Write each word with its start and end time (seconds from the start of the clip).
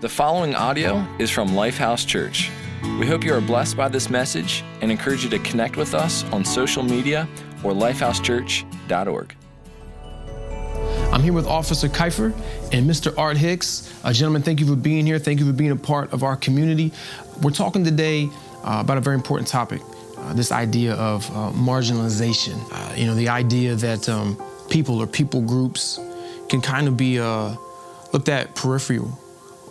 The 0.00 0.08
following 0.08 0.54
audio 0.54 1.06
is 1.18 1.28
from 1.30 1.48
Lifehouse 1.50 2.06
Church. 2.06 2.50
We 2.98 3.06
hope 3.06 3.22
you 3.22 3.34
are 3.34 3.40
blessed 3.42 3.76
by 3.76 3.88
this 3.88 4.08
message 4.08 4.64
and 4.80 4.90
encourage 4.90 5.24
you 5.24 5.28
to 5.28 5.38
connect 5.40 5.76
with 5.76 5.92
us 5.92 6.24
on 6.32 6.42
social 6.42 6.82
media 6.82 7.28
or 7.62 7.72
lifehousechurch.org. 7.72 9.34
I'm 11.12 11.22
here 11.22 11.34
with 11.34 11.46
Officer 11.46 11.86
Kiefer 11.86 12.32
and 12.72 12.88
Mr. 12.88 13.12
Art 13.18 13.36
Hicks. 13.36 13.92
Uh, 14.02 14.10
gentlemen, 14.14 14.40
thank 14.40 14.58
you 14.58 14.66
for 14.66 14.74
being 14.74 15.04
here. 15.04 15.18
Thank 15.18 15.38
you 15.38 15.44
for 15.44 15.52
being 15.52 15.70
a 15.70 15.76
part 15.76 16.14
of 16.14 16.22
our 16.22 16.34
community. 16.34 16.92
We're 17.42 17.50
talking 17.50 17.84
today 17.84 18.30
uh, 18.64 18.78
about 18.80 18.96
a 18.96 19.02
very 19.02 19.16
important 19.16 19.48
topic 19.48 19.82
uh, 20.16 20.32
this 20.32 20.50
idea 20.50 20.94
of 20.94 21.28
uh, 21.32 21.50
marginalization. 21.50 22.58
Uh, 22.72 22.94
you 22.94 23.04
know, 23.04 23.14
the 23.14 23.28
idea 23.28 23.74
that 23.74 24.08
um, 24.08 24.42
people 24.70 24.98
or 24.98 25.06
people 25.06 25.42
groups 25.42 26.00
can 26.48 26.62
kind 26.62 26.88
of 26.88 26.96
be 26.96 27.18
uh, 27.18 27.54
looked 28.14 28.30
at 28.30 28.54
peripheral 28.54 29.19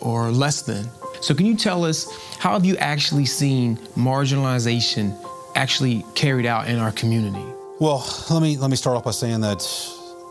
or 0.01 0.31
less 0.31 0.61
than. 0.61 0.87
So, 1.21 1.33
can 1.33 1.45
you 1.45 1.55
tell 1.55 1.83
us 1.83 2.07
how 2.37 2.53
have 2.53 2.65
you 2.65 2.77
actually 2.77 3.25
seen 3.25 3.77
marginalization 3.95 5.17
actually 5.55 6.05
carried 6.15 6.45
out 6.45 6.67
in 6.67 6.79
our 6.79 6.91
community? 6.91 7.43
Well, 7.79 8.05
let 8.29 8.41
me 8.41 8.57
let 8.57 8.69
me 8.69 8.75
start 8.75 8.97
off 8.97 9.03
by 9.03 9.11
saying 9.11 9.41
that 9.41 9.65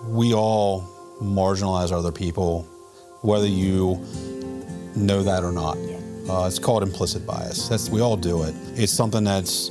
we 0.06 0.34
all 0.34 0.82
marginalize 1.20 1.92
other 1.92 2.12
people, 2.12 2.62
whether 3.22 3.46
you 3.46 4.04
know 4.96 5.22
that 5.22 5.44
or 5.44 5.52
not. 5.52 5.76
Uh, 6.28 6.46
it's 6.46 6.58
called 6.58 6.82
implicit 6.82 7.26
bias. 7.26 7.68
That's 7.68 7.88
we 7.88 8.00
all 8.00 8.16
do 8.16 8.42
it. 8.42 8.54
It's 8.74 8.92
something 8.92 9.24
that's 9.24 9.70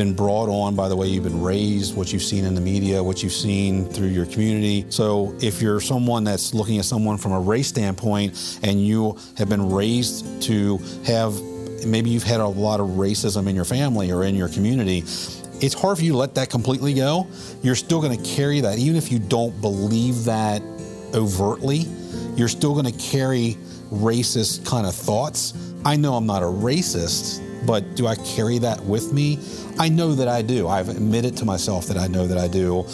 been 0.00 0.14
brought 0.14 0.48
on 0.48 0.74
by 0.74 0.88
the 0.88 0.96
way 0.96 1.06
you've 1.06 1.24
been 1.24 1.42
raised, 1.42 1.94
what 1.94 2.10
you've 2.10 2.22
seen 2.22 2.46
in 2.46 2.54
the 2.54 2.60
media, 2.60 3.02
what 3.02 3.22
you've 3.22 3.34
seen 3.34 3.84
through 3.84 4.06
your 4.06 4.24
community. 4.24 4.86
So 4.88 5.36
if 5.42 5.60
you're 5.60 5.78
someone 5.78 6.24
that's 6.24 6.54
looking 6.54 6.78
at 6.78 6.86
someone 6.86 7.18
from 7.18 7.32
a 7.32 7.40
race 7.40 7.68
standpoint 7.68 8.60
and 8.62 8.82
you 8.82 9.18
have 9.36 9.50
been 9.50 9.70
raised 9.70 10.40
to 10.44 10.78
have 11.04 11.38
maybe 11.84 12.08
you've 12.08 12.22
had 12.22 12.40
a 12.40 12.46
lot 12.46 12.80
of 12.80 12.88
racism 12.88 13.46
in 13.46 13.54
your 13.54 13.66
family 13.66 14.10
or 14.10 14.24
in 14.24 14.34
your 14.34 14.48
community, 14.48 15.00
it's 15.60 15.74
hard 15.74 15.98
for 15.98 16.04
you 16.04 16.12
to 16.12 16.18
let 16.18 16.34
that 16.36 16.48
completely 16.48 16.94
go. 16.94 17.26
You're 17.62 17.74
still 17.74 18.00
going 18.00 18.18
to 18.18 18.36
carry 18.36 18.62
that, 18.62 18.78
even 18.78 18.96
if 18.96 19.12
you 19.12 19.18
don't 19.18 19.60
believe 19.60 20.24
that 20.24 20.62
overtly, 21.12 21.84
you're 22.36 22.48
still 22.48 22.72
going 22.72 22.90
to 22.90 22.98
carry 22.98 23.58
racist 23.92 24.64
kind 24.64 24.86
of 24.86 24.94
thoughts. 24.94 25.52
I 25.84 25.96
know 25.96 26.14
I'm 26.14 26.26
not 26.26 26.42
a 26.42 26.46
racist, 26.46 27.42
but 27.66 27.94
do 27.94 28.06
I 28.06 28.16
carry 28.16 28.58
that 28.58 28.82
with 28.84 29.12
me? 29.12 29.38
I 29.78 29.88
know 29.88 30.14
that 30.14 30.28
I 30.28 30.42
do. 30.42 30.68
I've 30.68 30.88
admitted 30.88 31.36
to 31.38 31.44
myself 31.44 31.86
that 31.86 31.96
I 31.96 32.06
know 32.06 32.26
that 32.26 32.38
I 32.38 32.48
do 32.48 32.84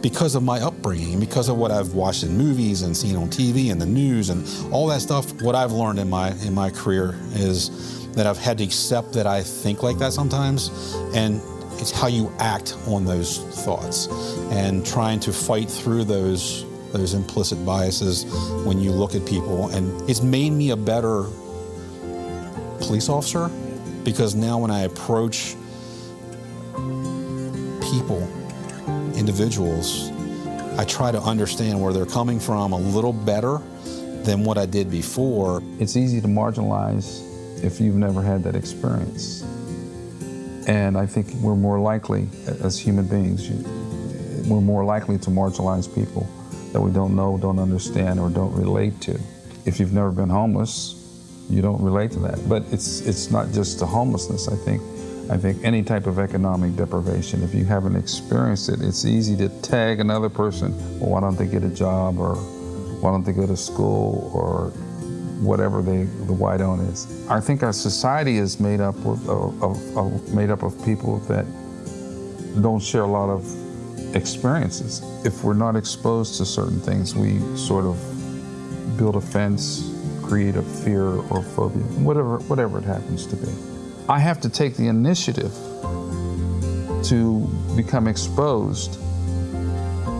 because 0.00 0.36
of 0.36 0.42
my 0.42 0.60
upbringing, 0.60 1.18
because 1.18 1.48
of 1.48 1.56
what 1.56 1.72
I've 1.72 1.94
watched 1.94 2.22
in 2.22 2.36
movies 2.36 2.82
and 2.82 2.96
seen 2.96 3.16
on 3.16 3.28
TV 3.28 3.72
and 3.72 3.80
the 3.80 3.86
news 3.86 4.30
and 4.30 4.46
all 4.72 4.86
that 4.88 5.00
stuff. 5.00 5.42
What 5.42 5.54
I've 5.54 5.72
learned 5.72 5.98
in 5.98 6.08
my 6.08 6.30
in 6.44 6.54
my 6.54 6.70
career 6.70 7.18
is 7.32 8.06
that 8.12 8.26
I've 8.26 8.38
had 8.38 8.58
to 8.58 8.64
accept 8.64 9.12
that 9.14 9.26
I 9.26 9.42
think 9.42 9.82
like 9.82 9.98
that 9.98 10.12
sometimes, 10.12 10.70
and 11.14 11.40
it's 11.80 11.90
how 11.90 12.06
you 12.06 12.32
act 12.38 12.76
on 12.86 13.04
those 13.04 13.38
thoughts 13.64 14.06
and 14.50 14.86
trying 14.86 15.18
to 15.20 15.32
fight 15.32 15.68
through 15.68 16.04
those 16.04 16.64
those 16.92 17.14
implicit 17.14 17.64
biases 17.66 18.24
when 18.64 18.78
you 18.78 18.92
look 18.92 19.14
at 19.14 19.26
people. 19.26 19.68
And 19.70 20.08
it's 20.08 20.22
made 20.22 20.50
me 20.50 20.70
a 20.70 20.76
better 20.76 21.26
police 22.86 23.08
officer 23.08 23.48
because 24.04 24.34
now 24.34 24.58
when 24.58 24.70
I 24.70 24.82
approach 24.82 25.56
people, 27.90 28.22
individuals, 29.16 30.10
I 30.78 30.84
try 30.84 31.10
to 31.10 31.20
understand 31.20 31.80
where 31.82 31.92
they're 31.92 32.06
coming 32.06 32.38
from 32.38 32.72
a 32.72 32.78
little 32.78 33.12
better 33.12 33.58
than 34.22 34.44
what 34.44 34.58
I 34.58 34.66
did 34.66 34.90
before. 34.90 35.62
It's 35.78 35.96
easy 35.96 36.20
to 36.20 36.28
marginalize 36.28 37.22
if 37.64 37.80
you've 37.80 37.96
never 37.96 38.22
had 38.22 38.44
that 38.44 38.54
experience. 38.54 39.42
And 40.68 40.96
I 40.98 41.06
think 41.06 41.32
we're 41.34 41.56
more 41.56 41.78
likely, 41.78 42.28
as 42.46 42.78
human 42.78 43.06
beings, 43.06 43.48
we're 44.48 44.60
more 44.60 44.84
likely 44.84 45.18
to 45.18 45.30
marginalize 45.30 45.92
people 45.92 46.28
that 46.72 46.80
we 46.80 46.90
don't 46.90 47.16
know, 47.16 47.38
don't 47.38 47.58
understand, 47.58 48.20
or 48.20 48.28
don't 48.28 48.52
relate 48.52 49.00
to. 49.02 49.18
If 49.64 49.80
you've 49.80 49.92
never 49.92 50.10
been 50.10 50.28
homeless, 50.28 50.95
you 51.48 51.62
don't 51.62 51.80
relate 51.80 52.10
to 52.12 52.18
that. 52.20 52.48
But 52.48 52.64
it's 52.72 53.00
it's 53.00 53.30
not 53.30 53.52
just 53.52 53.78
the 53.78 53.86
homelessness. 53.86 54.48
I 54.48 54.56
think 54.56 54.82
I 55.30 55.36
think 55.36 55.64
any 55.64 55.82
type 55.82 56.06
of 56.06 56.18
economic 56.18 56.76
deprivation, 56.76 57.42
if 57.42 57.54
you 57.54 57.64
haven't 57.64 57.96
experienced 57.96 58.68
it, 58.68 58.80
it's 58.80 59.04
easy 59.04 59.36
to 59.38 59.48
tag 59.60 60.00
another 60.00 60.28
person. 60.28 60.72
Well, 61.00 61.10
why 61.10 61.20
don't 61.20 61.36
they 61.36 61.46
get 61.46 61.64
a 61.64 61.68
job, 61.68 62.18
or 62.18 62.36
why 62.36 63.10
don't 63.10 63.24
they 63.24 63.32
go 63.32 63.46
to 63.46 63.56
school, 63.56 64.30
or 64.32 64.72
whatever 65.40 65.82
they, 65.82 66.04
the 66.04 66.32
why 66.32 66.56
don't 66.56 66.80
is. 66.80 67.06
I 67.28 67.40
think 67.40 67.62
our 67.62 67.72
society 67.72 68.38
is 68.38 68.58
made 68.58 68.80
up 68.80 68.96
of, 69.04 69.28
of, 69.28 69.96
of, 69.96 70.34
made 70.34 70.50
up 70.50 70.62
of 70.62 70.82
people 70.84 71.18
that 71.20 71.44
don't 72.62 72.80
share 72.80 73.02
a 73.02 73.06
lot 73.06 73.28
of 73.28 73.44
experiences. 74.14 75.02
If 75.24 75.44
we're 75.44 75.54
not 75.54 75.76
exposed 75.76 76.36
to 76.38 76.46
certain 76.46 76.80
things, 76.80 77.14
we 77.14 77.38
sort 77.56 77.84
of 77.84 77.96
build 78.96 79.16
a 79.16 79.20
fence, 79.20 79.80
create 80.28 80.56
a 80.56 80.62
fear 80.62 81.04
or 81.04 81.42
phobia, 81.42 81.82
whatever 82.02 82.38
whatever 82.40 82.78
it 82.78 82.84
happens 82.84 83.26
to 83.26 83.36
be. 83.36 83.48
I 84.08 84.18
have 84.18 84.40
to 84.42 84.48
take 84.48 84.76
the 84.76 84.88
initiative 84.88 85.52
to 87.04 87.48
become 87.76 88.08
exposed 88.08 88.94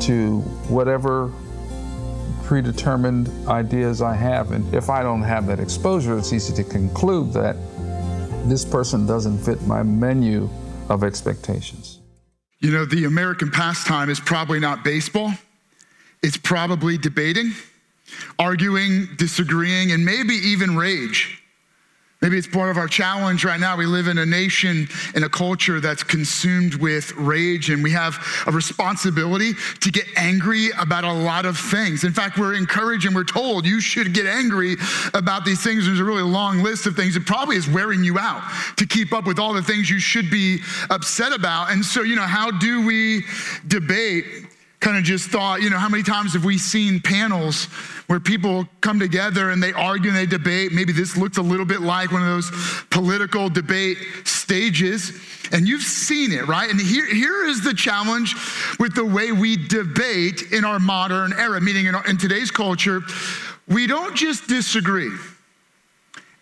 to 0.02 0.40
whatever 0.68 1.32
predetermined 2.44 3.28
ideas 3.48 4.02
I 4.02 4.14
have. 4.14 4.52
And 4.52 4.72
if 4.72 4.88
I 4.88 5.02
don't 5.02 5.22
have 5.22 5.46
that 5.46 5.58
exposure, 5.58 6.16
it's 6.16 6.32
easy 6.32 6.54
to 6.54 6.64
conclude 6.64 7.32
that 7.32 7.56
this 8.48 8.64
person 8.64 9.06
doesn't 9.06 9.38
fit 9.38 9.60
my 9.62 9.82
menu 9.82 10.48
of 10.88 11.02
expectations. 11.02 11.98
You 12.60 12.70
know, 12.70 12.84
the 12.84 13.04
American 13.04 13.50
pastime 13.50 14.08
is 14.10 14.20
probably 14.20 14.60
not 14.60 14.84
baseball, 14.84 15.32
it's 16.22 16.36
probably 16.36 16.96
debating, 16.96 17.52
arguing, 18.38 19.08
disagreeing, 19.16 19.92
and 19.92 20.04
maybe 20.04 20.34
even 20.34 20.76
rage. 20.76 21.42
Maybe 22.22 22.38
it's 22.38 22.46
part 22.46 22.70
of 22.70 22.78
our 22.78 22.88
challenge 22.88 23.44
right 23.44 23.60
now. 23.60 23.76
We 23.76 23.84
live 23.84 24.08
in 24.08 24.16
a 24.16 24.24
nation 24.24 24.88
in 25.14 25.24
a 25.24 25.28
culture 25.28 25.80
that's 25.80 26.02
consumed 26.02 26.74
with 26.76 27.12
rage, 27.12 27.68
and 27.68 27.82
we 27.82 27.90
have 27.90 28.16
a 28.46 28.50
responsibility 28.52 29.52
to 29.82 29.90
get 29.90 30.06
angry 30.16 30.70
about 30.80 31.04
a 31.04 31.12
lot 31.12 31.44
of 31.44 31.58
things. 31.58 32.04
In 32.04 32.12
fact, 32.12 32.38
we're 32.38 32.54
encouraged 32.54 33.04
and 33.04 33.14
we're 33.14 33.24
told 33.24 33.66
you 33.66 33.80
should 33.80 34.14
get 34.14 34.24
angry 34.24 34.76
about 35.12 35.44
these 35.44 35.62
things. 35.62 35.84
There's 35.84 36.00
a 36.00 36.04
really 36.04 36.22
long 36.22 36.62
list 36.62 36.86
of 36.86 36.96
things. 36.96 37.16
It 37.16 37.26
probably 37.26 37.56
is 37.56 37.68
wearing 37.68 38.02
you 38.02 38.18
out 38.18 38.42
to 38.78 38.86
keep 38.86 39.12
up 39.12 39.26
with 39.26 39.38
all 39.38 39.52
the 39.52 39.62
things 39.62 39.90
you 39.90 39.98
should 39.98 40.30
be 40.30 40.60
upset 40.88 41.32
about. 41.32 41.70
And 41.70 41.84
so, 41.84 42.02
you 42.02 42.16
know, 42.16 42.22
how 42.22 42.50
do 42.50 42.86
we 42.86 43.24
debate? 43.68 44.45
Kind 44.80 44.96
of 44.98 45.04
just 45.04 45.30
thought, 45.30 45.62
you 45.62 45.70
know, 45.70 45.78
how 45.78 45.88
many 45.88 46.02
times 46.02 46.34
have 46.34 46.44
we 46.44 46.58
seen 46.58 47.00
panels? 47.00 47.68
where 48.06 48.20
people 48.20 48.68
come 48.80 48.98
together 48.98 49.50
and 49.50 49.62
they 49.62 49.72
argue 49.72 50.10
and 50.10 50.16
they 50.16 50.26
debate. 50.26 50.72
Maybe 50.72 50.92
this 50.92 51.16
looks 51.16 51.38
a 51.38 51.42
little 51.42 51.66
bit 51.66 51.80
like 51.80 52.12
one 52.12 52.22
of 52.22 52.28
those 52.28 52.50
political 52.90 53.48
debate 53.48 53.98
stages. 54.24 55.20
And 55.52 55.66
you've 55.66 55.82
seen 55.82 56.32
it, 56.32 56.46
right? 56.46 56.70
And 56.70 56.80
here, 56.80 57.06
here 57.06 57.44
is 57.46 57.62
the 57.62 57.74
challenge 57.74 58.34
with 58.78 58.94
the 58.94 59.04
way 59.04 59.32
we 59.32 59.56
debate 59.56 60.52
in 60.52 60.64
our 60.64 60.78
modern 60.78 61.32
era, 61.32 61.60
meaning 61.60 61.86
in, 61.86 61.94
our, 61.94 62.06
in 62.06 62.16
today's 62.16 62.50
culture, 62.50 63.00
we 63.66 63.86
don't 63.86 64.14
just 64.14 64.48
disagree. 64.48 65.10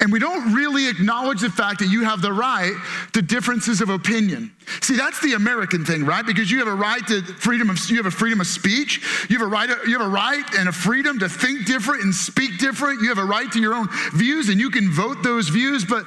And 0.00 0.12
we 0.12 0.18
don't 0.18 0.52
really 0.52 0.88
acknowledge 0.88 1.40
the 1.40 1.50
fact 1.50 1.78
that 1.78 1.86
you 1.86 2.04
have 2.04 2.20
the 2.20 2.32
right 2.32 2.74
to 3.12 3.22
differences 3.22 3.80
of 3.80 3.90
opinion. 3.90 4.52
See, 4.82 4.96
that's 4.96 5.20
the 5.22 5.34
American 5.34 5.84
thing, 5.84 6.04
right? 6.04 6.26
Because 6.26 6.50
you 6.50 6.58
have 6.58 6.68
a 6.68 6.74
right 6.74 7.00
to 7.06 7.22
freedom 7.22 7.70
of 7.70 7.78
you 7.88 7.96
have 7.96 8.06
a 8.06 8.10
freedom 8.10 8.40
of 8.40 8.46
speech. 8.46 9.00
You 9.30 9.38
have 9.38 9.46
a 9.46 9.50
right 9.50 9.70
you 9.86 9.96
have 9.98 10.06
a 10.06 10.10
right 10.10 10.44
and 10.58 10.68
a 10.68 10.72
freedom 10.72 11.18
to 11.20 11.28
think 11.28 11.66
different 11.66 12.02
and 12.02 12.14
speak 12.14 12.58
different. 12.58 13.02
You 13.02 13.08
have 13.08 13.18
a 13.18 13.24
right 13.24 13.50
to 13.52 13.60
your 13.60 13.72
own 13.72 13.88
views 14.14 14.48
and 14.48 14.58
you 14.58 14.68
can 14.68 14.90
vote 14.90 15.22
those 15.22 15.48
views, 15.48 15.84
but 15.84 16.06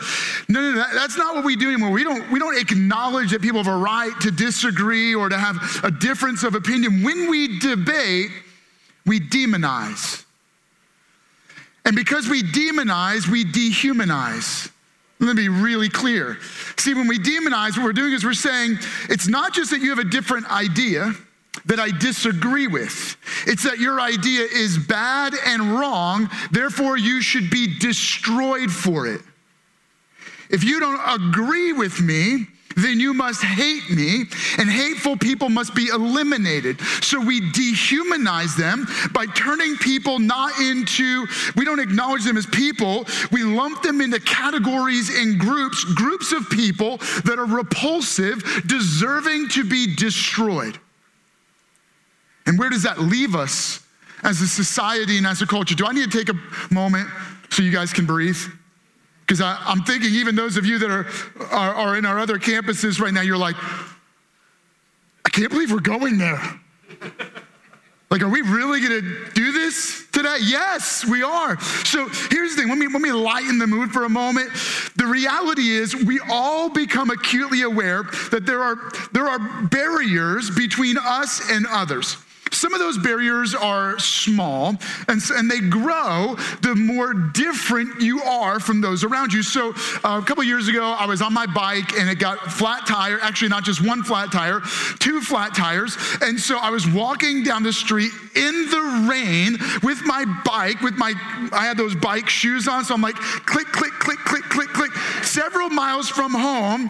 no 0.50 0.60
no, 0.62 0.74
no 0.74 0.86
that's 0.94 1.18
not 1.18 1.36
what 1.36 1.46
we 1.46 1.56
do 1.56 1.70
anymore. 1.70 1.90
We 1.90 2.04
don't 2.04 2.30
we 2.30 2.40
don't 2.40 2.58
acknowledge 2.58 3.32
that 3.32 3.42
people 3.42 3.64
have 3.64 3.74
a 3.74 3.78
right 3.78 4.12
to 4.22 4.32
disagree 4.32 5.16
or 5.16 5.30
to 5.30 5.38
have 5.38 5.58
a 5.84 5.92
difference 5.92 6.44
of 6.44 6.56
opinion. 6.56 7.04
When 7.04 7.30
we 7.30 7.58
debate, 7.60 8.32
we 9.06 9.22
demonize. 9.22 10.27
And 11.88 11.96
because 11.96 12.28
we 12.28 12.44
demonize, 12.44 13.30
we 13.30 13.46
dehumanize. 13.46 14.70
Let 15.20 15.36
me 15.36 15.44
be 15.44 15.50
really 15.50 15.88
clear. 15.88 16.38
See, 16.76 16.94
when 16.94 17.08
we 17.08 17.18
demonize, 17.18 17.78
what 17.78 17.86
we're 17.86 17.94
doing 17.94 18.12
is 18.12 18.26
we're 18.26 18.34
saying 18.34 18.78
it's 19.10 19.30
not 19.30 19.54
just 19.54 19.72
that 19.72 19.80
you 19.80 19.90
have 19.90 20.00
a 20.00 20.10
different 20.10 20.52
idea 20.52 21.14
that 21.66 21.80
I 21.80 21.90
disagree 21.98 22.68
with, 22.68 23.16
it's 23.48 23.64
that 23.64 23.80
your 23.80 24.02
idea 24.02 24.42
is 24.42 24.78
bad 24.78 25.34
and 25.46 25.80
wrong, 25.80 26.30
therefore 26.52 26.98
you 26.98 27.22
should 27.22 27.50
be 27.50 27.80
destroyed 27.80 28.70
for 28.70 29.08
it. 29.08 29.22
If 30.50 30.66
you 30.66 30.82
don't 30.82 31.00
agree 31.22 31.72
with 31.72 32.02
me, 32.02 32.48
then 32.78 33.00
you 33.00 33.14
must 33.14 33.44
hate 33.44 33.90
me, 33.90 34.26
and 34.58 34.70
hateful 34.70 35.18
people 35.18 35.50
must 35.50 35.74
be 35.74 35.88
eliminated. 35.88 36.80
So 37.02 37.20
we 37.20 37.42
dehumanize 37.42 38.56
them 38.56 38.88
by 39.12 39.26
turning 39.26 39.76
people 39.78 40.20
not 40.20 40.60
into, 40.60 41.26
we 41.56 41.66
don't 41.66 41.80
acknowledge 41.80 42.24
them 42.24 42.38
as 42.38 42.46
people, 42.46 43.06
we 43.32 43.44
lump 43.44 43.82
them 43.82 44.00
into 44.00 44.20
categories 44.20 45.10
and 45.18 45.40
groups, 45.40 45.84
groups 45.84 46.32
of 46.32 46.50
people 46.50 46.98
that 47.26 47.38
are 47.40 47.46
repulsive, 47.46 48.44
deserving 48.68 49.50
to 49.50 49.64
be 49.64 49.96
destroyed. 49.96 50.80
And 52.46 52.58
where 52.58 52.70
does 52.70 52.84
that 52.84 53.00
leave 53.00 53.36
us 53.36 53.82
as 54.24 54.42
a 54.42 54.48
society 54.48 55.18
and 55.18 55.28
as 55.28 55.42
a 55.42 55.48
culture? 55.48 55.76
Do 55.76 55.86
I 55.86 55.94
need 55.94 56.12
to 56.12 56.18
take 56.18 56.30
a 56.30 56.74
moment 56.74 57.10
so 57.50 57.64
you 57.64 57.72
guys 57.72 57.92
can 57.92 58.06
breathe? 58.06 58.38
Because 59.28 59.42
I'm 59.42 59.84
thinking, 59.84 60.14
even 60.14 60.36
those 60.36 60.56
of 60.56 60.66
you 60.66 60.80
that 60.80 60.90
are, 60.90 61.06
are, 61.52 61.76
are 61.76 61.98
in 61.98 62.06
our 62.06 62.18
other 62.18 62.40
campuses 62.40 63.02
right 63.02 63.14
now, 63.14 63.22
you're 63.22 63.38
like, 63.38 63.58
I 65.26 65.30
can't 65.30 65.52
believe 65.52 65.72
we're 65.72 65.80
going 65.82 66.18
there. 66.18 66.42
Like, 68.10 68.22
are 68.22 68.30
we 68.30 68.42
really 68.42 68.80
gonna 68.80 69.02
do 69.34 69.52
this 69.52 70.08
today? 70.14 70.38
Yes, 70.42 71.06
we 71.06 71.24
are. 71.24 71.60
So 71.60 72.08
here's 72.30 72.56
the 72.56 72.62
thing 72.62 72.70
let 72.70 72.78
me, 72.78 72.88
let 72.88 73.02
me 73.02 73.12
lighten 73.12 73.60
the 73.60 73.68
mood 73.68 73.92
for 73.92 74.06
a 74.06 74.10
moment. 74.10 74.50
The 74.96 75.06
reality 75.06 75.68
is, 75.68 75.94
we 75.94 76.22
all 76.30 76.70
become 76.70 77.10
acutely 77.10 77.64
aware 77.64 78.04
that 78.32 78.46
there 78.46 78.64
are, 78.64 78.92
there 79.12 79.28
are 79.28 79.40
barriers 79.64 80.50
between 80.50 80.98
us 80.98 81.52
and 81.52 81.66
others. 81.70 82.16
Some 82.52 82.74
of 82.74 82.80
those 82.80 82.98
barriers 82.98 83.54
are 83.56 84.00
small 84.00 84.76
and, 85.08 85.22
and 85.32 85.50
they 85.50 85.60
grow 85.60 86.36
the 86.62 86.76
more 86.76 87.14
different 87.14 88.02
you 88.02 88.22
are 88.24 88.60
from 88.60 88.82
those 88.82 89.04
around 89.04 89.34
you. 89.34 89.44
So, 89.44 89.74
uh, 90.04 90.20
a 90.22 90.26
couple 90.26 90.44
years 90.44 90.68
ago, 90.68 90.96
I 90.98 91.06
was 91.06 91.22
on 91.22 91.34
my 91.34 91.46
bike 91.46 91.94
and 91.94 92.10
it 92.10 92.20
got 92.20 92.40
flat 92.52 92.86
tire, 92.88 93.20
actually, 93.22 93.50
not 93.50 93.64
just 93.64 93.86
one 93.86 94.04
flat 94.04 94.32
tire, 94.32 94.62
two 95.00 95.22
flat 95.22 95.56
tires. 95.56 95.98
And 96.22 96.40
so 96.40 96.58
I 96.58 96.70
was 96.70 96.88
walking 96.88 97.44
down 97.44 97.64
the 97.64 97.74
street 97.74 98.12
in 98.36 98.70
the 98.70 99.08
rain 99.10 99.58
with 99.84 100.04
my 100.06 100.26
bike, 100.46 100.82
with 100.82 100.96
my, 100.96 101.14
I 101.52 101.66
had 101.66 101.78
those 101.78 101.96
bike 101.96 102.30
shoes 102.30 102.68
on. 102.68 102.86
So 102.86 102.94
I'm 102.94 103.02
like, 103.02 103.16
click, 103.16 103.68
click, 103.68 103.94
click, 103.94 104.20
click, 104.20 104.44
click, 104.44 104.70
click, 104.70 104.92
several 105.24 105.70
miles 105.70 106.10
from 106.10 106.34
home. 106.34 106.90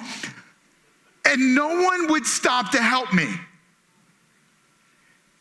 And 1.26 1.56
no 1.56 1.84
one 1.84 2.10
would 2.12 2.26
stop 2.26 2.72
to 2.72 2.82
help 2.82 3.14
me. 3.14 3.28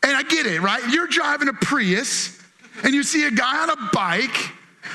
And 0.07 0.15
I 0.15 0.23
get 0.23 0.45
it, 0.45 0.61
right? 0.61 0.81
You're 0.89 1.07
driving 1.07 1.49
a 1.49 1.53
Prius 1.53 2.41
and 2.83 2.93
you 2.93 3.03
see 3.03 3.27
a 3.27 3.31
guy 3.31 3.61
on 3.61 3.69
a 3.69 3.75
bike. 3.91 4.51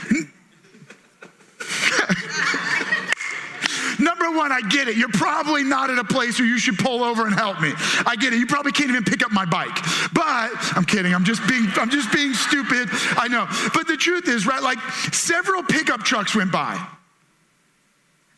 Number 3.99 4.31
one, 4.31 4.53
I 4.53 4.63
get 4.71 4.89
it. 4.89 4.97
You're 4.97 5.11
probably 5.11 5.65
not 5.65 5.91
at 5.91 5.99
a 5.99 6.05
place 6.05 6.39
where 6.39 6.49
you 6.49 6.59
should 6.59 6.79
pull 6.79 7.05
over 7.05 7.27
and 7.27 7.35
help 7.35 7.61
me. 7.61 7.75
I 8.07 8.17
get 8.17 8.33
it. 8.33 8.39
You 8.39 8.47
probably 8.47 8.73
can't 8.73 8.89
even 8.89 9.05
pick 9.05 9.23
up 9.23 9.33
my 9.33 9.45
bike. 9.45 9.77
But 10.15 10.53
I'm 10.75 10.87
kidding. 10.87 11.15
I'm 11.15 11.25
just 11.25 11.47
being 11.47 11.67
I'm 11.75 11.91
just 11.91 12.11
being 12.11 12.33
stupid. 12.33 12.89
I 13.19 13.29
know. 13.29 13.47
But 13.75 13.87
the 13.87 13.99
truth 13.99 14.29
is, 14.29 14.47
right, 14.47 14.63
like 14.63 14.79
several 15.13 15.63
pickup 15.63 16.05
trucks 16.05 16.35
went 16.35 16.51
by. 16.51 16.83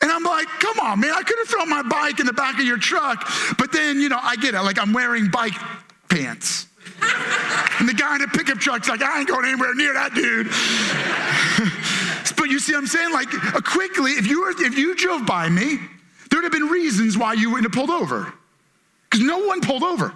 And 0.03 0.11
I'm 0.11 0.25
like, 0.25 0.49
come 0.59 0.81
on, 0.81 0.99
man, 0.99 1.13
I 1.15 1.23
could 1.23 1.39
have 1.39 1.49
thrown 1.49 1.71
my 1.71 1.83
bike 1.83 2.19
in 2.19 2.27
the 2.27 2.33
back 2.33 2.59
of 2.59 2.65
your 2.65 2.79
truck. 2.79 3.31
But 3.57 3.71
then, 3.71 4.01
you 4.01 4.09
know, 4.09 4.19
I 4.21 4.35
get 4.35 4.55
it. 4.55 4.61
Like 4.61 4.81
I'm 4.81 4.93
wearing 4.93 5.29
bike 5.29 5.55
pants. 6.15 6.69
and 7.81 7.89
the 7.89 7.95
guy 7.95 8.15
in 8.15 8.23
the 8.23 8.29
pickup 8.29 8.59
truck's 8.59 8.89
like, 8.89 9.03
I 9.03 9.19
ain't 9.19 9.29
going 9.29 9.45
anywhere 9.45 9.75
near 9.75 9.95
that 9.95 10.15
dude. 10.15 10.47
but 12.37 12.49
you 12.49 12.59
see 12.61 12.73
what 12.73 12.81
I'm 12.81 12.87
saying? 12.87 13.13
Like, 13.13 13.35
uh, 13.55 13.61
quickly, 13.61 14.13
if 14.13 14.27
you, 14.27 14.43
were, 14.43 14.51
if 14.51 14.79
you 14.79 14.95
drove 14.95 15.27
by 15.27 15.49
me, 15.49 15.79
there'd 16.31 16.45
have 16.45 16.53
been 16.53 16.69
reasons 16.69 17.19
why 17.19 17.33
you 17.33 17.51
wouldn't 17.51 17.75
have 17.75 17.87
pulled 17.87 17.91
over. 17.91 18.33
Because 19.11 19.27
no 19.27 19.39
one 19.47 19.61
pulled 19.61 19.83
over. 19.83 20.15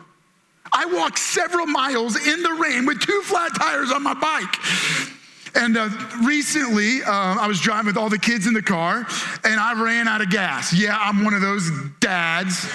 I 0.73 0.85
walked 0.87 1.19
several 1.19 1.67
miles 1.67 2.15
in 2.17 2.43
the 2.43 2.53
rain 2.53 2.87
with 2.87 3.01
two 3.01 3.21
flat 3.23 3.55
tires 3.57 3.91
on 3.91 4.03
my 4.03 4.15
bike. 4.15 5.18
And 5.55 5.77
uh, 5.77 5.89
recently, 6.25 7.03
uh, 7.03 7.11
I 7.11 7.47
was 7.47 7.61
driving 7.61 7.87
with 7.87 7.97
all 7.97 8.09
the 8.09 8.19
kids 8.19 8.47
in 8.47 8.55
the 8.55 8.63
car, 8.63 9.07
and 9.45 9.61
I 9.61 9.81
ran 9.83 10.09
out 10.09 10.21
of 10.21 10.31
gas. 10.31 10.73
Yeah, 10.73 10.99
I'm 10.99 11.25
one 11.25 11.35
of 11.35 11.41
those 11.41 11.71
dads. 12.01 12.67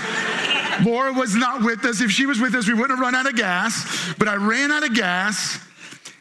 Laura 0.84 1.14
was 1.14 1.36
not 1.36 1.64
with 1.64 1.86
us. 1.86 2.02
If 2.02 2.12
she 2.12 2.26
was 2.26 2.40
with 2.40 2.56
us, 2.56 2.68
we 2.68 2.74
wouldn't 2.74 2.92
have 2.92 3.00
run 3.00 3.16
out 3.16 3.28
of 3.28 3.36
gas. 3.36 4.14
But 4.18 4.28
I 4.28 4.36
ran 4.36 4.72
out 4.72 4.84
of 4.84 4.94
gas. 4.94 5.60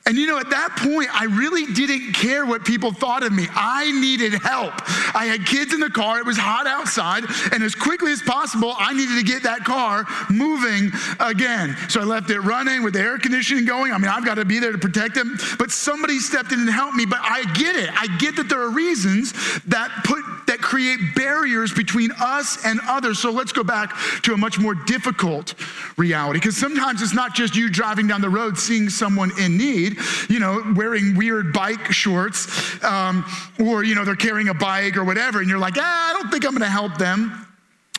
And 0.05 0.17
you 0.17 0.27
know, 0.27 0.39
at 0.39 0.51
that 0.51 0.77
point, 0.79 1.09
I 1.15 1.25
really 1.25 1.73
didn't 1.73 2.15
care 2.15 2.45
what 2.45 2.65
people 2.65 2.93
thought 2.93 3.23
of 3.23 3.33
me. 3.33 3.47
I 3.53 3.93
needed 3.93 4.35
help. 4.35 4.75
I 5.15 5.27
had 5.27 5.47
kids 5.47 5.73
in 5.73 5.79
the 5.79 5.91
car, 5.91 6.19
it 6.19 6.27
was 6.27 6.37
hot 6.37 6.67
outside, 6.67 7.25
and 7.53 7.63
as 7.63 7.77
quickly 7.77 8.11
as 8.11 8.21
possible, 8.23 8.75
I 8.77 8.95
needed 8.95 9.17
to 9.19 9.25
get 9.25 9.45
that 9.45 9.65
car 9.65 10.05
moving 10.29 10.91
again. 11.21 11.77
So 11.89 12.01
I 12.01 12.05
left 12.05 12.31
it 12.31 12.41
running 12.41 12.83
with 12.83 12.95
the 12.95 13.01
air 13.01 13.19
conditioning 13.19 13.65
going. 13.65 13.93
I 13.93 13.99
mean, 13.99 14.09
I've 14.09 14.25
got 14.25 14.35
to 14.35 14.45
be 14.45 14.59
there 14.59 14.73
to 14.73 14.79
protect 14.79 15.15
them, 15.15 15.39
but 15.59 15.71
somebody 15.71 16.19
stepped 16.19 16.51
in 16.51 16.59
and 16.59 16.71
helped 16.71 16.97
me. 16.97 17.07
But 17.07 17.21
I 17.23 17.45
get 17.55 17.77
it. 17.77 17.91
I 17.93 18.09
get 18.19 18.35
that 18.37 18.49
there 18.49 18.61
are 18.61 18.71
reasons 18.71 19.33
that 19.67 19.91
put 20.05 20.25
that 20.47 20.61
create 20.61 20.99
barriers 21.15 21.73
between 21.73 22.11
us 22.21 22.65
and 22.65 22.81
others. 22.89 23.19
So 23.19 23.31
let's 23.31 23.53
go 23.53 23.63
back 23.63 23.95
to 24.23 24.35
a 24.35 24.37
much 24.37 24.59
more 24.59 24.75
difficult 24.75 25.55
reality 25.97 26.41
because 26.41 26.57
sometimes 26.57 27.03
it's 27.03 27.15
not 27.15 27.35
just 27.35 27.55
you 27.55 27.71
driving 27.71 28.09
down 28.09 28.21
the 28.21 28.29
road 28.29 28.59
seeing 28.59 28.89
someone 28.89 29.31
in 29.39 29.57
need 29.57 29.92
you 30.29 30.39
know, 30.39 30.63
wearing 30.77 31.17
weird 31.17 31.53
bike 31.53 31.93
shorts, 31.93 32.83
um, 32.85 33.25
or, 33.61 33.85
you 33.85 33.95
know, 33.95 34.05
they're 34.05 34.17
carrying 34.17 34.49
a 34.49 34.55
bike 34.55 34.97
or 34.97 35.05
whatever, 35.05 35.41
and 35.41 35.49
you're 35.49 35.59
like, 35.59 35.75
ah, 35.79 36.11
I 36.11 36.13
don't 36.13 36.31
think 36.31 36.45
I'm 36.45 36.53
gonna 36.53 36.67
help 36.67 36.99
them. 36.99 37.47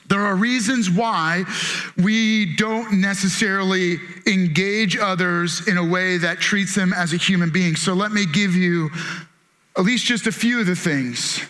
There 0.07 0.21
are 0.21 0.35
reasons 0.35 0.89
why 0.89 1.45
we 1.97 2.55
don't 2.55 2.99
necessarily 2.99 3.99
engage 4.27 4.97
others 4.97 5.67
in 5.67 5.77
a 5.77 5.85
way 5.85 6.17
that 6.17 6.39
treats 6.39 6.75
them 6.75 6.93
as 6.93 7.13
a 7.13 7.17
human 7.17 7.49
being. 7.49 7.75
So 7.75 7.93
let 7.93 8.11
me 8.11 8.25
give 8.25 8.55
you 8.55 8.89
at 9.77 9.83
least 9.83 10.05
just 10.05 10.27
a 10.27 10.31
few 10.31 10.59
of 10.59 10.65
the 10.65 10.75
things 10.75 11.41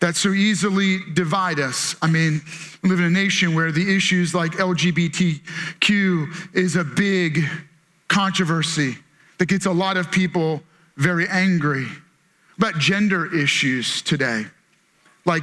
that 0.00 0.16
so 0.16 0.30
easily 0.30 1.00
divide 1.12 1.60
us. 1.60 1.94
I 2.00 2.08
mean, 2.08 2.40
we 2.82 2.88
live 2.88 3.00
in 3.00 3.04
a 3.04 3.10
nation 3.10 3.54
where 3.54 3.70
the 3.70 3.94
issues 3.94 4.34
like 4.34 4.52
LGBTQ 4.52 6.54
is 6.54 6.76
a 6.76 6.84
big 6.84 7.44
controversy 8.08 8.96
that 9.40 9.46
gets 9.46 9.64
a 9.64 9.72
lot 9.72 9.96
of 9.96 10.10
people 10.10 10.62
very 10.98 11.26
angry. 11.26 11.86
About 12.58 12.74
gender 12.78 13.34
issues 13.34 14.02
today, 14.02 14.44
like 15.24 15.42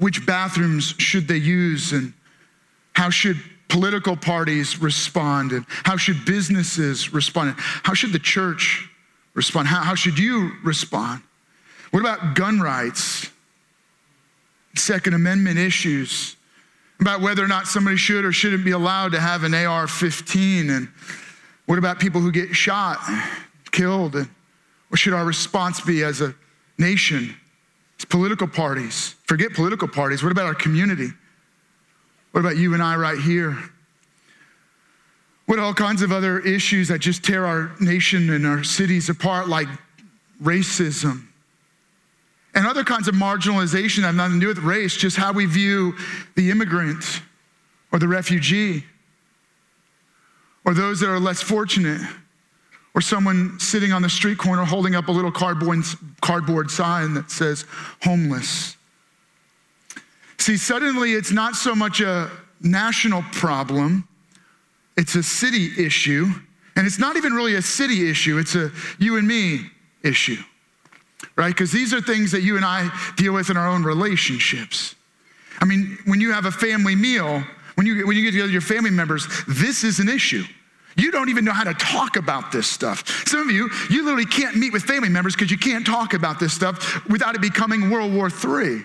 which 0.00 0.26
bathrooms 0.26 0.96
should 0.98 1.28
they 1.28 1.36
use 1.36 1.92
and 1.92 2.12
how 2.94 3.08
should 3.08 3.40
political 3.68 4.16
parties 4.16 4.82
respond 4.82 5.52
and 5.52 5.64
how 5.68 5.96
should 5.96 6.24
businesses 6.24 7.14
respond 7.14 7.50
and 7.50 7.56
how 7.58 7.94
should 7.94 8.12
the 8.12 8.18
church 8.18 8.90
respond? 9.34 9.68
How, 9.68 9.82
how 9.82 9.94
should 9.94 10.18
you 10.18 10.50
respond? 10.64 11.22
What 11.92 12.00
about 12.00 12.34
gun 12.34 12.58
rights? 12.58 13.30
Second 14.74 15.14
amendment 15.14 15.56
issues 15.56 16.34
about 17.00 17.20
whether 17.20 17.44
or 17.44 17.48
not 17.48 17.68
somebody 17.68 17.96
should 17.96 18.24
or 18.24 18.32
shouldn't 18.32 18.64
be 18.64 18.72
allowed 18.72 19.12
to 19.12 19.20
have 19.20 19.44
an 19.44 19.54
ar-15 19.54 20.68
and 20.68 20.88
what 21.72 21.78
about 21.78 21.98
people 21.98 22.20
who 22.20 22.30
get 22.30 22.54
shot, 22.54 22.98
killed? 23.70 24.14
What 24.14 24.98
should 24.98 25.14
our 25.14 25.24
response 25.24 25.80
be 25.80 26.02
as 26.04 26.20
a 26.20 26.34
nation? 26.76 27.34
It's 27.94 28.04
political 28.04 28.46
parties. 28.46 29.14
Forget 29.24 29.54
political 29.54 29.88
parties. 29.88 30.22
What 30.22 30.32
about 30.32 30.44
our 30.44 30.54
community? 30.54 31.08
What 32.32 32.40
about 32.42 32.58
you 32.58 32.74
and 32.74 32.82
I 32.82 32.96
right 32.96 33.18
here? 33.18 33.56
What 35.46 35.58
all 35.60 35.72
kinds 35.72 36.02
of 36.02 36.12
other 36.12 36.40
issues 36.40 36.88
that 36.88 36.98
just 36.98 37.24
tear 37.24 37.46
our 37.46 37.70
nation 37.80 38.28
and 38.28 38.46
our 38.46 38.62
cities 38.62 39.08
apart, 39.08 39.48
like 39.48 39.68
racism 40.42 41.26
and 42.54 42.66
other 42.66 42.84
kinds 42.84 43.08
of 43.08 43.14
marginalization 43.14 44.02
that 44.02 44.08
have 44.08 44.14
nothing 44.14 44.40
to 44.40 44.40
do 44.40 44.48
with 44.48 44.58
race, 44.58 44.94
just 44.94 45.16
how 45.16 45.32
we 45.32 45.46
view 45.46 45.96
the 46.34 46.50
immigrant 46.50 47.22
or 47.92 47.98
the 47.98 48.08
refugee 48.08 48.84
or 50.64 50.74
those 50.74 51.00
that 51.00 51.08
are 51.08 51.20
less 51.20 51.42
fortunate, 51.42 52.00
or 52.94 53.00
someone 53.00 53.58
sitting 53.58 53.92
on 53.92 54.02
the 54.02 54.10
street 54.10 54.38
corner 54.38 54.64
holding 54.64 54.94
up 54.94 55.08
a 55.08 55.12
little 55.12 55.32
cardboard, 55.32 55.84
cardboard 56.20 56.70
sign 56.70 57.14
that 57.14 57.30
says 57.30 57.64
homeless. 58.02 58.76
See, 60.38 60.56
suddenly 60.56 61.12
it's 61.12 61.30
not 61.30 61.54
so 61.54 61.74
much 61.74 62.00
a 62.00 62.30
national 62.60 63.22
problem, 63.32 64.06
it's 64.96 65.14
a 65.14 65.22
city 65.22 65.70
issue. 65.78 66.26
And 66.74 66.86
it's 66.86 66.98
not 66.98 67.16
even 67.16 67.34
really 67.34 67.56
a 67.56 67.62
city 67.62 68.08
issue, 68.10 68.38
it's 68.38 68.54
a 68.54 68.70
you 68.98 69.18
and 69.18 69.28
me 69.28 69.70
issue, 70.02 70.42
right? 71.36 71.48
Because 71.48 71.70
these 71.70 71.92
are 71.92 72.00
things 72.00 72.32
that 72.32 72.42
you 72.42 72.56
and 72.56 72.64
I 72.64 72.90
deal 73.16 73.34
with 73.34 73.50
in 73.50 73.56
our 73.56 73.68
own 73.68 73.84
relationships. 73.84 74.94
I 75.60 75.66
mean, 75.66 75.98
when 76.06 76.20
you 76.20 76.32
have 76.32 76.46
a 76.46 76.50
family 76.50 76.96
meal, 76.96 77.44
when 77.82 77.96
you, 77.96 78.06
when 78.06 78.16
you 78.16 78.22
get 78.22 78.30
together 78.30 78.46
with 78.46 78.52
your 78.52 78.60
family 78.60 78.90
members, 78.90 79.26
this 79.48 79.82
is 79.82 79.98
an 79.98 80.08
issue. 80.08 80.44
You 80.96 81.10
don't 81.10 81.30
even 81.30 81.44
know 81.44 81.52
how 81.52 81.64
to 81.64 81.74
talk 81.74 82.14
about 82.14 82.52
this 82.52 82.68
stuff. 82.68 83.26
Some 83.26 83.40
of 83.40 83.50
you, 83.50 83.68
you 83.90 84.04
literally 84.04 84.24
can't 84.24 84.54
meet 84.54 84.72
with 84.72 84.84
family 84.84 85.08
members 85.08 85.34
because 85.34 85.50
you 85.50 85.58
can't 85.58 85.84
talk 85.84 86.14
about 86.14 86.38
this 86.38 86.52
stuff 86.52 87.04
without 87.08 87.34
it 87.34 87.40
becoming 87.40 87.90
World 87.90 88.14
War 88.14 88.28
III. 88.28 88.84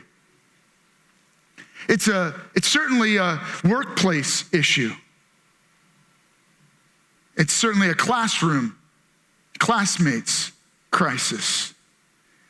It's, 1.88 2.08
a, 2.08 2.34
it's 2.56 2.68
certainly 2.68 3.18
a 3.18 3.40
workplace 3.64 4.52
issue. 4.52 4.94
It's 7.36 7.54
certainly 7.54 7.90
a 7.90 7.96
classroom, 7.96 8.80
classmates 9.60 10.54
crisis. 10.90 11.76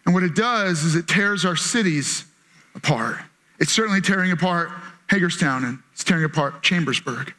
And 0.06 0.14
what 0.14 0.24
it 0.24 0.34
does 0.34 0.86
is 0.86 0.96
it 0.96 1.10
tears 1.10 1.44
our 1.44 1.58
cities 1.58 2.24
apart. 2.74 3.18
It's 3.60 3.74
certainly 3.74 4.00
tearing 4.00 4.32
apart 4.32 4.70
Hagerstown 5.10 5.66
and 5.66 5.80
it's 5.98 6.04
tearing 6.04 6.26
apart 6.26 6.62
Chambersburg. 6.62 7.34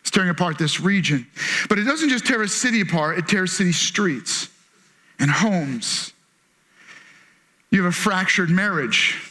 It's 0.00 0.10
tearing 0.10 0.30
apart 0.30 0.56
this 0.56 0.80
region. 0.80 1.26
But 1.68 1.78
it 1.78 1.82
doesn't 1.82 2.08
just 2.08 2.24
tear 2.24 2.40
a 2.40 2.48
city 2.48 2.80
apart, 2.80 3.18
it 3.18 3.28
tears 3.28 3.52
city 3.52 3.72
streets 3.72 4.48
and 5.18 5.30
homes. 5.30 6.14
You 7.68 7.84
have 7.84 7.92
a 7.92 7.94
fractured 7.94 8.48
marriage 8.48 9.25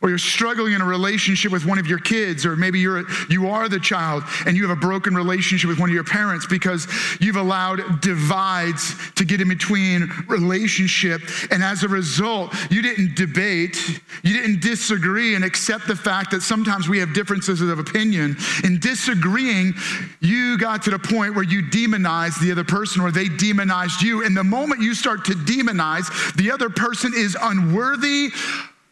or 0.00 0.08
you're 0.08 0.18
struggling 0.18 0.74
in 0.74 0.80
a 0.80 0.84
relationship 0.84 1.50
with 1.50 1.66
one 1.66 1.78
of 1.78 1.86
your 1.86 1.98
kids 1.98 2.46
or 2.46 2.56
maybe 2.56 2.78
you're 2.78 3.04
you 3.28 3.48
are 3.48 3.68
the 3.68 3.80
child 3.80 4.22
and 4.46 4.56
you 4.56 4.66
have 4.66 4.76
a 4.76 4.80
broken 4.80 5.14
relationship 5.14 5.68
with 5.68 5.78
one 5.78 5.88
of 5.88 5.94
your 5.94 6.04
parents 6.04 6.46
because 6.46 6.86
you've 7.20 7.36
allowed 7.36 8.00
divides 8.00 8.94
to 9.12 9.24
get 9.24 9.40
in 9.40 9.48
between 9.48 10.10
relationship. 10.28 11.22
And 11.50 11.62
as 11.62 11.82
a 11.82 11.88
result 11.88 12.54
you 12.70 12.82
didn't 12.82 13.16
debate 13.16 13.76
you 14.22 14.32
didn't 14.32 14.60
disagree 14.60 15.34
and 15.34 15.44
accept 15.44 15.86
the 15.88 15.96
fact 15.96 16.30
that 16.30 16.42
sometimes 16.42 16.88
we 16.88 16.98
have 16.98 17.12
differences 17.12 17.60
of 17.60 17.78
opinion. 17.78 18.36
In 18.64 18.78
disagreeing 18.78 19.74
you 20.20 20.58
got 20.58 20.82
to 20.84 20.90
the 20.90 20.98
point 20.98 21.34
where 21.34 21.44
you 21.44 21.68
demonized 21.70 22.40
the 22.40 22.52
other 22.52 22.64
person 22.64 23.02
or 23.02 23.10
they 23.10 23.28
demonized 23.28 24.02
you. 24.02 24.24
And 24.24 24.36
the 24.36 24.44
moment 24.44 24.80
you 24.80 24.94
start 24.94 25.24
to 25.26 25.32
demonize 25.32 26.34
the 26.36 26.50
other 26.50 26.70
person 26.70 27.12
is 27.14 27.36
unworthy 27.40 28.30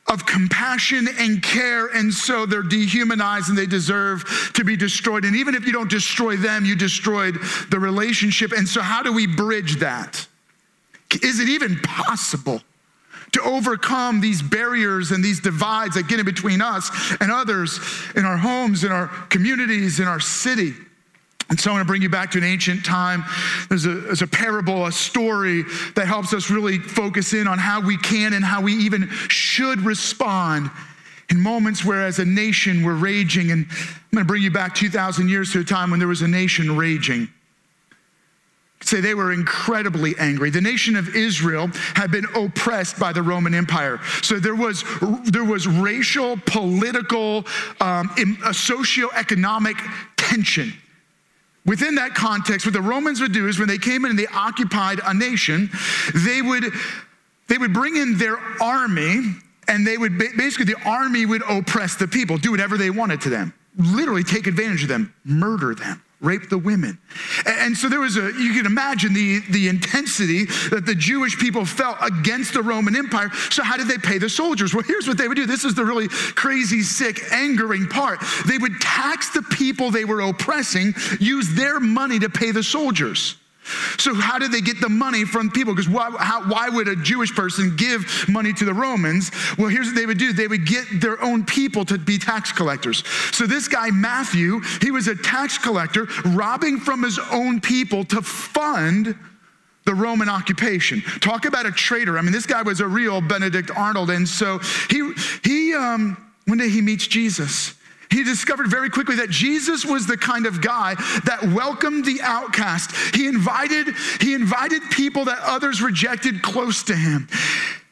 of 0.08 0.24
compassion 0.24 1.08
and 1.18 1.42
care, 1.42 1.86
and 1.88 2.12
so 2.12 2.46
they're 2.46 2.62
dehumanized 2.62 3.48
and 3.48 3.58
they 3.58 3.66
deserve 3.66 4.52
to 4.54 4.64
be 4.64 4.76
destroyed. 4.76 5.24
And 5.24 5.34
even 5.34 5.54
if 5.54 5.66
you 5.66 5.72
don't 5.72 5.90
destroy 5.90 6.36
them, 6.36 6.64
you 6.64 6.76
destroyed 6.76 7.38
the 7.70 7.78
relationship. 7.78 8.52
And 8.52 8.68
so, 8.68 8.80
how 8.80 9.02
do 9.02 9.12
we 9.12 9.26
bridge 9.26 9.76
that? 9.76 10.26
Is 11.22 11.40
it 11.40 11.48
even 11.48 11.78
possible 11.80 12.62
to 13.32 13.42
overcome 13.42 14.20
these 14.20 14.42
barriers 14.42 15.10
and 15.10 15.24
these 15.24 15.40
divides 15.40 15.94
that 15.96 16.08
get 16.08 16.20
in 16.20 16.24
between 16.24 16.62
us 16.62 16.90
and 17.20 17.32
others 17.32 17.80
in 18.14 18.24
our 18.24 18.36
homes, 18.36 18.84
in 18.84 18.92
our 18.92 19.08
communities, 19.28 19.98
in 19.98 20.06
our 20.06 20.20
city? 20.20 20.74
And 21.48 21.60
so 21.60 21.70
I 21.70 21.74
want 21.74 21.82
to 21.82 21.86
bring 21.86 22.02
you 22.02 22.08
back 22.08 22.32
to 22.32 22.38
an 22.38 22.44
ancient 22.44 22.84
time. 22.84 23.24
There's 23.68 23.86
a, 23.86 23.94
there's 23.94 24.22
a, 24.22 24.26
parable, 24.26 24.86
a 24.86 24.92
story 24.92 25.62
that 25.94 26.06
helps 26.06 26.32
us 26.34 26.50
really 26.50 26.78
focus 26.78 27.34
in 27.34 27.46
on 27.46 27.58
how 27.58 27.80
we 27.80 27.96
can 27.98 28.32
and 28.32 28.44
how 28.44 28.62
we 28.62 28.74
even 28.74 29.08
should 29.28 29.80
respond 29.80 30.70
in 31.30 31.40
moments 31.40 31.84
where, 31.84 32.02
as 32.02 32.18
a 32.18 32.24
nation, 32.24 32.84
we're 32.84 32.94
raging. 32.94 33.50
And 33.50 33.66
I'm 33.70 34.10
going 34.12 34.24
to 34.24 34.28
bring 34.28 34.42
you 34.42 34.50
back 34.50 34.74
2,000 34.74 35.28
years 35.28 35.52
to 35.52 35.60
a 35.60 35.64
time 35.64 35.90
when 35.90 35.98
there 35.98 36.08
was 36.08 36.22
a 36.22 36.28
nation 36.28 36.76
raging. 36.76 37.28
Say 38.82 39.00
they 39.00 39.14
were 39.14 39.32
incredibly 39.32 40.14
angry. 40.18 40.50
The 40.50 40.60
nation 40.60 40.96
of 40.96 41.16
Israel 41.16 41.68
had 41.94 42.10
been 42.10 42.26
oppressed 42.36 42.98
by 43.00 43.12
the 43.12 43.22
Roman 43.22 43.54
Empire. 43.54 44.00
So 44.22 44.38
there 44.38 44.54
was, 44.54 44.84
there 45.24 45.44
was 45.44 45.66
racial, 45.66 46.36
political, 46.46 47.38
um, 47.80 48.08
socioeconomic 48.10 49.76
tension. 50.16 50.72
Within 51.66 51.96
that 51.96 52.14
context, 52.14 52.64
what 52.64 52.72
the 52.72 52.80
Romans 52.80 53.20
would 53.20 53.32
do 53.32 53.48
is 53.48 53.58
when 53.58 53.68
they 53.68 53.78
came 53.78 54.04
in 54.04 54.10
and 54.10 54.18
they 54.18 54.28
occupied 54.28 55.00
a 55.04 55.12
nation, 55.12 55.68
they 56.14 56.40
would, 56.40 56.72
they 57.48 57.58
would 57.58 57.72
bring 57.72 57.96
in 57.96 58.16
their 58.18 58.38
army 58.62 59.34
and 59.68 59.84
they 59.84 59.98
would 59.98 60.16
basically, 60.16 60.66
the 60.66 60.80
army 60.88 61.26
would 61.26 61.42
oppress 61.48 61.96
the 61.96 62.06
people, 62.06 62.38
do 62.38 62.52
whatever 62.52 62.78
they 62.78 62.90
wanted 62.90 63.20
to 63.22 63.30
them, 63.30 63.52
literally 63.76 64.22
take 64.22 64.46
advantage 64.46 64.82
of 64.82 64.88
them, 64.88 65.12
murder 65.24 65.74
them 65.74 66.00
rape 66.26 66.48
the 66.48 66.58
women. 66.58 66.98
And 67.46 67.76
so 67.76 67.88
there 67.88 68.00
was 68.00 68.16
a, 68.16 68.32
you 68.32 68.52
can 68.52 68.66
imagine 68.66 69.14
the, 69.14 69.40
the 69.50 69.68
intensity 69.68 70.44
that 70.70 70.84
the 70.84 70.94
Jewish 70.94 71.38
people 71.38 71.64
felt 71.64 71.96
against 72.02 72.54
the 72.54 72.62
Roman 72.62 72.96
Empire. 72.96 73.30
So, 73.50 73.62
how 73.62 73.76
did 73.76 73.88
they 73.88 73.98
pay 73.98 74.18
the 74.18 74.28
soldiers? 74.28 74.74
Well, 74.74 74.82
here's 74.82 75.06
what 75.06 75.16
they 75.16 75.28
would 75.28 75.36
do. 75.36 75.46
This 75.46 75.64
is 75.64 75.74
the 75.74 75.84
really 75.84 76.08
crazy, 76.08 76.82
sick, 76.82 77.32
angering 77.32 77.86
part. 77.86 78.20
They 78.46 78.58
would 78.58 78.80
tax 78.80 79.30
the 79.30 79.42
people 79.42 79.90
they 79.90 80.04
were 80.04 80.20
oppressing, 80.20 80.94
use 81.20 81.54
their 81.54 81.80
money 81.80 82.18
to 82.18 82.28
pay 82.28 82.50
the 82.50 82.62
soldiers. 82.62 83.36
So, 83.98 84.14
how 84.14 84.38
did 84.38 84.52
they 84.52 84.60
get 84.60 84.80
the 84.80 84.88
money 84.88 85.24
from 85.24 85.50
people? 85.50 85.74
Because 85.74 85.88
why, 85.88 86.10
how, 86.18 86.48
why, 86.48 86.68
would 86.68 86.88
a 86.88 86.96
Jewish 86.96 87.34
person 87.34 87.74
give 87.76 88.26
money 88.28 88.52
to 88.52 88.64
the 88.64 88.74
Romans? 88.74 89.30
Well, 89.58 89.68
here's 89.68 89.86
what 89.86 89.96
they 89.96 90.06
would 90.06 90.18
do 90.18 90.32
they 90.32 90.48
would 90.48 90.66
get 90.66 91.00
their 91.00 91.22
own 91.22 91.44
people 91.44 91.84
to 91.86 91.98
be 91.98 92.18
tax 92.18 92.52
collectors. 92.52 93.04
So, 93.32 93.46
this 93.46 93.68
guy, 93.68 93.90
Matthew, 93.90 94.60
he 94.80 94.90
was 94.90 95.08
a 95.08 95.16
tax 95.16 95.58
collector, 95.58 96.06
robbing 96.24 96.78
from 96.78 97.02
his 97.02 97.18
own 97.30 97.60
people 97.60 98.04
to 98.04 98.22
fund 98.22 99.18
the 99.84 99.94
Roman 99.94 100.28
occupation. 100.28 101.00
Talk 101.20 101.44
about 101.44 101.66
a 101.66 101.72
traitor. 101.72 102.18
I 102.18 102.22
mean, 102.22 102.32
this 102.32 102.46
guy 102.46 102.62
was 102.62 102.80
a 102.80 102.86
real 102.86 103.20
Benedict 103.20 103.70
Arnold. 103.74 104.10
And 104.10 104.28
so, 104.28 104.58
he, 104.90 105.12
he 105.42 105.74
um, 105.74 106.16
one 106.46 106.58
day 106.58 106.68
he 106.68 106.80
meets 106.80 107.06
Jesus. 107.06 107.74
He 108.10 108.24
discovered 108.24 108.68
very 108.68 108.90
quickly 108.90 109.16
that 109.16 109.30
Jesus 109.30 109.84
was 109.84 110.06
the 110.06 110.16
kind 110.16 110.46
of 110.46 110.60
guy 110.60 110.94
that 111.24 111.52
welcomed 111.54 112.04
the 112.04 112.20
outcast. 112.22 112.92
He 113.14 113.26
invited, 113.26 113.94
he 114.20 114.34
invited 114.34 114.82
people 114.90 115.24
that 115.26 115.38
others 115.42 115.82
rejected 115.82 116.42
close 116.42 116.82
to 116.84 116.94
him. 116.94 117.28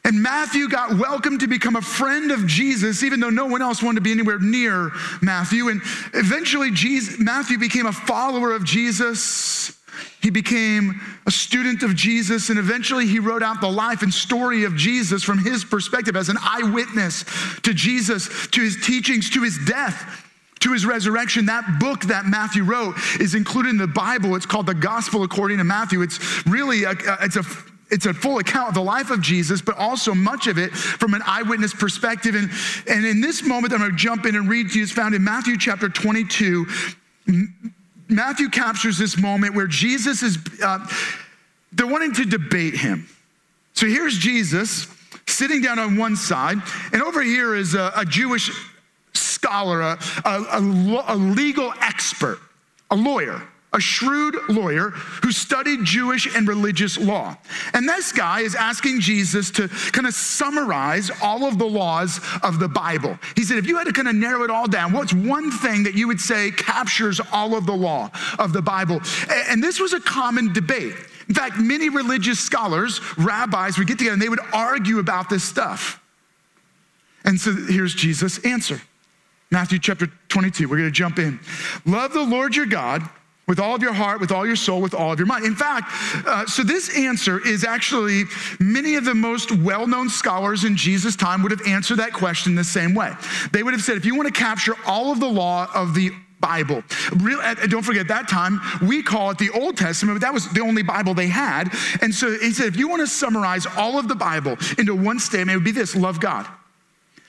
And 0.05 0.21
Matthew 0.21 0.69
got 0.69 0.99
welcomed 0.99 1.39
to 1.39 1.47
become 1.47 1.75
a 1.75 1.81
friend 1.81 2.31
of 2.31 2.45
Jesus, 2.45 3.01
even 3.03 3.19
though 3.19 3.31
no 3.31 3.47
one 3.47 3.63
else 3.63 3.81
wanted 3.81 3.95
to 3.95 4.01
be 4.01 4.11
anywhere 4.11 4.37
near 4.37 4.91
Matthew. 5.21 5.69
And 5.69 5.81
eventually, 6.13 6.69
Jesus, 6.69 7.19
Matthew 7.19 7.57
became 7.57 7.87
a 7.87 7.91
follower 7.91 8.51
of 8.51 8.63
Jesus. 8.63 9.75
He 10.25 10.31
became 10.31 10.99
a 11.27 11.31
student 11.31 11.83
of 11.83 11.93
Jesus, 11.93 12.49
and 12.49 12.57
eventually 12.57 13.05
he 13.05 13.19
wrote 13.19 13.43
out 13.43 13.61
the 13.61 13.69
life 13.69 14.01
and 14.01 14.11
story 14.11 14.63
of 14.63 14.75
Jesus 14.75 15.21
from 15.21 15.37
his 15.37 15.63
perspective 15.63 16.15
as 16.15 16.29
an 16.29 16.37
eyewitness 16.41 17.25
to 17.61 17.75
Jesus, 17.75 18.47
to 18.47 18.61
his 18.61 18.75
teachings, 18.83 19.29
to 19.29 19.43
his 19.43 19.59
death 19.67 20.23
to 20.61 20.73
his 20.73 20.83
resurrection. 20.83 21.45
That 21.45 21.77
book 21.79 22.05
that 22.05 22.25
Matthew 22.25 22.63
wrote 22.63 22.95
is 23.19 23.35
included 23.35 23.69
in 23.69 23.77
the 23.77 23.85
Bible. 23.85 24.35
It's 24.35 24.47
called 24.47 24.65
the 24.65 24.73
Gospel 24.73 25.21
according 25.21 25.59
to 25.59 25.63
Matthew. 25.63 26.01
It's 26.01 26.43
really 26.47 26.85
a, 26.85 26.95
it's 27.21 27.35
a 27.35 27.43
it's 27.91 28.07
a 28.07 28.13
full 28.15 28.39
account 28.39 28.69
of 28.69 28.73
the 28.73 28.81
life 28.81 29.11
of 29.11 29.21
Jesus, 29.21 29.61
but 29.61 29.77
also 29.77 30.15
much 30.15 30.47
of 30.47 30.57
it 30.57 30.71
from 30.71 31.13
an 31.13 31.21
eyewitness 31.23 31.71
perspective. 31.71 32.33
And, 32.33 32.49
and 32.87 33.05
in 33.05 33.21
this 33.21 33.43
moment, 33.43 33.73
I'm 33.73 33.79
going 33.79 33.91
to 33.91 33.95
jump 33.95 34.25
in 34.25 34.35
and 34.35 34.49
read 34.49 34.71
to 34.71 34.77
you. 34.79 34.83
It's 34.85 34.91
found 34.91 35.13
in 35.13 35.23
Matthew 35.23 35.55
chapter 35.55 35.87
22. 35.87 36.65
Matthew 38.07 38.49
captures 38.49 38.97
this 38.97 39.17
moment 39.17 39.55
where 39.55 39.67
Jesus 39.67 40.21
is, 40.21 40.37
uh, 40.63 40.85
they're 41.71 41.87
wanting 41.87 42.13
to 42.13 42.25
debate 42.25 42.75
him. 42.75 43.07
So 43.73 43.87
here's 43.87 44.17
Jesus 44.17 44.87
sitting 45.27 45.61
down 45.61 45.79
on 45.79 45.97
one 45.97 46.15
side, 46.15 46.57
and 46.93 47.01
over 47.01 47.21
here 47.21 47.55
is 47.55 47.73
a, 47.73 47.91
a 47.95 48.05
Jewish 48.05 48.51
scholar, 49.13 49.81
a, 49.81 49.97
a, 50.25 51.03
a 51.07 51.15
legal 51.15 51.73
expert, 51.81 52.39
a 52.91 52.95
lawyer 52.95 53.41
a 53.75 53.79
shrewd 53.79 54.37
lawyer 54.47 54.91
who 55.21 55.31
studied 55.31 55.83
Jewish 55.83 56.33
and 56.33 56.47
religious 56.47 56.97
law. 56.97 57.37
And 57.73 57.87
this 57.87 58.13
guy 58.13 58.39
is 58.39 58.55
asking 58.55 59.01
Jesus 59.01 59.51
to 59.51 59.67
kind 59.67 60.07
of 60.07 60.13
summarize 60.13 61.11
all 61.21 61.43
of 61.45 61.59
the 61.59 61.65
laws 61.65 62.21
of 62.41 62.59
the 62.59 62.69
Bible. 62.69 63.19
He 63.35 63.43
said, 63.43 63.57
if 63.57 63.67
you 63.67 63.77
had 63.77 63.83
to 63.83 63.93
kind 63.93 64.07
of 64.07 64.15
narrow 64.15 64.43
it 64.43 64.49
all 64.49 64.67
down, 64.67 64.93
what's 64.93 65.13
one 65.13 65.51
thing 65.51 65.83
that 65.83 65.93
you 65.93 66.07
would 66.07 66.21
say 66.21 66.51
captures 66.51 67.19
all 67.33 67.55
of 67.55 67.65
the 67.65 67.75
law 67.75 68.09
of 68.39 68.53
the 68.53 68.61
Bible? 68.61 69.01
And 69.49 69.61
this 69.61 69.79
was 69.79 69.93
a 69.93 69.99
common 69.99 70.53
debate. 70.53 70.95
In 71.27 71.35
fact, 71.35 71.57
many 71.57 71.89
religious 71.89 72.39
scholars, 72.39 73.01
rabbis 73.17 73.77
would 73.77 73.87
get 73.87 73.97
together 73.97 74.13
and 74.13 74.21
they 74.21 74.29
would 74.29 74.39
argue 74.53 74.99
about 74.99 75.29
this 75.29 75.43
stuff. 75.43 76.01
And 77.25 77.39
so 77.39 77.51
here's 77.53 77.93
Jesus' 77.93 78.43
answer. 78.45 78.79
Matthew 79.51 79.79
chapter 79.79 80.07
22, 80.29 80.69
we're 80.69 80.77
going 80.77 80.87
to 80.87 80.91
jump 80.91 81.19
in. 81.19 81.39
Love 81.85 82.13
the 82.13 82.23
Lord 82.23 82.55
your 82.55 82.67
God 82.67 83.07
with 83.47 83.59
all 83.59 83.75
of 83.75 83.81
your 83.81 83.93
heart, 83.93 84.19
with 84.19 84.31
all 84.31 84.45
your 84.45 84.55
soul, 84.55 84.81
with 84.81 84.93
all 84.93 85.11
of 85.11 85.19
your 85.19 85.27
mind. 85.27 85.45
In 85.45 85.55
fact, 85.55 85.91
uh, 86.25 86.45
so 86.45 86.63
this 86.63 86.95
answer 86.97 87.45
is 87.45 87.63
actually 87.63 88.23
many 88.59 88.95
of 88.95 89.05
the 89.05 89.13
most 89.13 89.51
well 89.51 89.85
known 89.87 90.09
scholars 90.09 90.63
in 90.63 90.75
Jesus' 90.75 91.15
time 91.15 91.43
would 91.43 91.51
have 91.51 91.65
answered 91.67 91.97
that 91.97 92.13
question 92.13 92.55
the 92.55 92.63
same 92.63 92.95
way. 92.95 93.13
They 93.51 93.63
would 93.63 93.73
have 93.73 93.83
said, 93.83 93.97
if 93.97 94.05
you 94.05 94.15
want 94.15 94.33
to 94.33 94.39
capture 94.39 94.73
all 94.85 95.11
of 95.11 95.19
the 95.19 95.27
law 95.27 95.69
of 95.73 95.93
the 95.93 96.11
Bible. 96.39 96.83
Real, 97.17 97.39
don't 97.69 97.81
forget, 97.81 98.07
that 98.09 98.27
time 98.27 98.59
we 98.87 99.01
call 99.01 99.31
it 99.31 99.37
the 99.37 99.49
Old 99.49 99.77
Testament, 99.77 100.19
but 100.19 100.25
that 100.25 100.33
was 100.33 100.47
the 100.49 100.61
only 100.61 100.83
Bible 100.83 101.13
they 101.13 101.27
had. 101.27 101.73
And 102.01 102.13
so 102.13 102.37
he 102.37 102.51
said, 102.51 102.67
if 102.67 102.77
you 102.77 102.87
want 102.87 103.01
to 103.01 103.07
summarize 103.07 103.65
all 103.65 103.97
of 103.97 104.07
the 104.07 104.15
Bible 104.15 104.57
into 104.77 104.95
one 104.95 105.19
statement, 105.19 105.51
it 105.51 105.55
would 105.55 105.63
be 105.63 105.71
this 105.71 105.95
love 105.95 106.19
God. 106.19 106.45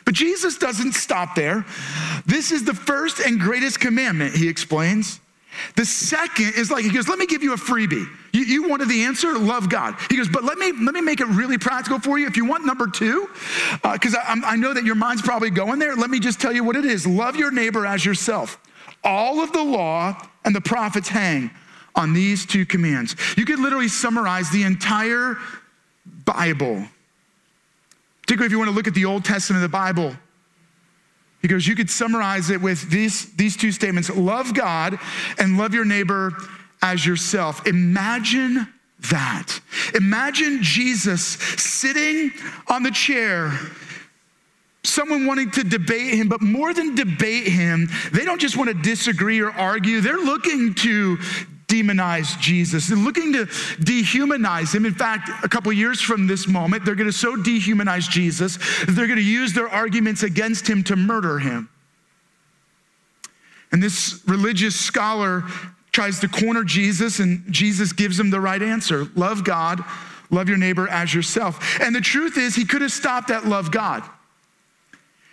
But 0.04 0.14
Jesus 0.14 0.58
doesn't 0.58 0.92
stop 0.92 1.34
there. 1.34 1.64
This 2.26 2.52
is 2.52 2.64
the 2.64 2.74
first 2.74 3.20
and 3.20 3.40
greatest 3.40 3.80
commandment, 3.80 4.36
he 4.36 4.48
explains. 4.48 5.20
The 5.74 5.84
second 5.84 6.54
is 6.56 6.70
like, 6.70 6.84
he 6.84 6.90
goes, 6.90 7.08
let 7.08 7.18
me 7.18 7.26
give 7.26 7.42
you 7.42 7.52
a 7.52 7.56
freebie. 7.56 8.06
You, 8.32 8.42
you, 8.42 8.68
wanted 8.68 8.88
the 8.88 9.04
answer? 9.04 9.38
Love 9.38 9.68
God. 9.68 9.94
He 10.10 10.16
goes, 10.16 10.28
but 10.28 10.44
let 10.44 10.58
me, 10.58 10.72
let 10.72 10.94
me 10.94 11.00
make 11.00 11.20
it 11.20 11.26
really 11.28 11.58
practical 11.58 11.98
for 11.98 12.18
you. 12.18 12.26
If 12.26 12.36
you 12.36 12.44
want 12.44 12.64
number 12.64 12.86
two, 12.86 13.28
because 13.82 14.14
uh, 14.14 14.18
I, 14.24 14.40
I 14.44 14.56
know 14.56 14.74
that 14.74 14.84
your 14.84 14.94
mind's 14.94 15.22
probably 15.22 15.50
going 15.50 15.78
there, 15.78 15.94
let 15.96 16.10
me 16.10 16.20
just 16.20 16.40
tell 16.40 16.52
you 16.52 16.64
what 16.64 16.76
it 16.76 16.84
is. 16.84 17.06
Love 17.06 17.36
your 17.36 17.50
neighbor 17.50 17.86
as 17.86 18.04
yourself. 18.04 18.58
All 19.04 19.40
of 19.40 19.52
the 19.52 19.62
law 19.62 20.20
and 20.44 20.54
the 20.54 20.60
prophets 20.60 21.08
hang 21.08 21.50
on 21.94 22.12
these 22.12 22.44
two 22.44 22.66
commands. 22.66 23.16
You 23.36 23.44
could 23.44 23.58
literally 23.58 23.88
summarize 23.88 24.50
the 24.50 24.64
entire 24.64 25.38
Bible, 26.24 26.84
particularly 28.22 28.46
if 28.46 28.52
you 28.52 28.58
want 28.58 28.70
to 28.70 28.76
look 28.76 28.86
at 28.86 28.94
the 28.94 29.04
Old 29.04 29.24
Testament 29.24 29.64
of 29.64 29.70
the 29.70 29.72
Bible 29.72 30.14
goes, 31.48 31.66
You 31.66 31.74
could 31.74 31.90
summarize 31.90 32.50
it 32.50 32.60
with 32.60 32.90
these, 32.90 33.34
these 33.36 33.56
two 33.56 33.72
statements 33.72 34.10
love 34.10 34.54
God 34.54 34.98
and 35.38 35.58
love 35.58 35.74
your 35.74 35.84
neighbor 35.84 36.32
as 36.82 37.04
yourself. 37.04 37.66
Imagine 37.66 38.72
that. 39.10 39.60
Imagine 39.94 40.62
Jesus 40.62 41.22
sitting 41.22 42.32
on 42.68 42.82
the 42.82 42.90
chair 42.90 43.52
someone 44.86 45.26
wanting 45.26 45.50
to 45.50 45.64
debate 45.64 46.14
him, 46.14 46.28
but 46.28 46.40
more 46.40 46.72
than 46.72 46.94
debate 46.94 47.48
him, 47.48 47.88
they 48.12 48.24
don't 48.24 48.40
just 48.40 48.56
want 48.56 48.68
to 48.68 48.74
disagree 48.74 49.40
or 49.40 49.50
argue. 49.50 50.00
They're 50.00 50.16
looking 50.16 50.74
to 50.74 51.18
demonize 51.68 52.38
Jesus. 52.40 52.86
They're 52.86 52.96
looking 52.96 53.32
to 53.32 53.46
dehumanize 53.46 54.74
him. 54.74 54.86
In 54.86 54.94
fact, 54.94 55.30
a 55.44 55.48
couple 55.48 55.72
years 55.72 56.00
from 56.00 56.26
this 56.26 56.46
moment, 56.46 56.84
they're 56.84 56.94
going 56.94 57.10
to 57.10 57.16
so 57.16 57.36
dehumanize 57.36 58.08
Jesus, 58.08 58.56
that 58.84 58.92
they're 58.92 59.06
going 59.06 59.18
to 59.18 59.24
use 59.24 59.52
their 59.52 59.68
arguments 59.68 60.22
against 60.22 60.68
him 60.68 60.84
to 60.84 60.96
murder 60.96 61.38
him. 61.38 61.68
And 63.72 63.82
this 63.82 64.22
religious 64.26 64.78
scholar 64.78 65.42
tries 65.92 66.20
to 66.20 66.28
corner 66.28 66.62
Jesus, 66.62 67.18
and 67.18 67.42
Jesus 67.52 67.92
gives 67.92 68.20
him 68.20 68.30
the 68.30 68.40
right 68.40 68.62
answer 68.62 69.06
love 69.16 69.44
God, 69.44 69.82
love 70.30 70.48
your 70.48 70.58
neighbor 70.58 70.88
as 70.88 71.12
yourself. 71.12 71.80
And 71.80 71.94
the 71.94 72.00
truth 72.00 72.38
is, 72.38 72.54
he 72.54 72.64
could 72.64 72.82
have 72.82 72.92
stopped 72.92 73.30
at 73.30 73.46
love 73.46 73.72
God. 73.72 74.02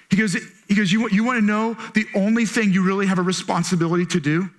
He 0.09 0.17
goes, 0.17 0.35
he 0.67 0.75
goes 0.75 0.91
you, 0.91 1.09
you 1.09 1.23
want 1.23 1.39
to 1.39 1.45
know 1.45 1.75
the 1.93 2.05
only 2.15 2.45
thing 2.45 2.71
you 2.71 2.83
really 2.83 3.05
have 3.05 3.19
a 3.19 3.23
responsibility 3.23 4.05
to 4.07 4.19
do? 4.19 4.49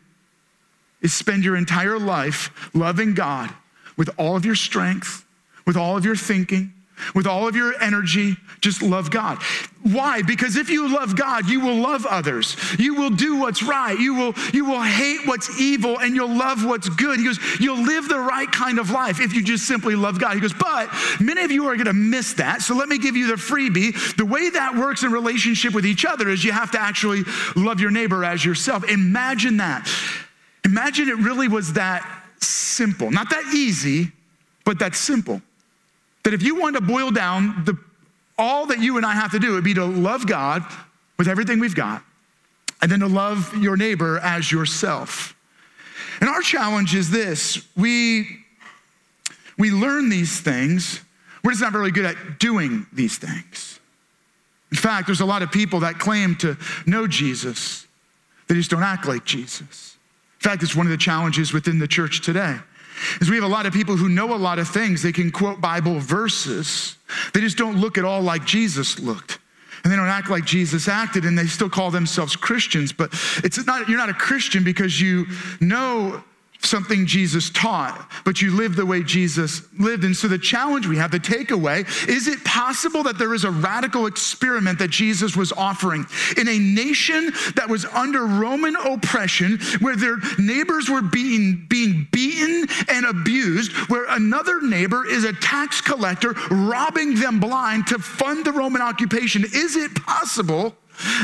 Is 1.04 1.14
spend 1.14 1.44
your 1.44 1.54
entire 1.54 1.98
life 1.98 2.50
loving 2.74 3.14
God 3.14 3.54
with 3.96 4.10
all 4.18 4.34
of 4.34 4.44
your 4.44 4.56
strength, 4.56 5.24
with 5.66 5.76
all 5.76 5.96
of 5.96 6.04
your 6.04 6.16
thinking, 6.16 6.72
with 7.14 7.26
all 7.26 7.46
of 7.46 7.56
your 7.56 7.80
energy, 7.82 8.36
just 8.60 8.80
love 8.80 9.10
God. 9.10 9.38
Why? 9.82 10.22
Because 10.22 10.56
if 10.56 10.70
you 10.70 10.88
love 10.88 11.16
God, 11.16 11.48
you 11.48 11.60
will 11.60 11.74
love 11.74 12.06
others. 12.06 12.56
You 12.78 12.94
will 12.94 13.10
do 13.10 13.36
what's 13.36 13.62
right. 13.62 13.98
You 13.98 14.14
will, 14.14 14.34
you 14.52 14.64
will 14.64 14.80
hate 14.80 15.26
what's 15.26 15.60
evil 15.60 15.98
and 15.98 16.14
you'll 16.14 16.34
love 16.34 16.64
what's 16.64 16.88
good. 16.88 17.18
He 17.18 17.24
goes, 17.24 17.38
you'll 17.60 17.82
live 17.82 18.08
the 18.08 18.18
right 18.18 18.50
kind 18.50 18.78
of 18.78 18.90
life 18.90 19.20
if 19.20 19.34
you 19.34 19.42
just 19.42 19.66
simply 19.66 19.94
love 19.96 20.18
God. 20.18 20.34
He 20.34 20.40
goes, 20.40 20.54
but 20.54 20.88
many 21.20 21.42
of 21.42 21.50
you 21.50 21.66
are 21.66 21.74
going 21.74 21.86
to 21.86 21.92
miss 21.92 22.34
that. 22.34 22.62
So 22.62 22.74
let 22.74 22.88
me 22.88 22.96
give 22.96 23.16
you 23.16 23.26
the 23.26 23.34
freebie. 23.34 24.16
The 24.16 24.24
way 24.24 24.48
that 24.50 24.74
works 24.76 25.02
in 25.02 25.12
relationship 25.12 25.74
with 25.74 25.84
each 25.84 26.04
other 26.04 26.30
is 26.30 26.44
you 26.44 26.52
have 26.52 26.70
to 26.70 26.80
actually 26.80 27.24
love 27.56 27.80
your 27.80 27.90
neighbor 27.90 28.24
as 28.24 28.44
yourself. 28.44 28.88
Imagine 28.88 29.58
that. 29.58 29.86
Imagine 30.64 31.08
it 31.08 31.18
really 31.18 31.48
was 31.48 31.74
that 31.74 32.08
simple. 32.40 33.10
Not 33.10 33.30
that 33.30 33.52
easy, 33.54 34.12
but 34.64 34.78
that 34.78 34.94
simple. 34.94 35.42
That 36.22 36.34
if 36.34 36.42
you 36.42 36.58
want 36.58 36.76
to 36.76 36.80
boil 36.80 37.10
down 37.10 37.64
the 37.64 37.78
all 38.36 38.66
that 38.66 38.80
you 38.80 38.96
and 38.96 39.06
I 39.06 39.12
have 39.12 39.30
to 39.32 39.38
do 39.38 39.52
would 39.52 39.64
be 39.64 39.74
to 39.74 39.84
love 39.84 40.26
God 40.26 40.64
with 41.18 41.28
everything 41.28 41.60
we've 41.60 41.74
got, 41.74 42.02
and 42.82 42.90
then 42.90 43.00
to 43.00 43.06
love 43.06 43.56
your 43.56 43.76
neighbor 43.76 44.18
as 44.18 44.50
yourself. 44.50 45.36
And 46.20 46.28
our 46.28 46.42
challenge 46.42 46.94
is 46.94 47.10
this 47.10 47.64
we, 47.76 48.38
we 49.58 49.70
learn 49.70 50.08
these 50.08 50.40
things, 50.40 51.00
we're 51.42 51.52
just 51.52 51.62
not 51.62 51.72
really 51.72 51.92
good 51.92 52.06
at 52.06 52.38
doing 52.38 52.86
these 52.92 53.18
things. 53.18 53.78
In 54.70 54.76
fact, 54.76 55.06
there's 55.06 55.20
a 55.20 55.26
lot 55.26 55.42
of 55.42 55.52
people 55.52 55.80
that 55.80 55.98
claim 55.98 56.34
to 56.36 56.56
know 56.86 57.06
Jesus, 57.06 57.86
they 58.48 58.54
just 58.54 58.70
don't 58.70 58.82
act 58.82 59.06
like 59.06 59.24
Jesus. 59.24 59.93
In 60.40 60.50
fact, 60.50 60.62
it's 60.62 60.76
one 60.76 60.86
of 60.86 60.90
the 60.90 60.98
challenges 60.98 61.52
within 61.52 61.78
the 61.78 61.88
church 61.88 62.20
today. 62.20 62.56
Is 63.20 63.28
we 63.28 63.36
have 63.36 63.44
a 63.44 63.48
lot 63.48 63.66
of 63.66 63.72
people 63.72 63.96
who 63.96 64.08
know 64.08 64.34
a 64.34 64.36
lot 64.36 64.58
of 64.58 64.68
things. 64.68 65.02
They 65.02 65.12
can 65.12 65.30
quote 65.30 65.60
Bible 65.60 65.98
verses. 65.98 66.96
They 67.32 67.40
just 67.40 67.56
don't 67.56 67.78
look 67.78 67.98
at 67.98 68.04
all 68.04 68.22
like 68.22 68.44
Jesus 68.44 68.98
looked. 68.98 69.38
And 69.82 69.92
they 69.92 69.96
don't 69.96 70.08
act 70.08 70.30
like 70.30 70.46
Jesus 70.46 70.88
acted, 70.88 71.24
and 71.24 71.36
they 71.36 71.44
still 71.44 71.68
call 71.68 71.90
themselves 71.90 72.36
Christians. 72.36 72.92
But 72.92 73.10
it's 73.44 73.64
not, 73.66 73.88
you're 73.88 73.98
not 73.98 74.08
a 74.08 74.14
Christian 74.14 74.64
because 74.64 75.00
you 75.00 75.26
know 75.60 76.22
something 76.64 77.06
Jesus 77.06 77.50
taught, 77.50 78.10
but 78.24 78.40
you 78.42 78.56
live 78.56 78.76
the 78.76 78.86
way 78.86 79.02
Jesus 79.02 79.62
lived. 79.78 80.04
And 80.04 80.16
so 80.16 80.28
the 80.28 80.38
challenge 80.38 80.86
we 80.86 80.96
have, 80.96 81.10
the 81.10 81.18
takeaway, 81.18 81.86
is 82.08 82.28
it 82.28 82.44
possible 82.44 83.02
that 83.04 83.18
there 83.18 83.34
is 83.34 83.44
a 83.44 83.50
radical 83.50 84.06
experiment 84.06 84.78
that 84.78 84.90
Jesus 84.90 85.36
was 85.36 85.52
offering 85.52 86.06
in 86.36 86.48
a 86.48 86.58
nation 86.58 87.32
that 87.56 87.68
was 87.68 87.84
under 87.86 88.26
Roman 88.26 88.76
oppression, 88.76 89.58
where 89.80 89.96
their 89.96 90.18
neighbors 90.38 90.88
were 90.88 91.02
being, 91.02 91.66
being 91.68 92.08
beaten 92.10 92.68
and 92.88 93.06
abused, 93.06 93.72
where 93.88 94.06
another 94.08 94.60
neighbor 94.60 95.06
is 95.06 95.24
a 95.24 95.32
tax 95.32 95.80
collector 95.80 96.34
robbing 96.50 97.14
them 97.14 97.40
blind 97.40 97.86
to 97.88 97.98
fund 97.98 98.44
the 98.44 98.52
Roman 98.52 98.82
occupation? 98.82 99.44
Is 99.44 99.76
it 99.76 99.94
possible? 99.94 100.76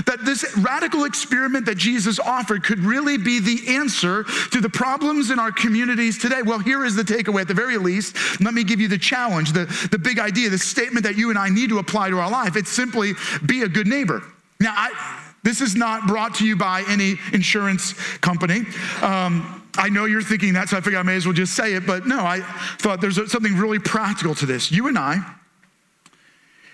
That 0.06 0.24
this 0.24 0.56
radical 0.59 1.04
experiment 1.04 1.66
that 1.66 1.76
Jesus 1.76 2.18
offered 2.18 2.64
could 2.64 2.80
really 2.80 3.16
be 3.16 3.40
the 3.40 3.76
answer 3.76 4.24
to 4.50 4.61
the 4.61 4.68
problems 4.68 5.30
in 5.30 5.38
our 5.38 5.52
communities 5.52 6.18
today. 6.18 6.42
Well, 6.42 6.59
here 6.59 6.85
is 6.85 6.96
the 6.96 7.02
takeaway 7.02 7.42
at 7.42 7.48
the 7.48 7.54
very 7.54 7.78
least. 7.78 8.40
Let 8.40 8.54
me 8.54 8.64
give 8.64 8.80
you 8.80 8.88
the 8.88 8.98
challenge, 8.98 9.52
the, 9.52 9.66
the 9.90 9.98
big 9.98 10.18
idea, 10.18 10.50
the 10.50 10.59
statement 10.59 11.04
that 11.04 11.16
you 11.16 11.30
and 11.30 11.38
I 11.38 11.48
need 11.48 11.70
to 11.70 11.78
apply 11.78 12.11
to 12.11 12.18
our 12.18 12.30
life. 12.30 12.56
It's 12.56 12.70
simply 12.70 13.12
be 13.46 13.62
a 13.62 13.68
good 13.68 13.87
neighbor. 13.87 14.22
Now, 14.61 14.74
I, 14.76 15.24
this 15.42 15.61
is 15.61 15.74
not 15.74 16.06
brought 16.06 16.35
to 16.37 16.46
you 16.46 16.56
by 16.56 16.85
any 16.88 17.16
insurance 17.33 17.94
company. 18.18 18.61
Um, 19.00 19.62
I 19.78 19.88
know 19.88 20.04
you're 20.04 20.22
thinking 20.22 20.54
that, 20.54 20.68
so 20.68 20.76
I 20.76 20.80
figure 20.80 20.98
I 20.98 21.02
may 21.02 21.16
as 21.16 21.26
well 21.26 21.33
just 21.33 21.54
say 21.54 21.74
it, 21.74 21.87
but 21.87 22.06
no, 22.06 22.20
I 22.20 22.40
thought 22.78 23.00
there's 23.00 23.16
something 23.30 23.56
really 23.56 23.78
practical 23.78 24.35
to 24.35 24.46
this. 24.46 24.70
You 24.70 24.88
and 24.88 24.98
I, 24.98 25.16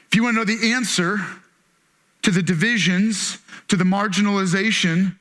if 0.09 0.15
you 0.15 0.25
want 0.25 0.35
to 0.37 0.39
know 0.39 0.45
the 0.45 0.73
answer 0.73 1.21
to 2.27 2.33
the 2.33 2.43
divisions, 2.43 3.39
to 3.69 3.77
the 3.77 3.85
marginalization, 3.85 5.15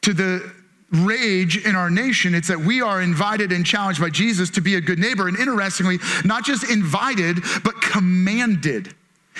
to 0.00 0.14
the 0.14 0.50
rage 0.90 1.66
in 1.66 1.76
our 1.76 1.90
nation. 1.90 2.34
It's 2.34 2.48
that 2.48 2.58
we 2.58 2.80
are 2.80 3.02
invited 3.02 3.52
and 3.52 3.64
challenged 3.64 4.00
by 4.00 4.08
Jesus 4.08 4.48
to 4.52 4.62
be 4.62 4.76
a 4.76 4.80
good 4.80 4.98
neighbor. 4.98 5.28
And 5.28 5.38
interestingly, 5.38 5.98
not 6.24 6.42
just 6.42 6.70
invited, 6.70 7.40
but 7.62 7.78
commanded. 7.82 8.94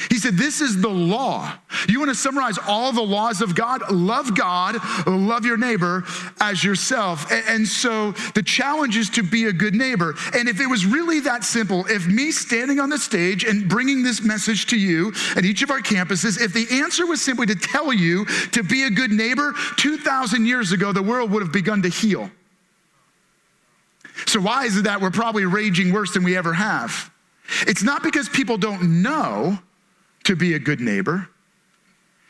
He 0.08 0.18
said, 0.18 0.36
This 0.36 0.60
is 0.60 0.80
the 0.80 0.88
law. 0.88 1.52
You 1.88 1.98
want 1.98 2.10
to 2.10 2.14
summarize 2.14 2.58
all 2.66 2.92
the 2.92 3.02
laws 3.02 3.42
of 3.42 3.54
God? 3.54 3.90
Love 3.90 4.34
God, 4.34 4.76
love 5.06 5.44
your 5.44 5.56
neighbor 5.56 6.04
as 6.40 6.64
yourself. 6.64 7.30
And 7.30 7.66
so 7.66 8.12
the 8.34 8.42
challenge 8.42 8.96
is 8.96 9.10
to 9.10 9.22
be 9.22 9.46
a 9.46 9.52
good 9.52 9.74
neighbor. 9.74 10.14
And 10.34 10.48
if 10.48 10.60
it 10.60 10.66
was 10.66 10.86
really 10.86 11.20
that 11.20 11.44
simple, 11.44 11.84
if 11.86 12.06
me 12.06 12.30
standing 12.30 12.80
on 12.80 12.88
the 12.88 12.98
stage 12.98 13.44
and 13.44 13.68
bringing 13.68 14.02
this 14.02 14.22
message 14.22 14.66
to 14.66 14.78
you 14.78 15.12
at 15.36 15.44
each 15.44 15.62
of 15.62 15.70
our 15.70 15.80
campuses, 15.80 16.40
if 16.40 16.52
the 16.52 16.66
answer 16.80 17.06
was 17.06 17.20
simply 17.20 17.46
to 17.46 17.54
tell 17.54 17.92
you 17.92 18.24
to 18.52 18.62
be 18.62 18.84
a 18.84 18.90
good 18.90 19.10
neighbor, 19.10 19.54
2,000 19.76 20.46
years 20.46 20.72
ago, 20.72 20.92
the 20.92 21.02
world 21.02 21.30
would 21.30 21.42
have 21.42 21.52
begun 21.52 21.82
to 21.82 21.88
heal. 21.88 22.30
So, 24.26 24.40
why 24.40 24.64
is 24.64 24.76
it 24.76 24.84
that 24.84 25.00
we're 25.00 25.10
probably 25.10 25.44
raging 25.44 25.92
worse 25.92 26.12
than 26.12 26.24
we 26.24 26.36
ever 26.36 26.52
have? 26.52 27.10
It's 27.62 27.82
not 27.82 28.02
because 28.02 28.28
people 28.28 28.58
don't 28.58 29.02
know 29.02 29.58
to 30.24 30.36
be 30.36 30.54
a 30.54 30.58
good 30.58 30.80
neighbor. 30.80 31.28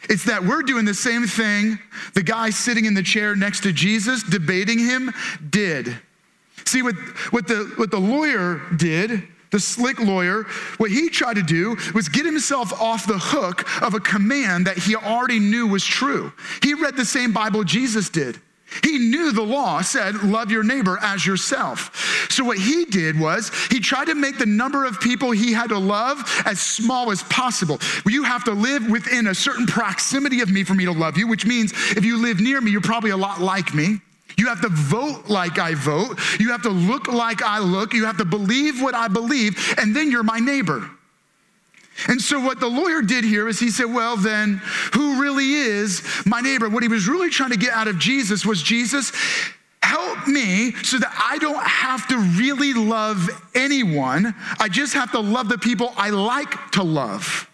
It's 0.09 0.25
that 0.25 0.45
we're 0.45 0.63
doing 0.63 0.85
the 0.85 0.95
same 0.95 1.27
thing 1.27 1.79
the 2.15 2.23
guy 2.23 2.51
sitting 2.51 2.85
in 2.87 2.95
the 2.95 3.03
chair 3.03 3.37
next 3.37 3.63
to 3.65 3.73
Jesus, 3.73 4.23
debating 4.23 4.79
him, 4.79 5.13
did. 5.51 5.97
See, 6.65 6.83
what, 6.83 6.95
what, 7.31 7.49
the, 7.49 7.73
what 7.77 7.91
the 7.91 7.99
lawyer 7.99 8.61
did, 8.77 9.23
the 9.51 9.61
slick 9.61 9.99
lawyer, 9.99 10.45
what 10.79 10.91
he 10.91 11.09
tried 11.09 11.35
to 11.35 11.43
do 11.43 11.77
was 11.95 12.09
get 12.09 12.25
himself 12.25 12.73
off 12.81 13.07
the 13.07 13.19
hook 13.19 13.83
of 13.83 13.95
a 13.95 14.01
command 14.01 14.67
that 14.67 14.79
he 14.79 14.97
already 14.97 15.39
knew 15.39 15.67
was 15.67 15.85
true. 15.85 16.33
He 16.63 16.75
read 16.75 16.97
the 16.97 17.05
same 17.05 17.33
Bible 17.33 17.65
Jesus 17.65 18.09
did. 18.09 18.41
He 18.85 18.99
knew 18.99 19.33
the 19.33 19.43
law 19.43 19.83
said, 19.83 20.23
love 20.23 20.51
your 20.51 20.63
neighbor 20.63 20.99
as 21.03 21.27
yourself. 21.27 22.29
So, 22.31 22.45
what 22.45 22.59
he 22.59 22.85
did 22.85 23.19
was 23.19 23.51
he 23.71 23.81
tried 23.81 24.07
to 24.07 24.15
make 24.15 24.39
the 24.39 24.47
number 24.47 24.85
of 24.85 25.01
people 25.01 25.31
he 25.31 25.53
had 25.53 25.71
to 25.71 25.79
love 25.79 26.23
as 26.45 26.61
small 26.61 27.11
as 27.11 27.23
possible. 27.25 27.81
You 28.07 28.23
have 28.25 28.45
to 28.45 28.53
live 28.53 28.89
within 28.89 29.29
a 29.29 29.35
certain 29.35 29.67
proximity 29.67 30.41
of 30.41 30.51
me 30.51 30.65
for 30.65 30.75
me 30.75 30.85
to 30.85 30.93
love 30.93 31.17
you, 31.17 31.27
which 31.27 31.47
means 31.47 31.73
if 31.97 32.05
you 32.05 32.17
live 32.17 32.41
near 32.41 32.61
me, 32.61 32.71
you're 32.71 32.81
probably 32.81 33.11
a 33.11 33.17
lot 33.17 33.41
like 33.41 33.75
me. 33.75 34.01
You 34.37 34.47
have 34.47 34.61
to 34.63 34.69
vote 34.69 35.29
like 35.29 35.59
I 35.59 35.75
vote. 35.75 36.19
You 36.39 36.51
have 36.51 36.63
to 36.63 36.71
look 36.71 37.09
like 37.09 37.43
I 37.43 37.59
look. 37.59 37.93
You 37.93 38.07
have 38.07 38.19
to 38.19 38.25
believe 38.25 38.81
what 38.81 38.95
I 38.95 39.09
believe, 39.09 39.75
and 39.79 39.95
then 39.95 40.11
you're 40.11 40.23
my 40.23 40.39
neighbor. 40.39 40.89
And 42.09 42.21
so, 42.21 42.41
what 42.41 42.61
the 42.61 42.69
lawyer 42.69 43.03
did 43.03 43.25
here 43.25 43.49
is 43.49 43.59
he 43.59 43.71
said, 43.71 43.87
Well, 43.87 44.17
then, 44.17 44.61
who 44.95 45.21
really 45.21 45.53
is 45.53 46.03
my 46.27 46.41
neighbor? 46.41 46.69
What 46.69 46.83
he 46.83 46.89
was 46.89 47.09
really 47.09 47.31
trying 47.31 47.51
to 47.51 47.57
get 47.59 47.73
out 47.73 47.89
of 47.89 47.99
Jesus 47.99 48.45
was 48.45 48.63
Jesus, 48.63 49.13
help 49.83 50.27
me 50.27 50.73
so 50.83 50.99
that 50.99 51.13
I 51.31 51.39
don't 51.39 51.63
have 51.63 52.07
to 52.09 52.19
really 52.19 52.73
love 52.73 53.29
anyone. 53.55 54.35
I 54.59 54.69
just 54.69 54.95
have 54.95 55.11
to 55.13 55.21
love 55.21 55.49
the 55.49 55.59
people 55.59 55.93
I 55.97 56.11
like 56.11 56.73
to 56.73 56.83
love. 56.83 57.49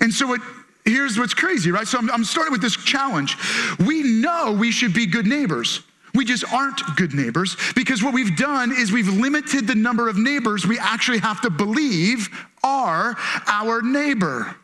And 0.00 0.12
so 0.12 0.34
it, 0.34 0.40
here's 0.84 1.18
what's 1.18 1.34
crazy, 1.34 1.70
right? 1.70 1.86
So 1.86 1.98
I'm, 1.98 2.10
I'm 2.10 2.24
starting 2.24 2.52
with 2.52 2.62
this 2.62 2.76
challenge. 2.76 3.36
We 3.78 4.02
know 4.02 4.52
we 4.52 4.70
should 4.70 4.94
be 4.94 5.06
good 5.06 5.26
neighbors. 5.26 5.82
We 6.14 6.24
just 6.24 6.44
aren't 6.52 6.80
good 6.96 7.14
neighbors 7.14 7.56
because 7.74 8.02
what 8.02 8.12
we've 8.12 8.36
done 8.36 8.70
is 8.70 8.92
we've 8.92 9.08
limited 9.08 9.66
the 9.66 9.74
number 9.74 10.08
of 10.08 10.18
neighbors 10.18 10.66
we 10.66 10.78
actually 10.78 11.18
have 11.18 11.40
to 11.42 11.50
believe 11.50 12.28
are 12.62 13.16
our 13.46 13.80
neighbor. 13.80 14.54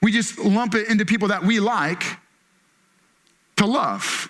We 0.00 0.10
just 0.10 0.38
lump 0.38 0.74
it 0.74 0.88
into 0.88 1.04
people 1.04 1.28
that 1.28 1.44
we 1.44 1.60
like 1.60 2.02
to 3.56 3.66
love. 3.66 4.28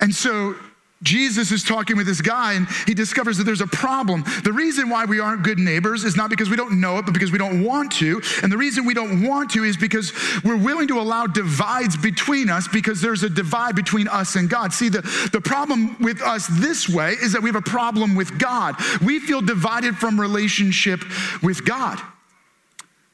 And 0.00 0.14
so 0.14 0.54
Jesus 1.02 1.52
is 1.52 1.62
talking 1.62 1.96
with 1.96 2.06
this 2.06 2.20
guy 2.20 2.54
and 2.54 2.66
he 2.86 2.94
discovers 2.94 3.38
that 3.38 3.44
there's 3.44 3.60
a 3.60 3.68
problem. 3.68 4.24
The 4.42 4.52
reason 4.52 4.88
why 4.88 5.04
we 5.04 5.20
aren't 5.20 5.44
good 5.44 5.58
neighbors 5.58 6.02
is 6.02 6.16
not 6.16 6.28
because 6.28 6.50
we 6.50 6.56
don't 6.56 6.80
know 6.80 6.98
it, 6.98 7.04
but 7.04 7.14
because 7.14 7.30
we 7.30 7.38
don't 7.38 7.62
want 7.62 7.92
to. 7.92 8.20
And 8.42 8.50
the 8.50 8.56
reason 8.56 8.84
we 8.84 8.94
don't 8.94 9.22
want 9.22 9.50
to 9.52 9.62
is 9.62 9.76
because 9.76 10.12
we're 10.44 10.56
willing 10.56 10.88
to 10.88 10.98
allow 11.00 11.26
divides 11.26 11.96
between 11.96 12.50
us 12.50 12.66
because 12.66 13.00
there's 13.00 13.22
a 13.22 13.30
divide 13.30 13.76
between 13.76 14.08
us 14.08 14.34
and 14.34 14.50
God. 14.50 14.72
See, 14.72 14.88
the, 14.88 15.02
the 15.32 15.40
problem 15.40 15.96
with 16.00 16.20
us 16.20 16.48
this 16.48 16.88
way 16.88 17.12
is 17.12 17.32
that 17.32 17.42
we 17.42 17.48
have 17.48 17.56
a 17.56 17.62
problem 17.62 18.16
with 18.16 18.36
God. 18.38 18.74
We 19.00 19.20
feel 19.20 19.40
divided 19.40 19.96
from 19.96 20.20
relationship 20.20 21.04
with 21.42 21.64
God. 21.64 22.00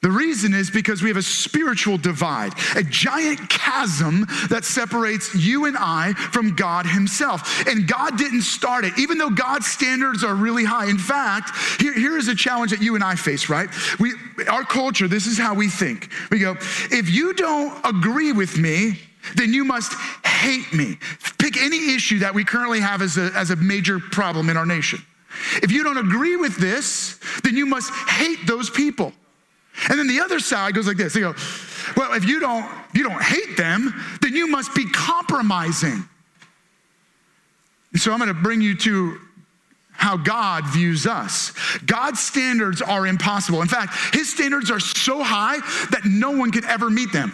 The 0.05 0.11
reason 0.11 0.53
is 0.53 0.69
because 0.69 1.01
we 1.03 1.09
have 1.09 1.17
a 1.17 1.23
spiritual 1.23 1.97
divide, 1.97 2.53
a 2.77 2.83
giant 2.83 3.49
chasm 3.49 4.27
that 4.51 4.67
separates 4.67 5.35
you 5.35 5.65
and 5.65 5.79
I 5.81 6.13
from 6.13 6.55
God 6.55 6.85
Himself. 6.85 7.67
And 7.67 7.89
God 7.89 8.19
didn't 8.19 8.43
start 8.43 8.85
it, 8.85 8.93
even 8.99 9.17
though 9.17 9.31
God's 9.31 9.67
standards 9.67 10.23
are 10.23 10.35
really 10.35 10.63
high. 10.63 10.91
In 10.91 10.99
fact, 10.99 11.53
here, 11.81 11.95
here 11.95 12.19
is 12.19 12.29
a 12.29 12.35
challenge 12.35 12.71
that 12.73 12.83
you 12.83 12.97
and 12.97 13.03
I 13.03 13.15
face, 13.15 13.49
right? 13.49 13.71
We, 13.99 14.13
our 14.47 14.63
culture, 14.63 15.09
this 15.09 15.27
is 15.27 15.39
how 15.39 15.55
we 15.55 15.71
think. 15.71 16.11
We 16.31 16.39
go, 16.39 16.57
if 16.91 17.09
you 17.09 17.33
don't 17.33 17.75
agree 17.83 18.33
with 18.33 18.59
me, 18.59 18.99
then 19.37 19.55
you 19.55 19.65
must 19.65 19.95
hate 20.27 20.71
me. 20.75 20.99
Pick 21.39 21.57
any 21.57 21.95
issue 21.95 22.19
that 22.19 22.35
we 22.35 22.45
currently 22.45 22.81
have 22.81 23.01
as 23.01 23.17
a, 23.17 23.31
as 23.35 23.53
a 23.53 23.57
major 23.57 23.99
problem 24.01 24.51
in 24.51 24.59
our 24.59 24.67
nation. 24.67 25.03
If 25.63 25.73
you 25.73 25.83
don't 25.83 25.97
agree 25.97 26.37
with 26.37 26.59
this, 26.59 27.19
then 27.43 27.57
you 27.57 27.65
must 27.65 27.91
hate 27.91 28.47
those 28.47 28.69
people. 28.69 29.15
And 29.89 29.99
then 29.99 30.07
the 30.07 30.21
other 30.21 30.39
side 30.39 30.75
goes 30.75 30.87
like 30.87 30.97
this. 30.97 31.15
They 31.15 31.21
go, 31.21 31.35
well, 31.97 32.15
if 32.15 32.25
you 32.25 32.41
don't, 32.41 32.65
you 32.95 33.03
don't 33.03 33.23
hate 33.23 33.57
them, 33.57 33.93
then 34.21 34.35
you 34.35 34.47
must 34.47 34.75
be 34.75 34.87
compromising. 34.91 36.09
So 37.97 38.13
I'm 38.13 38.19
going 38.19 38.29
to 38.29 38.35
bring 38.35 38.61
you 38.61 38.77
to 38.79 39.19
how 39.93 40.17
God 40.17 40.67
views 40.67 41.07
us. 41.07 41.53
God's 41.87 42.21
standards 42.21 42.83
are 42.83 43.07
impossible. 43.07 43.63
In 43.63 43.69
fact, 43.69 44.15
his 44.15 44.33
standards 44.33 44.71
are 44.71 44.81
so 44.81 45.23
high 45.23 45.59
that 45.91 46.03
no 46.05 46.33
one 46.33 46.51
could 46.51 46.65
ever 46.65 46.91
meet 46.91 47.13
them. 47.13 47.33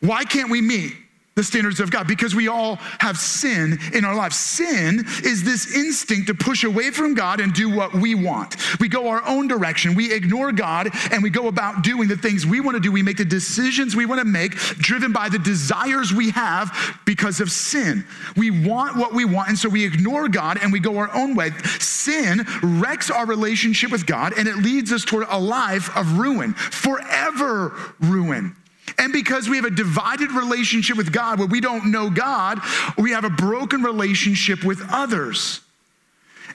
Why 0.00 0.24
can't 0.24 0.50
we 0.50 0.60
meet 0.60 0.94
the 1.36 1.44
standards 1.44 1.80
of 1.80 1.90
God 1.90 2.08
because 2.08 2.34
we 2.34 2.48
all 2.48 2.76
have 2.98 3.18
sin 3.18 3.78
in 3.92 4.06
our 4.06 4.14
lives. 4.14 4.36
Sin 4.36 5.04
is 5.22 5.44
this 5.44 5.76
instinct 5.76 6.28
to 6.28 6.34
push 6.34 6.64
away 6.64 6.90
from 6.90 7.12
God 7.12 7.40
and 7.40 7.52
do 7.52 7.68
what 7.68 7.92
we 7.92 8.14
want. 8.14 8.56
We 8.80 8.88
go 8.88 9.08
our 9.08 9.22
own 9.26 9.46
direction. 9.46 9.94
We 9.94 10.14
ignore 10.14 10.50
God 10.50 10.88
and 11.12 11.22
we 11.22 11.28
go 11.28 11.48
about 11.48 11.82
doing 11.82 12.08
the 12.08 12.16
things 12.16 12.46
we 12.46 12.60
want 12.60 12.76
to 12.76 12.80
do. 12.80 12.90
We 12.90 13.02
make 13.02 13.18
the 13.18 13.24
decisions 13.26 13.94
we 13.94 14.06
want 14.06 14.20
to 14.20 14.24
make 14.24 14.54
driven 14.78 15.12
by 15.12 15.28
the 15.28 15.38
desires 15.38 16.10
we 16.10 16.30
have 16.30 16.74
because 17.04 17.40
of 17.40 17.52
sin. 17.52 18.06
We 18.34 18.50
want 18.66 18.96
what 18.96 19.12
we 19.12 19.26
want 19.26 19.50
and 19.50 19.58
so 19.58 19.68
we 19.68 19.84
ignore 19.84 20.28
God 20.28 20.58
and 20.62 20.72
we 20.72 20.80
go 20.80 20.96
our 20.96 21.14
own 21.14 21.34
way. 21.34 21.50
Sin 21.80 22.46
wrecks 22.62 23.10
our 23.10 23.26
relationship 23.26 23.92
with 23.92 24.06
God 24.06 24.32
and 24.38 24.48
it 24.48 24.56
leads 24.56 24.90
us 24.90 25.04
toward 25.04 25.26
a 25.28 25.38
life 25.38 25.94
of 25.94 26.16
ruin, 26.18 26.54
forever 26.54 27.76
ruin. 28.00 28.56
And 28.98 29.12
because 29.12 29.48
we 29.48 29.56
have 29.56 29.66
a 29.66 29.70
divided 29.70 30.32
relationship 30.32 30.96
with 30.96 31.12
God 31.12 31.38
where 31.38 31.48
we 31.48 31.60
don't 31.60 31.90
know 31.90 32.08
God, 32.08 32.60
we 32.96 33.10
have 33.10 33.24
a 33.24 33.30
broken 33.30 33.82
relationship 33.82 34.64
with 34.64 34.80
others. 34.90 35.60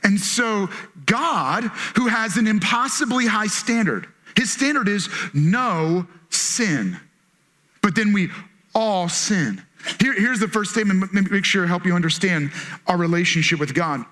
And 0.04 0.20
so, 0.20 0.70
God, 1.06 1.66
who 1.96 2.08
has 2.08 2.38
an 2.38 2.48
impossibly 2.48 3.28
high 3.28 3.48
standard, 3.48 4.08
his 4.36 4.52
standard 4.52 4.88
is 4.88 5.10
no 5.34 6.08
sin. 6.30 7.00
But 7.82 7.96
then 7.96 8.14
we 8.14 8.30
all 8.74 9.10
sin. 9.10 9.62
Here, 10.00 10.14
here's 10.14 10.40
the 10.40 10.48
first 10.48 10.72
statement, 10.72 11.14
make 11.14 11.46
sure 11.46 11.68
help 11.68 11.86
you 11.86 11.94
understand 11.94 12.52
our 12.88 12.98
relationship 12.98 13.60
with 13.60 13.74
God. 13.74 14.06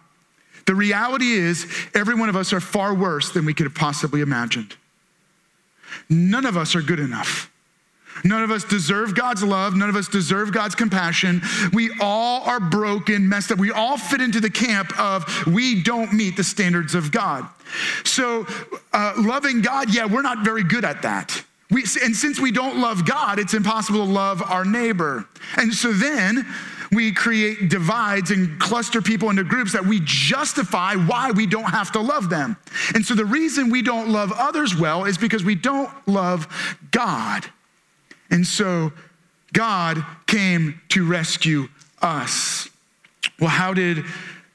The 0.66 0.76
reality 0.76 1.32
is, 1.32 1.66
every 1.96 2.14
one 2.14 2.30
of 2.30 2.36
us 2.36 2.54
are 2.54 2.60
far 2.60 2.94
worse 2.94 3.32
than 3.32 3.46
we 3.46 3.54
could 3.54 3.66
have 3.66 3.76
possibly 3.76 4.22
imagined. 4.22 4.76
None 6.10 6.46
of 6.46 6.58
us 6.58 6.76
are 6.76 6.82
good 6.82 7.00
enough. 7.00 7.50
None 8.24 8.44
of 8.44 8.52
us 8.52 8.64
deserve 8.64 9.16
God's 9.16 9.44
love. 9.44 9.76
None 9.76 9.90
of 9.90 9.96
us 9.96 10.08
deserve 10.08 10.52
God's 10.52 10.76
compassion. 10.76 11.42
We 11.74 11.92
all 12.02 12.44
are 12.44 12.60
broken, 12.60 13.28
messed 13.28 13.52
up. 13.52 13.60
We 13.60 13.72
all 13.72 13.98
fit 13.98 14.22
into 14.22 14.40
the 14.40 14.50
camp 14.50 14.98
of 15.00 15.26
we 15.48 15.82
don't 15.82 16.14
meet 16.14 16.38
the 16.38 16.44
standards 16.44 16.96
of 16.96 17.12
God. 17.12 17.48
So, 18.04 18.48
uh, 18.94 19.14
loving 19.18 19.62
God, 19.62 19.94
yeah, 19.94 20.06
we're 20.06 20.22
not 20.22 20.44
very 20.44 20.64
good 20.64 20.84
at 20.84 21.04
that. 21.04 21.44
We, 21.72 21.84
and 22.04 22.16
since 22.16 22.40
we 22.40 22.52
don't 22.52 22.80
love 22.82 23.06
God, 23.06 23.38
it's 23.38 23.54
impossible 23.54 24.06
to 24.06 24.12
love 24.12 24.42
our 24.42 24.66
neighbor. 24.66 25.28
And 25.56 25.72
so 25.72 25.94
then 25.94 26.48
we 26.92 27.12
create 27.12 27.70
divides 27.70 28.32
and 28.32 28.60
cluster 28.60 29.02
people 29.02 29.30
into 29.30 29.44
groups 29.44 29.74
that 29.74 29.86
we 29.86 30.02
justify 30.04 30.96
why 30.96 31.30
we 31.30 31.46
don't 31.46 31.70
have 31.70 31.92
to 31.92 32.00
love 32.00 32.30
them. 32.30 32.58
And 32.96 33.06
so 33.06 33.14
the 33.14 33.26
reason 33.26 33.70
we 33.70 33.84
don't 33.84 34.10
love 34.10 34.32
others 34.32 34.76
well 34.76 35.06
is 35.06 35.18
because 35.18 35.44
we 35.44 35.54
don't 35.54 35.92
love 36.08 36.48
God. 36.90 37.46
And 38.32 38.46
so 38.46 38.92
God 39.54 40.04
came 40.28 40.82
to 40.90 41.06
rescue 41.06 41.68
us. 42.02 42.70
Well, 43.40 43.50
how 43.50 43.74
did 43.74 44.06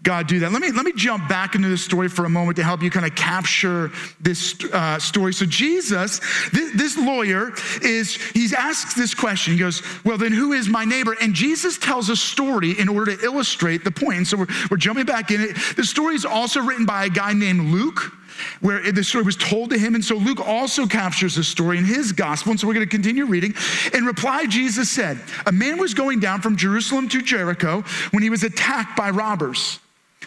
God 0.03 0.27
do 0.27 0.39
that? 0.41 0.53
Let 0.53 0.61
me, 0.61 0.71
let 0.71 0.85
me 0.85 0.93
jump 0.95 1.29
back 1.29 1.55
into 1.55 1.69
the 1.69 1.79
story 1.79 2.09
for 2.09 2.27
a 2.27 2.29
moment 2.29 2.57
to 2.57 2.63
help 2.63 2.83
you 2.83 2.91
kind 2.91 3.07
of 3.07 3.15
capture 3.15 3.91
this 4.21 4.63
uh, 4.73 4.99
story. 4.99 5.33
So, 5.33 5.47
Jesus, 5.47 6.21
this, 6.53 6.73
this 6.75 6.99
lawyer, 6.99 7.53
is, 7.83 8.17
he's 8.33 8.53
asked 8.53 8.97
this 8.97 9.15
question. 9.15 9.55
He 9.55 9.59
goes, 9.59 9.83
Well, 10.05 10.19
then 10.19 10.33
who 10.33 10.53
is 10.53 10.69
my 10.69 10.85
neighbor? 10.85 11.17
And 11.21 11.35
Jesus 11.35 11.79
tells 11.79 12.11
a 12.11 12.17
story 12.17 12.79
in 12.79 12.89
order 12.89 13.17
to 13.17 13.25
illustrate 13.25 13.83
the 13.83 13.91
point. 13.91 14.19
And 14.19 14.27
so, 14.27 14.37
we're, 14.37 14.47
we're 14.71 14.77
jumping 14.77 15.07
back 15.07 15.31
in 15.31 15.41
it. 15.41 15.57
The 15.77 15.85
story 15.85 16.15
is 16.15 16.27
also 16.27 16.61
written 16.61 16.85
by 16.85 17.07
a 17.07 17.11
guy 17.11 17.33
named 17.33 17.73
Luke 17.73 18.13
where 18.61 18.91
the 18.93 19.05
story 19.05 19.25
was 19.25 19.37
told 19.37 19.71
to 19.71 19.79
him. 19.79 19.95
And 19.95 20.05
so 20.05 20.17
Luke 20.17 20.41
also 20.41 20.87
captures 20.87 21.37
the 21.37 21.45
story 21.45 21.79
in 21.79 21.85
his 21.85 22.13
gospel. 22.13 22.51
And 22.51 22.61
so 22.61 22.67
we're 22.67 22.75
going 22.75 22.87
to 22.87 22.91
continue 22.91 23.27
reading. 23.27 23.55
In 23.93 24.05
reply, 24.05 24.47
Jesus 24.47 24.91
said, 24.91 25.21
A 25.47 25.53
man 25.53 25.79
was 25.79 25.95
going 25.95 26.21
down 26.21 26.41
from 26.41 26.57
Jerusalem 26.57 27.09
to 27.11 27.23
Jericho 27.23 27.83
when 28.11 28.23
he 28.23 28.31
was 28.31 28.43
attacked 28.43 28.97
by 28.97 29.11
robbers. 29.11 29.79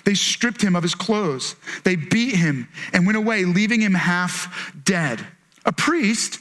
They 0.06 0.14
stripped 0.14 0.62
him 0.62 0.76
of 0.76 0.84
his 0.84 0.96
clothes, 0.96 1.56
they 1.84 1.98
beat 1.98 2.36
him, 2.36 2.70
and 2.94 3.06
went 3.06 3.18
away, 3.18 3.44
leaving 3.44 3.82
him 3.82 3.94
half 3.94 4.74
dead. 4.86 5.26
A 5.66 5.74
priest, 5.74 6.40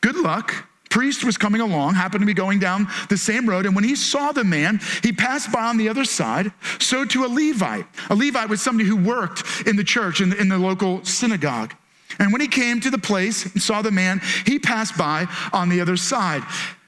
good 0.00 0.14
luck, 0.14 0.68
priest 0.94 1.24
was 1.24 1.36
coming 1.36 1.60
along, 1.60 1.92
happened 1.94 2.22
to 2.22 2.26
be 2.26 2.32
going 2.32 2.60
down 2.60 2.86
the 3.08 3.18
same 3.18 3.48
road, 3.48 3.66
and 3.66 3.74
when 3.74 3.82
he 3.82 3.96
saw 3.96 4.30
the 4.30 4.44
man, 4.44 4.78
he 5.02 5.12
passed 5.12 5.50
by 5.50 5.64
on 5.64 5.76
the 5.76 5.88
other 5.88 6.04
side. 6.04 6.52
So 6.78 7.04
to 7.04 7.24
a 7.24 7.26
Levite. 7.26 7.84
A 8.10 8.14
Levite 8.14 8.48
was 8.48 8.62
somebody 8.62 8.88
who 8.88 8.96
worked 8.96 9.66
in 9.66 9.74
the 9.74 9.82
church, 9.82 10.20
in 10.20 10.30
the, 10.30 10.40
in 10.40 10.48
the 10.48 10.56
local 10.56 11.04
synagogue. 11.04 11.74
And 12.20 12.30
when 12.30 12.40
he 12.40 12.46
came 12.46 12.80
to 12.80 12.90
the 12.90 12.98
place 12.98 13.44
and 13.44 13.60
saw 13.60 13.82
the 13.82 13.90
man, 13.90 14.20
he 14.46 14.60
passed 14.60 14.96
by 14.96 15.26
on 15.52 15.68
the 15.68 15.80
other 15.80 15.96
side. 15.96 16.44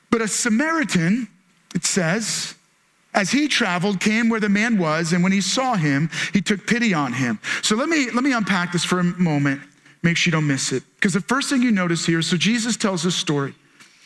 But 0.08 0.22
a 0.22 0.28
Samaritan, 0.28 1.26
it 1.74 1.84
says, 1.84 2.54
as 3.12 3.32
he 3.32 3.48
traveled, 3.48 3.98
came 3.98 4.28
where 4.28 4.38
the 4.38 4.48
man 4.48 4.78
was, 4.78 5.14
and 5.14 5.24
when 5.24 5.32
he 5.32 5.40
saw 5.40 5.74
him, 5.74 6.10
he 6.32 6.40
took 6.40 6.64
pity 6.64 6.94
on 6.94 7.12
him. 7.12 7.40
So 7.60 7.74
let 7.74 7.88
me, 7.88 8.08
let 8.12 8.22
me 8.22 8.32
unpack 8.32 8.70
this 8.70 8.84
for 8.84 9.00
a 9.00 9.04
moment, 9.04 9.62
make 10.04 10.16
sure 10.16 10.30
you 10.30 10.32
don't 10.32 10.46
miss 10.46 10.70
it. 10.70 10.84
Because 10.94 11.12
the 11.12 11.20
first 11.22 11.50
thing 11.50 11.60
you 11.60 11.72
notice 11.72 12.06
here, 12.06 12.22
so 12.22 12.36
Jesus 12.36 12.76
tells 12.76 13.02
this 13.02 13.16
story 13.16 13.52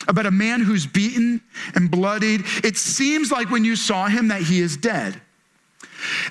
about 0.07 0.25
a 0.25 0.31
man 0.31 0.61
who's 0.61 0.85
beaten 0.85 1.41
and 1.75 1.89
bloodied. 1.89 2.41
It 2.63 2.77
seems 2.77 3.31
like 3.31 3.49
when 3.49 3.65
you 3.65 3.75
saw 3.75 4.07
him 4.07 4.29
that 4.29 4.41
he 4.41 4.59
is 4.59 4.77
dead. 4.77 5.19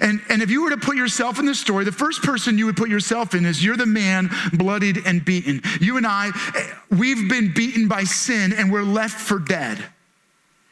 And, 0.00 0.20
and 0.28 0.42
if 0.42 0.50
you 0.50 0.64
were 0.64 0.70
to 0.70 0.76
put 0.76 0.96
yourself 0.96 1.38
in 1.38 1.46
the 1.46 1.54
story, 1.54 1.84
the 1.84 1.92
first 1.92 2.22
person 2.22 2.58
you 2.58 2.66
would 2.66 2.76
put 2.76 2.88
yourself 2.88 3.34
in 3.34 3.46
is 3.46 3.64
you're 3.64 3.76
the 3.76 3.86
man 3.86 4.30
bloodied 4.52 5.06
and 5.06 5.24
beaten. 5.24 5.62
You 5.80 5.96
and 5.96 6.06
I, 6.06 6.30
eh, 6.56 6.96
we've 6.96 7.28
been 7.28 7.52
beaten 7.54 7.88
by 7.88 8.04
sin 8.04 8.52
and 8.52 8.72
we're 8.72 8.82
left 8.82 9.18
for 9.20 9.38
dead. 9.38 9.84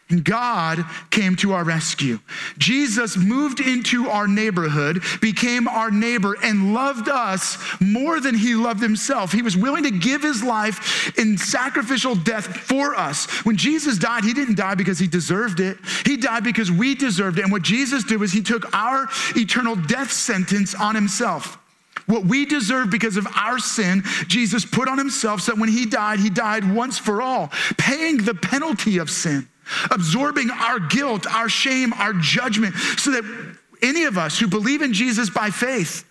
God 0.09 0.87
came 1.11 1.37
to 1.37 1.53
our 1.53 1.64
rescue. 1.64 2.18
Jesus 2.57 3.16
moved 3.16 3.61
into 3.61 4.09
our 4.09 4.27
neighborhood, 4.27 5.03
became 5.21 5.68
our 5.68 5.90
neighbor, 5.90 6.35
and 6.42 6.73
loved 6.73 7.11
us 7.11 7.59
more 7.81 8.18
than 8.18 8.35
he 8.35 8.55
loved 8.55 8.81
himself. 8.81 9.33
He 9.33 9.42
was 9.42 9.57
willing 9.57 9.85
to 9.85 9.90
give 9.90 10.23
his 10.23 10.42
life 10.42 11.18
in 11.18 11.37
sacrificial 11.37 12.14
death 12.14 12.47
for 12.47 12.94
us. 12.94 13.27
When 13.44 13.57
Jesus 13.57 13.99
died, 13.99 14.25
he 14.25 14.33
didn't 14.33 14.57
die 14.57 14.75
because 14.75 14.99
he 14.99 15.07
deserved 15.07 15.61
it, 15.61 15.77
he 16.07 16.16
died 16.16 16.42
because 16.42 16.71
we 16.71 16.94
deserved 16.94 17.38
it. 17.38 17.42
And 17.42 17.53
what 17.53 17.62
Jesus 17.62 18.03
did 18.03 18.18
was 18.18 18.33
he 18.33 18.42
took 18.42 18.75
our 18.75 19.09
eternal 19.37 19.77
death 19.77 20.11
sentence 20.11 20.75
on 20.75 20.94
himself. 20.94 21.59
What 22.07 22.25
we 22.25 22.47
deserve 22.47 22.88
because 22.88 23.18
of 23.18 23.27
our 23.37 23.59
sin, 23.59 24.03
Jesus 24.27 24.64
put 24.64 24.88
on 24.88 24.97
himself 24.97 25.42
so 25.42 25.53
that 25.53 25.61
when 25.61 25.68
he 25.68 25.85
died, 25.85 26.21
he 26.21 26.31
died 26.31 26.75
once 26.75 26.97
for 26.97 27.21
all, 27.21 27.53
paying 27.77 28.16
the 28.16 28.33
penalty 28.33 28.97
of 28.97 29.11
sin 29.11 29.47
absorbing 29.90 30.50
our 30.50 30.81
guilt, 30.81 31.26
our 31.26 31.48
shame, 31.48 31.92
our 31.94 32.12
judgment, 32.12 32.74
so 32.96 33.11
that 33.12 33.57
any 33.83 34.04
of 34.04 34.18
us 34.18 34.38
who 34.38 34.48
believe 34.48 34.83
in 34.83 34.92
Jesus 34.92 35.31
by 35.31 35.50
faith, 35.50 36.04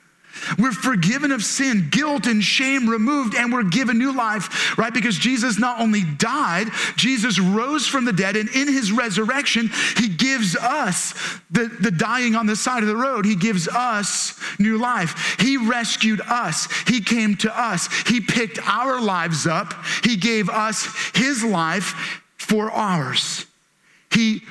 we're 0.58 0.72
forgiven 0.72 1.32
of 1.32 1.44
sin, 1.44 1.90
guilt 1.90 2.28
and 2.28 2.44
shame 2.44 2.88
removed, 2.88 3.34
and 3.36 3.52
we're 3.52 3.64
given 3.64 3.98
new 3.98 4.16
life, 4.16 4.78
right? 4.78 4.94
Because 4.94 5.18
Jesus 5.18 5.58
not 5.58 5.82
only 5.82 6.04
died, 6.04 6.68
Jesus 6.96 7.40
rose 7.40 7.88
from 7.88 8.06
the 8.06 8.14
dead, 8.14 8.36
and 8.36 8.48
in 8.50 8.68
his 8.68 8.92
resurrection, 8.92 9.72
he 9.96 10.08
gives 10.08 10.56
us 10.56 11.14
the, 11.50 11.66
the 11.82 11.90
dying 11.90 12.36
on 12.36 12.46
the 12.46 12.56
side 12.56 12.84
of 12.84 12.88
the 12.88 12.96
road. 12.96 13.26
He 13.26 13.36
gives 13.36 13.68
us 13.68 14.40
new 14.60 14.78
life. 14.78 15.38
He 15.40 15.58
rescued 15.58 16.22
us. 16.22 16.68
He 16.88 17.02
came 17.02 17.36
to 17.38 17.60
us. 17.60 17.90
He 18.08 18.22
picked 18.22 18.60
our 18.68 19.02
lives 19.02 19.48
up. 19.48 19.74
He 20.04 20.18
gave 20.18 20.50
us 20.50 20.88
his 21.16 21.44
life 21.44 22.22
for 22.38 22.70
ours. 22.72 23.47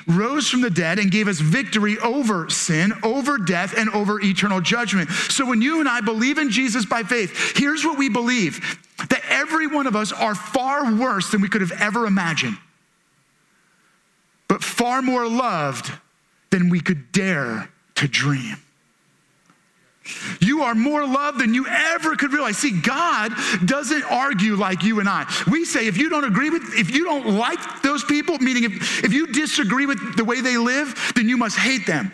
Rose 0.07 0.49
from 0.49 0.61
the 0.61 0.69
dead 0.69 0.99
and 0.99 1.11
gave 1.11 1.27
us 1.27 1.39
victory 1.39 1.97
over 1.99 2.49
sin, 2.49 2.93
over 3.03 3.37
death, 3.37 3.77
and 3.77 3.89
over 3.89 4.21
eternal 4.21 4.61
judgment. 4.61 5.09
So 5.09 5.45
when 5.45 5.61
you 5.61 5.79
and 5.79 5.89
I 5.89 6.01
believe 6.01 6.37
in 6.37 6.49
Jesus 6.49 6.85
by 6.85 7.03
faith, 7.03 7.57
here's 7.57 7.83
what 7.83 7.97
we 7.97 8.09
believe 8.09 8.79
that 9.09 9.21
every 9.29 9.67
one 9.67 9.87
of 9.87 9.95
us 9.95 10.11
are 10.11 10.35
far 10.35 10.93
worse 10.95 11.31
than 11.31 11.41
we 11.41 11.49
could 11.49 11.61
have 11.61 11.73
ever 11.81 12.05
imagined, 12.05 12.57
but 14.47 14.63
far 14.63 15.01
more 15.01 15.27
loved 15.27 15.91
than 16.49 16.69
we 16.69 16.79
could 16.79 17.11
dare 17.11 17.69
to 17.95 18.07
dream. 18.07 18.57
You 20.39 20.63
are 20.63 20.75
more 20.75 21.05
loved 21.05 21.39
than 21.39 21.53
you 21.53 21.65
ever 21.67 22.15
could 22.15 22.33
realize. 22.33 22.57
See, 22.57 22.79
God 22.81 23.33
doesn't 23.65 24.03
argue 24.03 24.55
like 24.55 24.83
you 24.83 24.99
and 24.99 25.09
I. 25.09 25.25
We 25.49 25.65
say 25.65 25.87
if 25.87 25.97
you 25.97 26.09
don't 26.09 26.23
agree 26.23 26.49
with, 26.49 26.63
if 26.75 26.91
you 26.91 27.03
don't 27.05 27.37
like 27.37 27.81
those 27.81 28.03
people, 28.03 28.37
meaning 28.39 28.63
if, 28.63 29.03
if 29.03 29.13
you 29.13 29.27
disagree 29.27 29.85
with 29.85 30.15
the 30.15 30.25
way 30.25 30.41
they 30.41 30.57
live, 30.57 31.13
then 31.15 31.29
you 31.29 31.37
must 31.37 31.57
hate 31.57 31.85
them. 31.85 32.11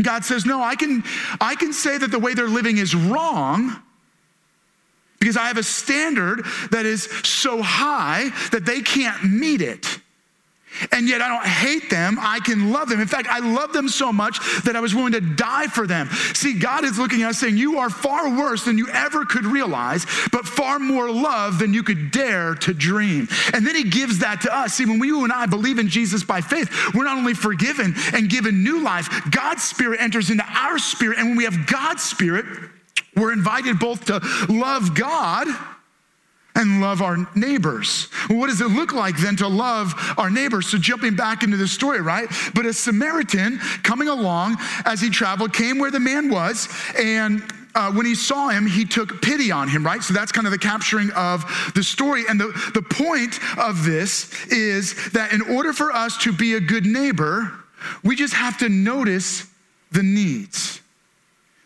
God 0.00 0.24
says, 0.24 0.46
no, 0.46 0.62
I 0.62 0.74
can, 0.74 1.04
I 1.40 1.54
can 1.54 1.72
say 1.72 1.98
that 1.98 2.10
the 2.10 2.18
way 2.18 2.34
they're 2.34 2.48
living 2.48 2.78
is 2.78 2.94
wrong 2.94 3.76
because 5.20 5.36
I 5.36 5.46
have 5.46 5.58
a 5.58 5.62
standard 5.62 6.44
that 6.72 6.84
is 6.84 7.04
so 7.22 7.62
high 7.62 8.30
that 8.50 8.64
they 8.66 8.80
can't 8.80 9.22
meet 9.22 9.60
it. 9.60 10.00
And 10.90 11.08
yet 11.08 11.20
I 11.20 11.28
don't 11.28 11.46
hate 11.46 11.90
them. 11.90 12.18
I 12.20 12.40
can 12.40 12.70
love 12.72 12.88
them. 12.88 13.00
In 13.00 13.06
fact, 13.06 13.28
I 13.28 13.38
love 13.38 13.72
them 13.72 13.88
so 13.88 14.12
much 14.12 14.38
that 14.64 14.76
I 14.76 14.80
was 14.80 14.94
willing 14.94 15.12
to 15.12 15.20
die 15.20 15.66
for 15.66 15.86
them. 15.86 16.08
See, 16.34 16.58
God 16.58 16.84
is 16.84 16.98
looking 16.98 17.22
at 17.22 17.30
us 17.30 17.38
saying, 17.38 17.56
You 17.56 17.78
are 17.78 17.90
far 17.90 18.30
worse 18.30 18.64
than 18.64 18.78
you 18.78 18.88
ever 18.88 19.24
could 19.24 19.44
realize, 19.44 20.06
but 20.30 20.46
far 20.46 20.78
more 20.78 21.10
love 21.10 21.58
than 21.58 21.74
you 21.74 21.82
could 21.82 22.10
dare 22.10 22.54
to 22.56 22.74
dream. 22.74 23.28
And 23.52 23.66
then 23.66 23.76
He 23.76 23.84
gives 23.84 24.18
that 24.20 24.40
to 24.42 24.54
us. 24.54 24.74
See, 24.74 24.86
when 24.86 24.98
we, 24.98 25.08
you 25.08 25.24
and 25.24 25.32
I 25.32 25.46
believe 25.46 25.78
in 25.78 25.88
Jesus 25.88 26.24
by 26.24 26.40
faith, 26.40 26.94
we're 26.94 27.04
not 27.04 27.18
only 27.18 27.34
forgiven 27.34 27.94
and 28.12 28.28
given 28.28 28.64
new 28.64 28.82
life, 28.82 29.08
God's 29.30 29.62
Spirit 29.62 30.00
enters 30.00 30.30
into 30.30 30.44
our 30.44 30.78
spirit. 30.78 31.18
And 31.18 31.28
when 31.28 31.36
we 31.36 31.44
have 31.44 31.66
God's 31.66 32.02
Spirit, 32.02 32.46
we're 33.14 33.32
invited 33.32 33.78
both 33.78 34.06
to 34.06 34.20
love 34.48 34.94
God 34.94 35.46
and 36.54 36.80
love 36.80 37.00
our 37.02 37.26
neighbors. 37.34 38.08
Well, 38.28 38.38
what 38.38 38.48
does 38.48 38.60
it 38.60 38.68
look 38.68 38.92
like 38.92 39.16
then 39.16 39.36
to 39.36 39.48
love 39.48 39.94
our 40.18 40.30
neighbors? 40.30 40.68
So, 40.68 40.78
jumping 40.78 41.16
back 41.16 41.42
into 41.42 41.56
the 41.56 41.68
story, 41.68 42.00
right? 42.00 42.28
But 42.54 42.66
a 42.66 42.72
Samaritan 42.72 43.58
coming 43.82 44.08
along 44.08 44.56
as 44.84 45.00
he 45.00 45.10
traveled 45.10 45.52
came 45.52 45.78
where 45.78 45.90
the 45.90 46.00
man 46.00 46.30
was, 46.30 46.68
and 46.98 47.42
uh, 47.74 47.90
when 47.92 48.04
he 48.04 48.14
saw 48.14 48.48
him, 48.48 48.66
he 48.66 48.84
took 48.84 49.22
pity 49.22 49.50
on 49.50 49.68
him, 49.68 49.84
right? 49.84 50.02
So 50.02 50.12
that's 50.12 50.30
kind 50.30 50.46
of 50.46 50.50
the 50.50 50.58
capturing 50.58 51.10
of 51.12 51.44
the 51.74 51.82
story. 51.82 52.24
And 52.28 52.38
the, 52.38 52.48
the 52.74 52.82
point 52.82 53.38
of 53.58 53.84
this 53.84 54.46
is 54.46 55.10
that 55.12 55.32
in 55.32 55.40
order 55.42 55.72
for 55.72 55.90
us 55.90 56.18
to 56.18 56.32
be 56.32 56.54
a 56.54 56.60
good 56.60 56.84
neighbor, 56.84 57.50
we 58.04 58.14
just 58.14 58.34
have 58.34 58.58
to 58.58 58.68
notice 58.68 59.46
the 59.90 60.02
needs. 60.02 60.81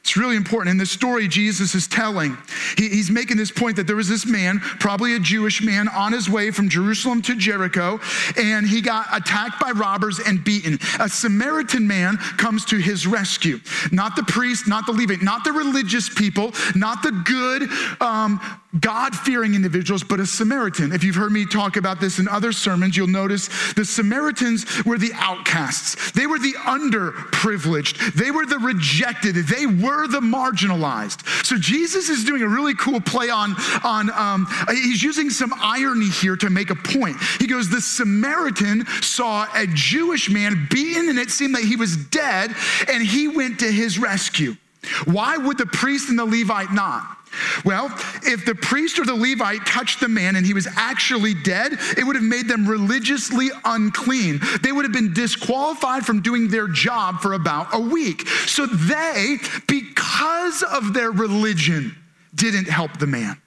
It's 0.07 0.17
really 0.17 0.37
important. 0.37 0.71
In 0.71 0.77
the 0.77 0.87
story 0.87 1.27
Jesus 1.27 1.75
is 1.75 1.89
telling, 1.89 2.39
he, 2.79 2.89
he's 2.89 3.11
making 3.11 3.39
this 3.39 3.51
point 3.51 3.75
that 3.75 3.89
there 3.89 3.97
was 3.97 4.09
this 4.09 4.25
man, 4.25 4.61
probably 4.61 5.17
a 5.17 5.19
Jewish 5.19 5.61
man, 5.61 5.89
on 5.89 6.13
his 6.13 6.31
way 6.31 6.53
from 6.53 6.69
Jerusalem 6.69 7.23
to 7.23 7.35
Jericho, 7.35 7.99
and 8.39 8.65
he 8.65 8.81
got 8.81 9.09
attacked 9.13 9.59
by 9.59 9.73
robbers 9.73 10.21
and 10.21 10.45
beaten. 10.45 10.79
A 11.01 11.09
Samaritan 11.09 11.89
man 11.89 12.19
comes 12.39 12.65
to 12.67 12.77
his 12.77 13.05
rescue. 13.05 13.59
Not 13.91 14.15
the 14.15 14.23
priest, 14.23 14.69
not 14.69 14.87
the 14.87 14.93
Levite, 14.93 15.23
not 15.23 15.43
the 15.43 15.51
religious 15.51 16.09
people, 16.09 16.53
not 16.77 17.03
the 17.03 17.11
good, 17.11 17.69
um, 18.01 18.41
God 18.81 19.15
fearing 19.15 19.55
individuals, 19.55 20.03
but 20.03 20.21
a 20.21 20.27
Samaritan. 20.27 20.93
If 20.93 21.05
you've 21.05 21.17
heard 21.17 21.33
me 21.33 21.47
talk 21.47 21.77
about 21.77 22.01
this 22.01 22.19
in 22.19 22.29
other 22.29 22.53
sermons, 22.53 22.97
you'll 22.97 23.07
notice 23.07 23.49
the 23.75 23.85
Samaritans 23.85 24.85
were 24.85 24.99
the 24.99 25.13
outcasts. 25.15 26.13
They 26.13 26.27
were 26.27 26.39
the 26.39 26.55
underprivileged. 26.55 28.15
They 28.15 28.31
were 28.31 28.47
the 28.47 28.59
rejected. 28.59 29.35
They 29.37 29.67
were 29.67 30.09
the 30.09 30.21
marginalized. 30.21 31.27
So 31.45 31.57
Jesus 31.57 32.09
is 32.09 32.25
doing 32.25 32.43
a 32.43 32.49
really 32.49 32.75
cool 32.75 33.01
play 33.01 33.31
on, 33.31 33.55
on 33.85 34.11
um, 34.11 34.47
he's 34.69 35.03
using 35.03 35.31
some 35.31 35.53
irony 35.57 36.09
here 36.09 36.37
to 36.37 36.51
make 36.51 36.71
a 36.71 36.75
point. 36.75 37.17
He 37.39 37.47
goes, 37.47 37.69
The 37.69 37.81
Samaritan 37.81 38.87
saw 39.01 39.47
a 39.55 39.67
Jewish 39.67 40.31
man 40.31 40.67
beaten, 40.71 41.09
and 41.09 41.19
it 41.19 41.31
seemed 41.31 41.55
that 41.55 41.65
he 41.65 41.77
was 41.77 41.97
dead, 41.97 42.55
and 42.89 43.03
he 43.03 43.29
went 43.29 43.61
to 43.61 43.71
his 43.71 43.99
rescue. 43.99 44.57
Why 45.05 45.37
would 45.37 45.59
the 45.59 45.67
priest 45.67 46.09
and 46.09 46.19
the 46.19 46.25
Levite 46.25 46.73
not? 46.73 47.17
Well, 47.65 47.87
if 48.23 48.45
the 48.45 48.55
priest 48.55 48.99
or 48.99 49.05
the 49.05 49.15
Levite 49.15 49.67
touched 49.67 50.01
the 50.01 50.09
man 50.09 50.37
and 50.37 50.47
he 50.47 50.55
was 50.55 50.69
actually 50.77 51.35
dead, 51.35 51.73
it 51.97 52.05
would 52.05 52.17
have 52.17 52.25
made 52.25 52.49
them 52.49 52.67
religiously 52.67 53.49
unclean. 53.65 54.41
They 54.63 54.73
would 54.73 54.85
have 54.85 54.93
been 54.93 55.13
disqualified 55.13 56.05
from 56.07 56.21
doing 56.21 56.49
their 56.49 56.69
job 56.69 57.21
for 57.21 57.33
about 57.33 57.69
a 57.73 57.81
week. 57.81 58.29
So 58.29 58.67
they, 58.67 59.39
because 59.67 60.63
of 60.63 60.95
their 60.95 61.11
religion, 61.11 61.97
didn't 62.35 62.69
help 62.69 62.99
the 62.99 63.07
man. 63.07 63.41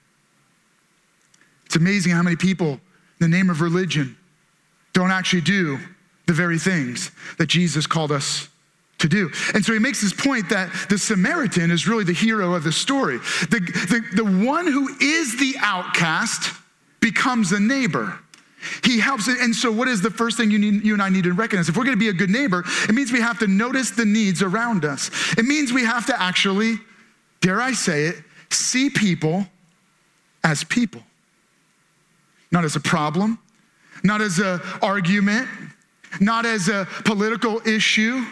It's 1.66 1.76
amazing 1.76 2.12
how 2.12 2.22
many 2.22 2.36
people, 2.36 2.72
in 2.72 2.80
the 3.20 3.28
name 3.28 3.48
of 3.48 3.60
religion, 3.60 4.16
don't 4.92 5.12
actually 5.12 5.42
do 5.42 5.78
the 6.26 6.32
very 6.32 6.58
things 6.58 7.10
that 7.38 7.46
Jesus 7.46 7.86
called 7.86 8.12
us 8.12 8.49
to 9.00 9.08
do. 9.08 9.30
And 9.54 9.64
so 9.64 9.72
he 9.72 9.78
makes 9.78 10.00
this 10.00 10.12
point 10.12 10.48
that 10.50 10.70
the 10.88 10.98
Samaritan 10.98 11.70
is 11.70 11.88
really 11.88 12.04
the 12.04 12.12
hero 12.12 12.54
of 12.54 12.64
the 12.64 12.72
story. 12.72 13.18
The, 13.18 13.60
the, 13.60 14.22
the 14.22 14.46
one 14.46 14.66
who 14.66 14.88
is 15.00 15.38
the 15.38 15.54
outcast 15.58 16.54
becomes 17.00 17.52
a 17.52 17.60
neighbor. 17.60 18.18
He 18.84 19.00
helps. 19.00 19.26
And 19.26 19.54
so, 19.54 19.72
what 19.72 19.88
is 19.88 20.02
the 20.02 20.10
first 20.10 20.36
thing 20.36 20.50
you, 20.50 20.58
need, 20.58 20.84
you 20.84 20.92
and 20.92 21.02
I 21.02 21.08
need 21.08 21.24
to 21.24 21.32
recognize? 21.32 21.68
If 21.68 21.76
we're 21.76 21.84
going 21.84 21.96
to 21.96 22.00
be 22.00 22.10
a 22.10 22.12
good 22.12 22.28
neighbor, 22.28 22.62
it 22.88 22.94
means 22.94 23.10
we 23.10 23.20
have 23.20 23.38
to 23.38 23.46
notice 23.46 23.90
the 23.90 24.04
needs 24.04 24.42
around 24.42 24.84
us. 24.84 25.10
It 25.38 25.46
means 25.46 25.72
we 25.72 25.84
have 25.84 26.04
to 26.06 26.22
actually, 26.22 26.78
dare 27.40 27.60
I 27.60 27.72
say 27.72 28.04
it, 28.04 28.16
see 28.50 28.90
people 28.90 29.46
as 30.44 30.62
people, 30.62 31.02
not 32.52 32.64
as 32.64 32.76
a 32.76 32.80
problem, 32.80 33.38
not 34.04 34.20
as 34.20 34.38
an 34.38 34.60
argument, 34.82 35.48
not 36.20 36.44
as 36.44 36.68
a 36.68 36.86
political 37.04 37.66
issue 37.66 38.24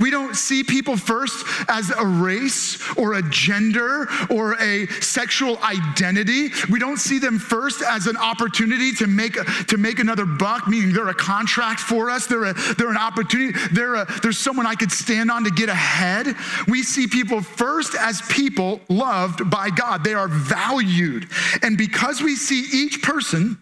we 0.00 0.10
don't 0.10 0.34
see 0.34 0.64
people 0.64 0.96
first 0.96 1.44
as 1.68 1.90
a 1.90 2.04
race 2.04 2.78
or 2.96 3.14
a 3.14 3.22
gender 3.22 4.08
or 4.30 4.60
a 4.60 4.86
sexual 5.00 5.58
identity. 5.58 6.50
We 6.70 6.78
don't 6.78 6.98
see 6.98 7.18
them 7.18 7.38
first 7.38 7.82
as 7.82 8.06
an 8.06 8.16
opportunity 8.16 8.92
to 8.92 9.06
make, 9.06 9.34
to 9.68 9.76
make 9.76 9.98
another 9.98 10.26
buck, 10.26 10.68
meaning 10.68 10.92
they're 10.92 11.08
a 11.08 11.14
contract 11.14 11.80
for 11.80 12.10
us. 12.10 12.26
They're, 12.26 12.44
a, 12.44 12.54
they're 12.74 12.90
an 12.90 12.96
opportunity. 12.96 13.58
They're, 13.72 13.94
a, 13.94 14.20
they're 14.22 14.32
someone 14.32 14.66
I 14.66 14.74
could 14.74 14.92
stand 14.92 15.30
on 15.30 15.44
to 15.44 15.50
get 15.50 15.68
ahead. 15.68 16.34
We 16.68 16.82
see 16.82 17.06
people 17.06 17.40
first 17.40 17.94
as 17.94 18.22
people 18.22 18.80
loved 18.88 19.50
by 19.50 19.70
God. 19.70 20.04
They 20.04 20.14
are 20.14 20.28
valued. 20.28 21.28
And 21.62 21.76
because 21.76 22.20
we 22.20 22.36
see 22.36 22.66
each 22.72 23.02
person 23.02 23.58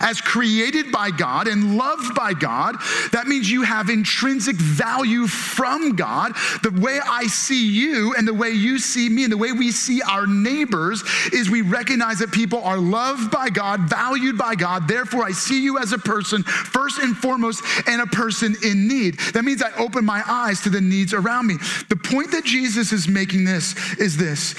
as 0.00 0.20
created 0.20 0.90
by 0.92 1.10
God 1.10 1.48
and 1.48 1.76
loved 1.76 2.14
by 2.14 2.32
God. 2.34 2.76
That 3.12 3.26
means 3.26 3.50
you 3.50 3.62
have 3.62 3.90
intrinsic 3.90 4.56
value 4.56 5.26
from 5.26 5.96
God. 5.96 6.32
The 6.62 6.70
way 6.70 7.00
I 7.04 7.26
see 7.26 7.68
you 7.68 8.14
and 8.16 8.26
the 8.26 8.34
way 8.34 8.50
you 8.50 8.78
see 8.78 9.08
me 9.08 9.24
and 9.24 9.32
the 9.32 9.36
way 9.36 9.52
we 9.52 9.70
see 9.70 10.02
our 10.02 10.26
neighbors 10.26 11.02
is 11.32 11.50
we 11.50 11.62
recognize 11.62 12.18
that 12.18 12.32
people 12.32 12.62
are 12.62 12.78
loved 12.78 13.30
by 13.30 13.50
God, 13.50 13.82
valued 13.82 14.38
by 14.38 14.54
God. 14.54 14.88
Therefore, 14.88 15.24
I 15.24 15.32
see 15.32 15.62
you 15.62 15.78
as 15.78 15.92
a 15.92 15.98
person, 15.98 16.42
first 16.42 16.98
and 16.98 17.16
foremost, 17.16 17.62
and 17.86 18.00
a 18.00 18.06
person 18.06 18.54
in 18.64 18.88
need. 18.88 19.18
That 19.32 19.44
means 19.44 19.62
I 19.62 19.72
open 19.76 20.04
my 20.04 20.22
eyes 20.26 20.60
to 20.62 20.70
the 20.70 20.80
needs 20.80 21.12
around 21.12 21.46
me. 21.46 21.56
The 21.88 21.96
point 21.96 22.30
that 22.32 22.44
Jesus 22.44 22.92
is 22.92 23.08
making 23.08 23.44
this 23.44 23.74
is 23.98 24.16
this 24.16 24.54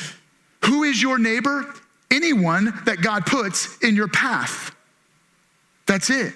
Who 0.66 0.84
is 0.84 1.02
your 1.02 1.18
neighbor? 1.18 1.74
Anyone 2.12 2.74
that 2.86 3.02
God 3.02 3.26
puts 3.26 3.78
in 3.80 3.96
your 3.96 4.08
path. 4.08 4.75
That's 5.86 6.10
it. 6.10 6.34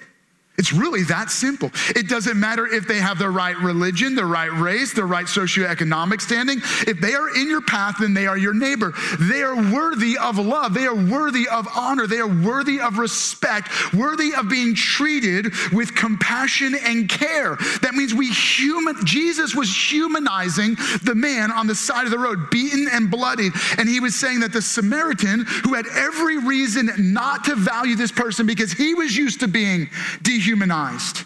It's 0.60 0.74
really 0.74 1.04
that 1.04 1.30
simple. 1.30 1.70
It 1.96 2.06
doesn't 2.06 2.38
matter 2.38 2.66
if 2.66 2.86
they 2.86 2.98
have 2.98 3.18
the 3.18 3.30
right 3.30 3.56
religion, 3.56 4.14
the 4.14 4.26
right 4.26 4.52
race, 4.52 4.92
the 4.92 5.06
right 5.06 5.24
socioeconomic 5.24 6.20
standing. 6.20 6.58
If 6.86 7.00
they 7.00 7.14
are 7.14 7.34
in 7.34 7.48
your 7.48 7.62
path, 7.62 7.96
then 7.98 8.12
they 8.12 8.26
are 8.26 8.36
your 8.36 8.52
neighbor. 8.52 8.92
They 9.18 9.42
are 9.42 9.56
worthy 9.56 10.18
of 10.18 10.36
love. 10.36 10.74
They 10.74 10.86
are 10.86 10.94
worthy 10.94 11.48
of 11.48 11.66
honor. 11.74 12.06
They 12.06 12.18
are 12.18 12.28
worthy 12.28 12.78
of 12.78 12.98
respect, 12.98 13.70
worthy 13.94 14.34
of 14.34 14.50
being 14.50 14.74
treated 14.74 15.46
with 15.72 15.96
compassion 15.96 16.74
and 16.84 17.08
care. 17.08 17.56
That 17.80 17.94
means 17.94 18.12
we 18.12 18.28
human, 18.28 18.96
Jesus 19.06 19.54
was 19.54 19.74
humanizing 19.74 20.76
the 21.04 21.14
man 21.14 21.50
on 21.50 21.68
the 21.68 21.74
side 21.74 22.04
of 22.04 22.10
the 22.10 22.18
road, 22.18 22.50
beaten 22.50 22.86
and 22.92 23.10
bloodied. 23.10 23.54
And 23.78 23.88
he 23.88 23.98
was 23.98 24.14
saying 24.14 24.40
that 24.40 24.52
the 24.52 24.60
Samaritan, 24.60 25.46
who 25.64 25.72
had 25.72 25.86
every 25.96 26.36
reason 26.36 26.90
not 26.98 27.44
to 27.44 27.54
value 27.56 27.96
this 27.96 28.12
person 28.12 28.46
because 28.46 28.72
he 28.72 28.92
was 28.92 29.16
used 29.16 29.40
to 29.40 29.48
being 29.48 29.88
dehumanized, 30.20 30.49
dehumanized. 30.50 31.24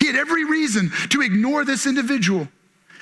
He 0.00 0.06
had 0.06 0.16
every 0.16 0.44
reason 0.44 0.90
to 1.10 1.20
ignore 1.20 1.64
this 1.64 1.86
individual 1.86 2.48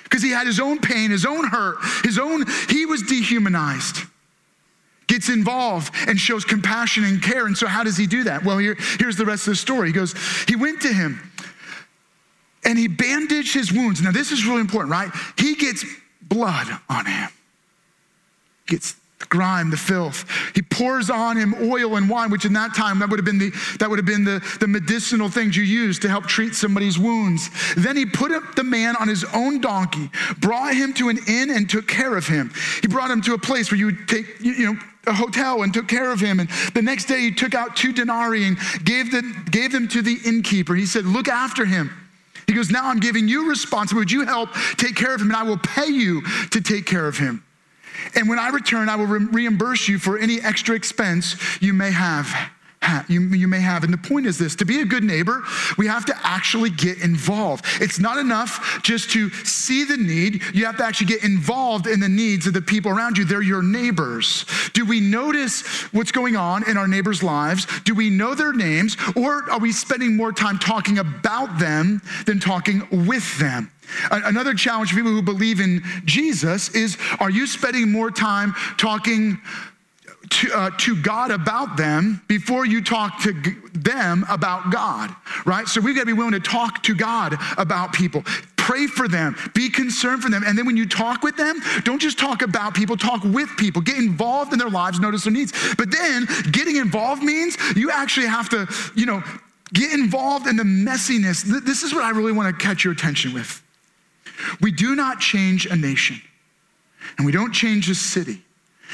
because 0.04 0.22
he 0.22 0.30
had 0.30 0.46
his 0.46 0.58
own 0.58 0.80
pain, 0.80 1.10
his 1.10 1.24
own 1.24 1.46
hurt, 1.46 1.76
his 2.02 2.18
own, 2.18 2.44
he 2.68 2.86
was 2.86 3.02
dehumanized. 3.02 3.98
Gets 5.06 5.28
involved 5.28 5.92
and 6.08 6.18
shows 6.18 6.44
compassion 6.44 7.04
and 7.04 7.22
care. 7.22 7.46
And 7.46 7.56
so, 7.56 7.66
how 7.66 7.84
does 7.84 7.96
he 7.96 8.06
do 8.06 8.24
that? 8.24 8.44
Well, 8.44 8.58
here, 8.58 8.76
here's 8.98 9.16
the 9.16 9.24
rest 9.24 9.46
of 9.46 9.52
the 9.52 9.56
story. 9.56 9.88
He 9.88 9.92
goes, 9.92 10.14
He 10.46 10.54
went 10.56 10.82
to 10.82 10.92
him 10.92 11.20
and 12.64 12.78
he 12.78 12.86
bandaged 12.86 13.52
his 13.52 13.72
wounds. 13.72 14.00
Now, 14.02 14.12
this 14.12 14.30
is 14.30 14.46
really 14.46 14.60
important, 14.60 14.92
right? 14.92 15.10
He 15.36 15.56
gets 15.56 15.84
blood 16.22 16.68
on 16.88 17.06
him, 17.06 17.28
gets 18.66 18.94
the 19.20 19.26
grime, 19.26 19.70
the 19.70 19.76
filth. 19.76 20.24
He 20.54 20.62
pours 20.62 21.10
on 21.10 21.36
him 21.36 21.54
oil 21.62 21.96
and 21.96 22.08
wine, 22.08 22.30
which 22.30 22.44
in 22.44 22.52
that 22.54 22.74
time 22.74 22.98
that 22.98 23.08
would 23.10 23.18
have 23.18 23.24
been 23.24 23.38
the 23.38 23.50
that 23.78 23.88
would 23.88 23.98
have 23.98 24.06
been 24.06 24.24
the, 24.24 24.42
the 24.58 24.66
medicinal 24.66 25.28
things 25.28 25.56
you 25.56 25.62
use 25.62 25.98
to 26.00 26.08
help 26.08 26.26
treat 26.26 26.54
somebody's 26.54 26.98
wounds. 26.98 27.50
Then 27.76 27.96
he 27.96 28.06
put 28.06 28.32
up 28.32 28.54
the 28.56 28.64
man 28.64 28.96
on 28.96 29.08
his 29.08 29.24
own 29.32 29.60
donkey, 29.60 30.10
brought 30.38 30.74
him 30.74 30.92
to 30.94 31.10
an 31.10 31.18
inn, 31.28 31.50
and 31.50 31.68
took 31.68 31.86
care 31.86 32.16
of 32.16 32.26
him. 32.26 32.50
He 32.80 32.88
brought 32.88 33.10
him 33.10 33.20
to 33.22 33.34
a 33.34 33.38
place 33.38 33.70
where 33.70 33.78
you 33.78 33.86
would 33.86 34.08
take, 34.08 34.40
you, 34.40 34.52
you 34.52 34.72
know, 34.72 34.80
a 35.06 35.12
hotel 35.12 35.62
and 35.62 35.72
took 35.72 35.88
care 35.88 36.12
of 36.12 36.20
him. 36.20 36.40
And 36.40 36.48
the 36.74 36.82
next 36.82 37.06
day 37.06 37.20
he 37.20 37.30
took 37.30 37.54
out 37.54 37.76
two 37.76 37.92
denarii 37.92 38.44
and 38.44 38.58
gave 38.84 39.12
them, 39.12 39.44
gave 39.50 39.72
them 39.72 39.88
to 39.88 40.02
the 40.02 40.18
innkeeper. 40.24 40.74
He 40.74 40.86
said, 40.86 41.04
Look 41.04 41.28
after 41.28 41.64
him. 41.64 41.90
He 42.46 42.54
goes, 42.54 42.70
Now 42.70 42.88
I'm 42.88 43.00
giving 43.00 43.28
you 43.28 43.48
responsibility. 43.48 44.00
Would 44.00 44.12
you 44.12 44.26
help 44.26 44.50
take 44.76 44.96
care 44.96 45.14
of 45.14 45.20
him? 45.20 45.28
And 45.28 45.36
I 45.36 45.42
will 45.42 45.58
pay 45.58 45.88
you 45.88 46.22
to 46.50 46.60
take 46.60 46.86
care 46.86 47.06
of 47.06 47.18
him. 47.18 47.44
And 48.14 48.28
when 48.28 48.38
I 48.38 48.48
return, 48.48 48.88
I 48.88 48.96
will 48.96 49.06
re- 49.06 49.24
reimburse 49.24 49.88
you 49.88 49.98
for 49.98 50.18
any 50.18 50.40
extra 50.40 50.74
expense 50.74 51.36
you 51.60 51.72
may 51.72 51.90
have. 51.90 52.34
You, 53.08 53.20
you 53.20 53.46
may 53.46 53.60
have. 53.60 53.84
And 53.84 53.92
the 53.92 53.98
point 53.98 54.26
is 54.26 54.38
this 54.38 54.56
to 54.56 54.64
be 54.64 54.80
a 54.80 54.86
good 54.86 55.04
neighbor, 55.04 55.42
we 55.76 55.86
have 55.86 56.06
to 56.06 56.14
actually 56.22 56.70
get 56.70 57.02
involved. 57.02 57.64
It's 57.80 57.98
not 57.98 58.16
enough 58.16 58.80
just 58.82 59.10
to 59.10 59.28
see 59.30 59.84
the 59.84 59.98
need, 59.98 60.42
you 60.54 60.64
have 60.64 60.78
to 60.78 60.84
actually 60.84 61.08
get 61.08 61.22
involved 61.22 61.86
in 61.86 62.00
the 62.00 62.08
needs 62.08 62.46
of 62.46 62.54
the 62.54 62.62
people 62.62 62.90
around 62.90 63.18
you. 63.18 63.24
They're 63.24 63.42
your 63.42 63.62
neighbors. 63.62 64.46
Do 64.72 64.86
we 64.86 65.00
notice 65.00 65.62
what's 65.92 66.10
going 66.10 66.36
on 66.36 66.68
in 66.68 66.78
our 66.78 66.88
neighbors' 66.88 67.22
lives? 67.22 67.66
Do 67.82 67.94
we 67.94 68.08
know 68.08 68.34
their 68.34 68.52
names? 68.52 68.96
Or 69.14 69.50
are 69.50 69.58
we 69.58 69.72
spending 69.72 70.16
more 70.16 70.32
time 70.32 70.58
talking 70.58 70.98
about 70.98 71.58
them 71.58 72.00
than 72.24 72.40
talking 72.40 73.06
with 73.06 73.38
them? 73.38 73.70
Another 74.10 74.54
challenge 74.54 74.90
for 74.90 74.96
people 74.96 75.12
who 75.12 75.22
believe 75.22 75.60
in 75.60 75.82
Jesus 76.04 76.68
is 76.74 76.96
are 77.18 77.30
you 77.30 77.46
spending 77.46 77.90
more 77.90 78.10
time 78.10 78.54
talking 78.78 79.40
to, 80.30 80.52
uh, 80.52 80.70
to 80.78 80.96
God 80.96 81.30
about 81.30 81.76
them 81.76 82.22
before 82.28 82.64
you 82.64 82.82
talk 82.82 83.20
to 83.22 83.32
g- 83.32 83.54
them 83.72 84.24
about 84.28 84.70
God, 84.70 85.14
right? 85.44 85.66
So 85.66 85.80
we've 85.80 85.94
got 85.94 86.02
to 86.02 86.06
be 86.06 86.12
willing 86.12 86.32
to 86.32 86.40
talk 86.40 86.82
to 86.84 86.94
God 86.94 87.36
about 87.58 87.92
people. 87.92 88.22
Pray 88.56 88.86
for 88.86 89.08
them, 89.08 89.34
be 89.54 89.68
concerned 89.68 90.22
for 90.22 90.30
them. 90.30 90.44
And 90.46 90.56
then 90.56 90.66
when 90.66 90.76
you 90.76 90.86
talk 90.86 91.22
with 91.22 91.36
them, 91.36 91.60
don't 91.82 92.00
just 92.00 92.18
talk 92.18 92.42
about 92.42 92.74
people, 92.74 92.96
talk 92.96 93.24
with 93.24 93.48
people. 93.56 93.82
Get 93.82 93.96
involved 93.96 94.52
in 94.52 94.58
their 94.58 94.70
lives, 94.70 95.00
notice 95.00 95.24
their 95.24 95.32
needs. 95.32 95.52
But 95.76 95.90
then 95.90 96.28
getting 96.52 96.76
involved 96.76 97.22
means 97.22 97.56
you 97.74 97.90
actually 97.90 98.26
have 98.26 98.48
to, 98.50 98.68
you 98.94 99.06
know, 99.06 99.24
get 99.72 99.92
involved 99.92 100.46
in 100.46 100.56
the 100.56 100.62
messiness. 100.62 101.42
This 101.64 101.82
is 101.82 101.94
what 101.94 102.04
I 102.04 102.10
really 102.10 102.32
want 102.32 102.56
to 102.56 102.64
catch 102.64 102.84
your 102.84 102.92
attention 102.92 103.32
with. 103.34 103.62
We 104.60 104.70
do 104.70 104.94
not 104.94 105.20
change 105.20 105.66
a 105.66 105.76
nation, 105.76 106.20
and 107.16 107.26
we 107.26 107.32
don't 107.32 107.52
change 107.52 107.88
a 107.90 107.94
city, 107.94 108.42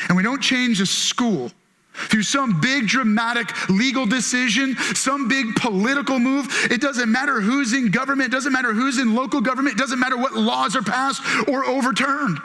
and 0.09 0.17
we 0.17 0.23
don't 0.23 0.41
change 0.41 0.81
a 0.81 0.87
school 0.87 1.51
through 1.97 2.23
some 2.23 2.61
big 2.61 2.87
dramatic 2.87 3.51
legal 3.71 4.07
decision, 4.07 4.77
some 4.95 5.29
big 5.29 5.55
political 5.57 6.19
move. 6.19 6.47
It 6.71 6.81
doesn't 6.81 7.11
matter 7.11 7.41
who's 7.41 7.73
in 7.73 7.91
government, 7.91 8.29
it 8.29 8.33
doesn't 8.33 8.53
matter 8.53 8.73
who's 8.73 8.99
in 8.99 9.15
local 9.15 9.41
government, 9.41 9.77
it 9.77 9.79
doesn't 9.79 9.99
matter 9.99 10.17
what 10.17 10.35
laws 10.35 10.77
are 10.77 10.83
passed 10.83 11.23
or 11.49 11.65
overturned. 11.65 12.39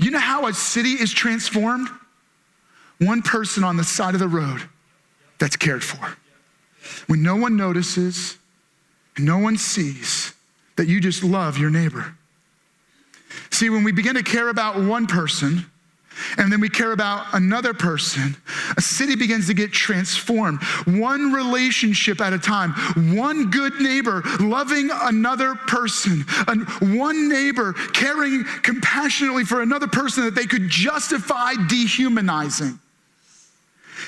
You 0.00 0.10
know 0.10 0.18
how 0.18 0.46
a 0.46 0.52
city 0.52 0.90
is 0.90 1.12
transformed? 1.12 1.88
One 2.98 3.22
person 3.22 3.64
on 3.64 3.76
the 3.76 3.84
side 3.84 4.14
of 4.14 4.20
the 4.20 4.28
road 4.28 4.62
that's 5.38 5.56
cared 5.56 5.84
for. 5.84 6.16
When 7.06 7.22
no 7.22 7.36
one 7.36 7.56
notices, 7.56 8.36
no 9.18 9.38
one 9.38 9.56
sees 9.56 10.34
that 10.76 10.88
you 10.88 11.00
just 11.00 11.24
love 11.24 11.58
your 11.58 11.70
neighbor. 11.70 12.14
See, 13.50 13.70
when 13.70 13.84
we 13.84 13.92
begin 13.92 14.14
to 14.14 14.22
care 14.22 14.48
about 14.48 14.80
one 14.80 15.06
person, 15.06 15.64
and 16.36 16.52
then 16.52 16.60
we 16.60 16.68
care 16.68 16.92
about 16.92 17.26
another 17.32 17.72
person, 17.72 18.36
a 18.76 18.80
city 18.80 19.14
begins 19.14 19.46
to 19.46 19.54
get 19.54 19.72
transformed. 19.72 20.62
One 20.84 21.32
relationship 21.32 22.20
at 22.20 22.32
a 22.32 22.38
time, 22.38 22.72
one 23.16 23.50
good 23.50 23.80
neighbor 23.80 24.22
loving 24.40 24.90
another 24.92 25.54
person, 25.54 26.24
and 26.46 26.68
one 26.98 27.28
neighbor 27.28 27.72
caring 27.92 28.44
compassionately 28.62 29.44
for 29.44 29.62
another 29.62 29.86
person 29.86 30.24
that 30.24 30.34
they 30.34 30.46
could 30.46 30.68
justify 30.68 31.54
dehumanizing. 31.68 32.78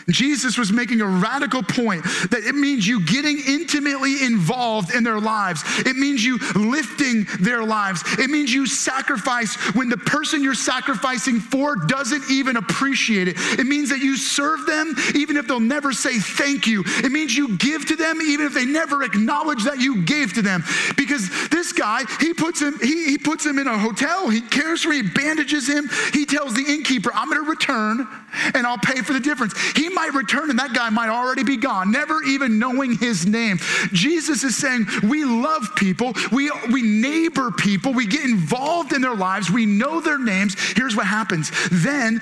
Jesus 0.09 0.57
was 0.59 0.73
making 0.73 1.01
a 1.01 1.07
radical 1.07 1.63
point 1.63 2.05
that 2.31 2.43
it 2.45 2.55
means 2.55 2.87
you 2.87 3.05
getting 3.05 3.39
intimately 3.39 4.23
involved 4.25 4.95
in 4.95 5.05
their 5.05 5.21
lives. 5.21 5.63
It 5.81 5.97
means 5.97 6.25
you 6.25 6.39
lifting 6.55 7.27
their 7.41 7.63
lives. 7.63 8.03
It 8.19 8.31
means 8.31 8.53
you 8.53 8.67
sacrifice 8.67 9.55
when 9.75 9.89
the 9.89 9.97
person 9.97 10.43
you're 10.43 10.55
sacrificing 10.55 11.41
for 11.41 11.77
doesn't 11.77 12.31
even 12.31 12.57
appreciate 12.57 13.29
it. 13.29 13.37
It 13.59 13.67
means 13.67 13.91
that 13.91 13.99
you 13.99 14.17
serve 14.17 14.67
them 14.67 14.95
even 15.15 15.37
if 15.37 15.47
they'll 15.47 15.61
never 15.61 15.93
say 15.93 16.19
thank 16.19 16.67
you. 16.67 16.83
It 16.87 17.13
means 17.13 17.37
you 17.37 17.57
give 17.57 17.87
to 17.87 17.97
them 17.97 18.21
even 18.23 18.47
if 18.47 18.55
they 18.55 18.65
never 18.65 19.03
acknowledge 19.03 19.65
that 19.65 19.79
you 19.79 20.05
gave 20.05 20.33
to 20.35 20.43
them. 20.43 20.63
Because 20.97 21.29
this 21.49 21.73
guy, 21.73 22.05
he 22.21 22.35
puts 22.35 22.61
him, 22.61 22.79
he, 22.81 23.07
he 23.07 23.19
puts 23.19 23.45
him 23.45 23.59
in 23.59 23.67
a 23.67 23.79
hotel, 23.79 24.29
he 24.29 24.41
cares 24.41 24.83
for 24.83 24.93
him, 24.93 25.07
he 25.07 25.13
bandages 25.13 25.69
him, 25.69 25.89
he 26.13 26.27
tells 26.27 26.55
the 26.55 26.65
innkeeper, 26.67 27.11
I'm 27.15 27.29
gonna 27.29 27.49
return 27.49 28.07
and 28.55 28.67
I'll 28.67 28.79
pay 28.79 29.03
for 29.03 29.13
the 29.13 29.21
difference. 29.21 29.55
He 29.73 29.89
might 29.89 30.15
return 30.15 30.51
and 30.51 30.59
that 30.59 30.75
guy 30.75 30.91
might 30.91 31.09
already 31.09 31.45
be 31.45 31.57
gone, 31.57 31.91
never 31.91 32.23
even 32.23 32.59
knowing 32.59 32.97
his 32.97 33.27
name. 33.27 33.59
Jesus 33.93 34.45
is 34.45 34.57
saying, 34.57 34.87
We 35.03 35.25
love 35.25 35.75
people, 35.77 36.15
we, 36.33 36.51
we 36.73 36.83
neighbor 36.83 37.51
people, 37.51 37.93
we 37.93 38.07
get 38.07 38.25
involved 38.25 38.93
in 38.93 39.03
their 39.03 39.15
lives, 39.15 39.51
we 39.51 39.67
know 39.67 40.01
their 40.01 40.19
names. 40.19 40.57
Here's 40.77 40.97
what 40.97 41.07
happens 41.07 41.51
then 41.71 42.21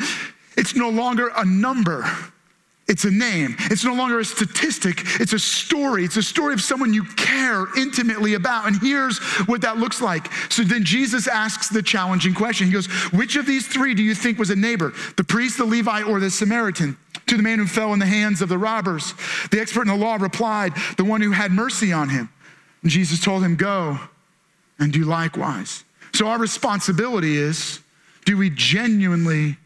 it's 0.56 0.74
no 0.74 0.88
longer 0.88 1.30
a 1.36 1.44
number. 1.44 2.04
It's 2.88 3.04
a 3.04 3.10
name. 3.10 3.54
It's 3.70 3.84
no 3.84 3.92
longer 3.92 4.18
a 4.18 4.24
statistic. 4.24 5.02
It's 5.20 5.34
a 5.34 5.38
story. 5.38 6.04
It's 6.04 6.16
a 6.16 6.22
story 6.22 6.54
of 6.54 6.62
someone 6.62 6.94
you 6.94 7.04
care 7.04 7.66
intimately 7.76 8.32
about. 8.32 8.66
And 8.66 8.80
here's 8.80 9.18
what 9.46 9.60
that 9.60 9.76
looks 9.76 10.00
like. 10.00 10.32
So 10.50 10.62
then 10.62 10.84
Jesus 10.84 11.28
asks 11.28 11.68
the 11.68 11.82
challenging 11.82 12.32
question. 12.32 12.66
He 12.66 12.72
goes, 12.72 12.86
Which 13.12 13.36
of 13.36 13.44
these 13.44 13.68
three 13.68 13.94
do 13.94 14.02
you 14.02 14.14
think 14.14 14.38
was 14.38 14.48
a 14.48 14.56
neighbor? 14.56 14.94
The 15.18 15.24
priest, 15.24 15.58
the 15.58 15.66
Levite, 15.66 16.06
or 16.06 16.18
the 16.18 16.30
Samaritan? 16.30 16.96
To 17.26 17.36
the 17.36 17.42
man 17.42 17.58
who 17.58 17.66
fell 17.66 17.92
in 17.92 17.98
the 17.98 18.06
hands 18.06 18.40
of 18.40 18.48
the 18.48 18.56
robbers. 18.56 19.12
The 19.50 19.60
expert 19.60 19.82
in 19.82 19.88
the 19.88 19.96
law 19.96 20.16
replied, 20.16 20.72
The 20.96 21.04
one 21.04 21.20
who 21.20 21.32
had 21.32 21.52
mercy 21.52 21.92
on 21.92 22.08
him. 22.08 22.30
And 22.82 22.90
Jesus 22.90 23.20
told 23.22 23.44
him, 23.44 23.56
Go 23.56 23.98
and 24.78 24.90
do 24.94 25.04
likewise. 25.04 25.84
So 26.14 26.28
our 26.28 26.38
responsibility 26.38 27.36
is 27.36 27.80
do 28.24 28.38
we 28.38 28.48
genuinely 28.48 29.58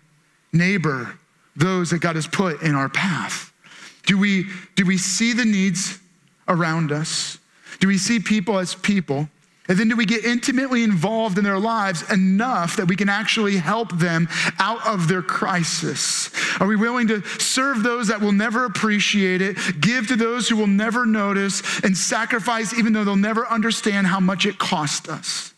neighbor 0.53 1.19
those 1.57 1.91
that 1.91 1.99
God 1.99 2.17
has 2.17 2.27
put 2.27 2.63
in 2.63 2.75
our 2.75 2.89
path? 2.89 3.53
Do 4.07 4.19
we, 4.19 4.47
do 4.75 4.85
we 4.85 4.99
see 4.99 5.33
the 5.33 5.45
needs 5.45 5.99
around 6.49 6.93
us? 6.93 7.39
Do 7.81 7.89
we 7.89 7.99
see 7.99 8.21
people 8.21 8.59
as 8.59 8.75
people? 8.75 9.29
And 9.69 9.79
then 9.79 9.89
do 9.89 9.97
we 9.97 10.07
get 10.07 10.25
intimately 10.25 10.83
involved 10.83 11.39
in 11.39 11.45
their 11.45 11.59
lives 11.59 12.11
enough 12.11 12.77
that 12.77 12.89
we 12.89 12.97
can 12.97 13.09
actually 13.09 13.57
help 13.57 13.93
them 13.93 14.29
out 14.59 14.85
of 14.87 15.07
their 15.07 15.23
crisis? 15.23 16.31
Are 16.61 16.67
we 16.67 16.75
willing 16.77 17.07
to 17.09 17.23
serve 17.39 17.83
those 17.83 18.09
that 18.09 18.21
will 18.21 18.33
never 18.33 18.65
appreciate 18.65 19.41
it, 19.41 19.57
give 19.81 20.09
to 20.09 20.17
those 20.17 20.49
who 20.49 20.57
will 20.57 20.67
never 20.67 21.07
notice, 21.07 21.63
and 21.85 21.97
sacrifice 21.97 22.77
even 22.77 22.93
though 22.93 23.05
they'll 23.05 23.17
never 23.17 23.47
understand 23.47 24.09
how 24.09 24.19
much 24.19 24.47
it 24.47 24.59
cost 24.59 25.09
us? 25.09 25.52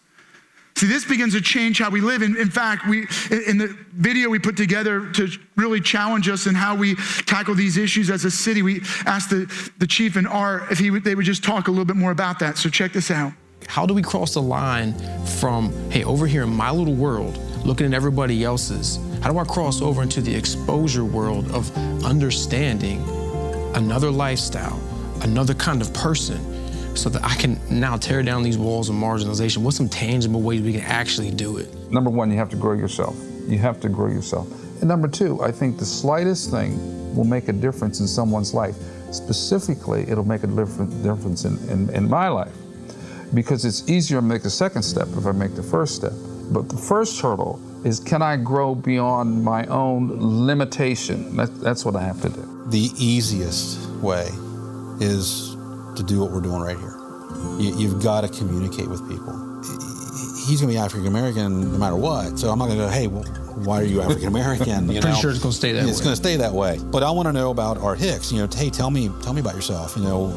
See, 0.76 0.88
this 0.88 1.04
begins 1.04 1.34
to 1.34 1.40
change 1.40 1.78
how 1.78 1.88
we 1.88 2.00
live. 2.00 2.22
In, 2.22 2.36
in 2.36 2.50
fact, 2.50 2.88
we 2.88 3.06
in 3.30 3.58
the 3.58 3.76
video 3.92 4.28
we 4.28 4.40
put 4.40 4.56
together 4.56 5.08
to 5.12 5.28
really 5.56 5.80
challenge 5.80 6.28
us 6.28 6.46
in 6.46 6.54
how 6.54 6.74
we 6.74 6.96
tackle 7.26 7.54
these 7.54 7.76
issues 7.76 8.10
as 8.10 8.24
a 8.24 8.30
city, 8.30 8.62
we 8.62 8.82
asked 9.06 9.30
the, 9.30 9.70
the 9.78 9.86
chief 9.86 10.16
and 10.16 10.26
R 10.26 10.66
if 10.72 10.78
he 10.78 10.90
would, 10.90 11.04
they 11.04 11.14
would 11.14 11.24
just 11.24 11.44
talk 11.44 11.68
a 11.68 11.70
little 11.70 11.84
bit 11.84 11.96
more 11.96 12.10
about 12.10 12.40
that. 12.40 12.58
So 12.58 12.68
check 12.68 12.92
this 12.92 13.10
out. 13.10 13.32
How 13.68 13.86
do 13.86 13.94
we 13.94 14.02
cross 14.02 14.34
the 14.34 14.42
line 14.42 14.94
from, 15.24 15.72
hey, 15.90 16.04
over 16.04 16.26
here 16.26 16.42
in 16.42 16.54
my 16.54 16.70
little 16.70 16.94
world, 16.94 17.38
looking 17.64 17.86
at 17.86 17.94
everybody 17.94 18.44
else's, 18.44 18.98
how 19.22 19.32
do 19.32 19.38
I 19.38 19.44
cross 19.44 19.80
over 19.80 20.02
into 20.02 20.20
the 20.20 20.34
exposure 20.34 21.04
world 21.04 21.50
of 21.52 21.74
understanding 22.04 23.02
another 23.74 24.10
lifestyle, 24.10 24.78
another 25.22 25.54
kind 25.54 25.80
of 25.80 25.94
person, 25.94 26.53
so 26.94 27.08
that 27.10 27.24
I 27.24 27.34
can 27.34 27.58
now 27.70 27.96
tear 27.96 28.22
down 28.22 28.42
these 28.42 28.58
walls 28.58 28.88
of 28.88 28.94
marginalization? 28.94 29.58
What's 29.58 29.76
some 29.76 29.88
tangible 29.88 30.40
ways 30.40 30.62
we 30.62 30.72
can 30.72 30.82
actually 30.82 31.30
do 31.30 31.58
it? 31.58 31.72
Number 31.90 32.10
one, 32.10 32.30
you 32.30 32.38
have 32.38 32.50
to 32.50 32.56
grow 32.56 32.72
yourself. 32.72 33.16
You 33.46 33.58
have 33.58 33.80
to 33.80 33.88
grow 33.88 34.08
yourself. 34.08 34.48
And 34.80 34.88
number 34.88 35.08
two, 35.08 35.42
I 35.42 35.50
think 35.50 35.78
the 35.78 35.84
slightest 35.84 36.50
thing 36.50 37.14
will 37.14 37.24
make 37.24 37.48
a 37.48 37.52
difference 37.52 38.00
in 38.00 38.06
someone's 38.06 38.54
life. 38.54 38.76
Specifically, 39.12 40.02
it'll 40.08 40.26
make 40.26 40.42
a 40.42 40.46
difference 40.46 41.44
in, 41.44 41.58
in, 41.68 41.90
in 41.94 42.08
my 42.08 42.28
life 42.28 42.54
because 43.32 43.64
it's 43.64 43.88
easier 43.88 44.18
to 44.18 44.26
make 44.26 44.42
the 44.42 44.50
second 44.50 44.82
step 44.82 45.08
if 45.16 45.26
I 45.26 45.32
make 45.32 45.54
the 45.54 45.62
first 45.62 45.94
step. 45.94 46.12
But 46.50 46.68
the 46.68 46.76
first 46.76 47.20
hurdle 47.20 47.60
is 47.84 48.00
can 48.00 48.22
I 48.22 48.36
grow 48.36 48.74
beyond 48.74 49.42
my 49.42 49.66
own 49.66 50.46
limitation? 50.46 51.36
That, 51.36 51.60
that's 51.60 51.84
what 51.84 51.96
I 51.96 52.02
have 52.02 52.20
to 52.22 52.28
do. 52.28 52.64
The 52.66 52.90
easiest 52.98 53.88
way 54.00 54.28
is 55.00 55.53
to 55.96 56.02
do 56.02 56.20
what 56.20 56.30
we're 56.30 56.40
doing 56.40 56.60
right 56.60 56.78
here. 56.78 56.94
You, 57.58 57.88
have 57.90 58.02
got 58.02 58.22
to 58.22 58.28
communicate 58.28 58.88
with 58.88 59.08
people. 59.08 59.32
He's 60.46 60.60
going 60.60 60.72
to 60.72 60.74
be 60.74 60.78
African 60.78 61.06
American 61.06 61.72
no 61.72 61.78
matter 61.78 61.96
what. 61.96 62.38
So 62.38 62.50
I'm 62.50 62.58
not 62.58 62.66
going 62.66 62.78
to 62.78 62.84
go, 62.84 62.90
hey, 62.90 63.06
well, 63.06 63.24
why 63.56 63.80
are 63.80 63.84
you 63.84 64.02
African 64.02 64.28
American? 64.28 64.88
You 64.94 65.00
Pretty 65.00 65.20
sure 65.20 65.30
it's 65.30 65.40
going 65.40 65.52
to 65.52 65.56
stay 65.56 65.72
that 65.72 65.78
it's 65.78 65.86
way. 65.86 65.90
It's 65.90 66.00
going 66.00 66.12
to 66.12 66.16
stay 66.16 66.36
that 66.36 66.52
way. 66.52 66.78
But 66.78 67.02
I 67.02 67.10
want 67.10 67.26
to 67.26 67.32
know 67.32 67.50
about 67.50 67.78
Art 67.78 67.98
Hicks. 67.98 68.30
You 68.32 68.38
know, 68.38 68.48
hey, 68.52 68.70
tell 68.70 68.90
me, 68.90 69.10
tell 69.22 69.32
me 69.32 69.40
about 69.40 69.54
yourself. 69.54 69.96
You 69.96 70.02
know, 70.02 70.28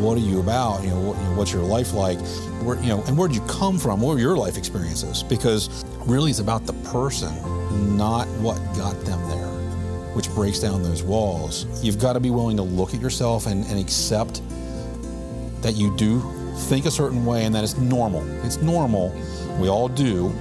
what 0.00 0.16
are 0.16 0.20
you 0.20 0.40
about? 0.40 0.82
You 0.82 0.90
know, 0.90 1.00
what, 1.00 1.18
you 1.18 1.24
know 1.24 1.34
what's 1.36 1.52
your 1.52 1.62
life 1.62 1.92
like? 1.92 2.18
Where, 2.62 2.80
you 2.80 2.88
know, 2.88 3.02
and 3.06 3.18
where 3.18 3.28
did 3.28 3.36
you 3.36 3.46
come 3.46 3.78
from? 3.78 4.00
What 4.00 4.14
were 4.14 4.20
your 4.20 4.36
life 4.36 4.56
experiences? 4.56 5.22
Because 5.22 5.84
really, 6.06 6.30
it's 6.30 6.40
about 6.40 6.66
the 6.66 6.72
person, 6.88 7.34
not 7.96 8.26
what 8.38 8.56
got 8.76 8.98
them 9.04 9.20
there, 9.28 9.48
which 10.14 10.28
breaks 10.30 10.60
down 10.60 10.82
those 10.82 11.02
walls. 11.02 11.66
You've 11.84 11.98
got 11.98 12.14
to 12.14 12.20
be 12.20 12.30
willing 12.30 12.56
to 12.56 12.62
look 12.62 12.94
at 12.94 13.00
yourself 13.00 13.46
and, 13.46 13.64
and 13.66 13.78
accept 13.78 14.40
that 15.64 15.74
you 15.74 15.94
do 15.96 16.20
think 16.68 16.86
a 16.86 16.90
certain 16.90 17.26
way 17.26 17.44
and 17.44 17.54
that 17.54 17.64
it's 17.64 17.76
normal. 17.76 18.22
It's 18.44 18.58
normal. 18.58 19.10
We 19.58 19.68
all 19.68 19.88
do. 19.88 20.32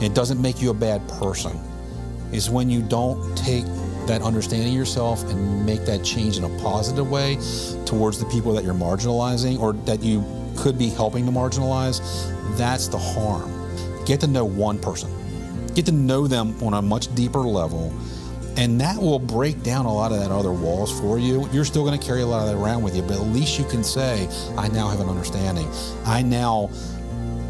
It 0.00 0.14
doesn't 0.14 0.40
make 0.40 0.62
you 0.62 0.70
a 0.70 0.74
bad 0.74 1.06
person. 1.08 1.52
Is 2.32 2.48
when 2.48 2.70
you 2.70 2.82
don't 2.82 3.36
take 3.36 3.64
that 4.06 4.22
understanding 4.22 4.68
of 4.68 4.74
yourself 4.74 5.22
and 5.30 5.66
make 5.66 5.84
that 5.84 6.02
change 6.02 6.38
in 6.38 6.44
a 6.44 6.58
positive 6.60 7.10
way 7.10 7.36
towards 7.84 8.18
the 8.18 8.26
people 8.26 8.52
that 8.54 8.64
you're 8.64 8.74
marginalizing 8.74 9.60
or 9.60 9.74
that 9.84 10.02
you 10.02 10.24
could 10.56 10.78
be 10.78 10.88
helping 10.88 11.26
to 11.26 11.32
marginalize. 11.32 12.00
That's 12.56 12.88
the 12.88 12.98
harm. 12.98 13.52
Get 14.06 14.20
to 14.20 14.26
know 14.26 14.44
one 14.44 14.78
person. 14.78 15.10
Get 15.74 15.84
to 15.86 15.92
know 15.92 16.26
them 16.26 16.60
on 16.62 16.74
a 16.74 16.82
much 16.82 17.14
deeper 17.14 17.40
level 17.40 17.92
and 18.58 18.80
that 18.80 19.00
will 19.00 19.20
break 19.20 19.62
down 19.62 19.86
a 19.86 19.94
lot 19.94 20.10
of 20.10 20.18
that 20.18 20.32
other 20.32 20.52
walls 20.52 20.90
for 21.00 21.16
you. 21.16 21.48
You're 21.52 21.64
still 21.64 21.84
going 21.84 21.98
to 21.98 22.04
carry 22.04 22.22
a 22.22 22.26
lot 22.26 22.42
of 22.42 22.48
that 22.48 22.60
around 22.60 22.82
with 22.82 22.96
you, 22.96 23.02
but 23.02 23.12
at 23.12 23.26
least 23.28 23.56
you 23.56 23.64
can 23.64 23.84
say, 23.84 24.28
I 24.56 24.66
now 24.66 24.88
have 24.88 24.98
an 24.98 25.08
understanding. 25.08 25.68
I 26.04 26.22
now, 26.22 26.68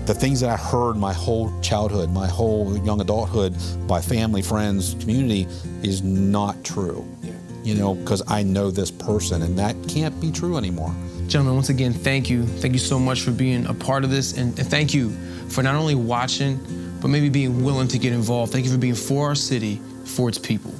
the 0.04 0.12
things 0.12 0.38
that 0.40 0.50
I 0.50 0.56
heard 0.56 0.96
my 0.96 1.14
whole 1.14 1.50
childhood, 1.62 2.10
my 2.10 2.26
whole 2.26 2.76
young 2.84 3.00
adulthood 3.00 3.56
by 3.88 4.02
family, 4.02 4.42
friends, 4.42 4.96
community 5.00 5.48
is 5.82 6.02
not 6.02 6.62
true. 6.62 7.08
Yeah. 7.22 7.32
You 7.64 7.74
know, 7.76 7.94
because 7.94 8.22
I 8.28 8.42
know 8.42 8.70
this 8.70 8.90
person, 8.90 9.40
and 9.40 9.58
that 9.58 9.76
can't 9.88 10.18
be 10.20 10.30
true 10.30 10.58
anymore. 10.58 10.94
Gentlemen, 11.26 11.54
once 11.54 11.70
again, 11.70 11.94
thank 11.94 12.28
you. 12.28 12.44
Thank 12.46 12.74
you 12.74 12.78
so 12.78 12.98
much 12.98 13.22
for 13.22 13.30
being 13.30 13.64
a 13.64 13.74
part 13.74 14.04
of 14.04 14.10
this, 14.10 14.36
and, 14.36 14.58
and 14.58 14.68
thank 14.68 14.92
you 14.92 15.10
for 15.48 15.62
not 15.62 15.74
only 15.74 15.94
watching, 15.94 16.60
but 17.00 17.08
maybe 17.08 17.30
being 17.30 17.64
willing 17.64 17.88
to 17.88 17.98
get 17.98 18.12
involved. 18.12 18.52
Thank 18.52 18.66
you 18.66 18.70
for 18.70 18.78
being 18.78 18.94
for 18.94 19.28
our 19.28 19.34
city, 19.34 19.80
for 20.04 20.28
its 20.28 20.38
people 20.38 20.74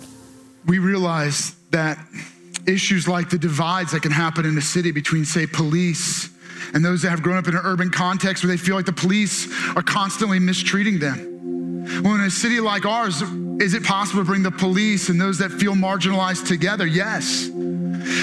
we 0.68 0.78
realize 0.78 1.56
that 1.70 1.98
issues 2.66 3.08
like 3.08 3.30
the 3.30 3.38
divides 3.38 3.92
that 3.92 4.02
can 4.02 4.12
happen 4.12 4.44
in 4.44 4.56
a 4.58 4.60
city 4.60 4.92
between, 4.92 5.24
say, 5.24 5.46
police 5.46 6.28
and 6.74 6.84
those 6.84 7.02
that 7.02 7.10
have 7.10 7.22
grown 7.22 7.38
up 7.38 7.48
in 7.48 7.56
an 7.56 7.62
urban 7.64 7.90
context 7.90 8.44
where 8.44 8.50
they 8.50 8.56
feel 8.56 8.76
like 8.76 8.84
the 8.84 8.92
police 8.92 9.48
are 9.74 9.82
constantly 9.82 10.38
mistreating 10.38 10.98
them. 10.98 12.02
Well, 12.02 12.14
in 12.16 12.20
a 12.20 12.30
city 12.30 12.60
like 12.60 12.84
ours, 12.84 13.22
is 13.62 13.72
it 13.72 13.82
possible 13.82 14.20
to 14.20 14.26
bring 14.26 14.42
the 14.42 14.50
police 14.50 15.08
and 15.08 15.18
those 15.18 15.38
that 15.38 15.50
feel 15.50 15.74
marginalized 15.74 16.46
together? 16.46 16.86
Yes. 16.86 17.48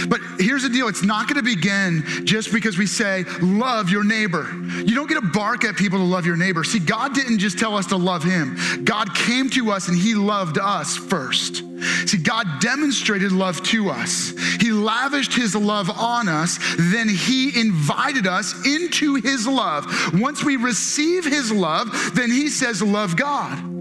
But 0.07 0.21
here's 0.39 0.63
the 0.63 0.69
deal 0.69 0.87
it's 0.87 1.03
not 1.03 1.27
going 1.27 1.43
to 1.43 1.43
begin 1.43 2.03
just 2.25 2.51
because 2.51 2.77
we 2.77 2.85
say, 2.85 3.23
love 3.41 3.89
your 3.89 4.03
neighbor. 4.03 4.47
You 4.85 4.95
don't 4.95 5.07
get 5.07 5.21
to 5.21 5.29
bark 5.29 5.63
at 5.63 5.75
people 5.75 5.99
to 5.99 6.05
love 6.05 6.25
your 6.25 6.37
neighbor. 6.37 6.63
See, 6.63 6.79
God 6.79 7.13
didn't 7.13 7.39
just 7.39 7.57
tell 7.59 7.75
us 7.75 7.87
to 7.87 7.97
love 7.97 8.23
him, 8.23 8.83
God 8.83 9.13
came 9.15 9.49
to 9.51 9.71
us 9.71 9.87
and 9.87 9.97
he 9.97 10.15
loved 10.15 10.57
us 10.57 10.95
first. 10.95 11.63
See, 12.05 12.17
God 12.17 12.47
demonstrated 12.61 13.31
love 13.31 13.61
to 13.63 13.89
us. 13.89 14.33
He 14.61 14.71
lavished 14.71 15.33
his 15.33 15.55
love 15.55 15.89
on 15.89 16.29
us. 16.29 16.57
Then 16.77 17.09
he 17.09 17.59
invited 17.59 18.27
us 18.27 18.65
into 18.65 19.15
his 19.15 19.45
love. 19.45 19.85
Once 20.13 20.43
we 20.43 20.55
receive 20.55 21.25
his 21.25 21.51
love, 21.51 21.91
then 22.15 22.31
he 22.31 22.47
says, 22.47 22.81
Love 22.81 23.17
God 23.17 23.74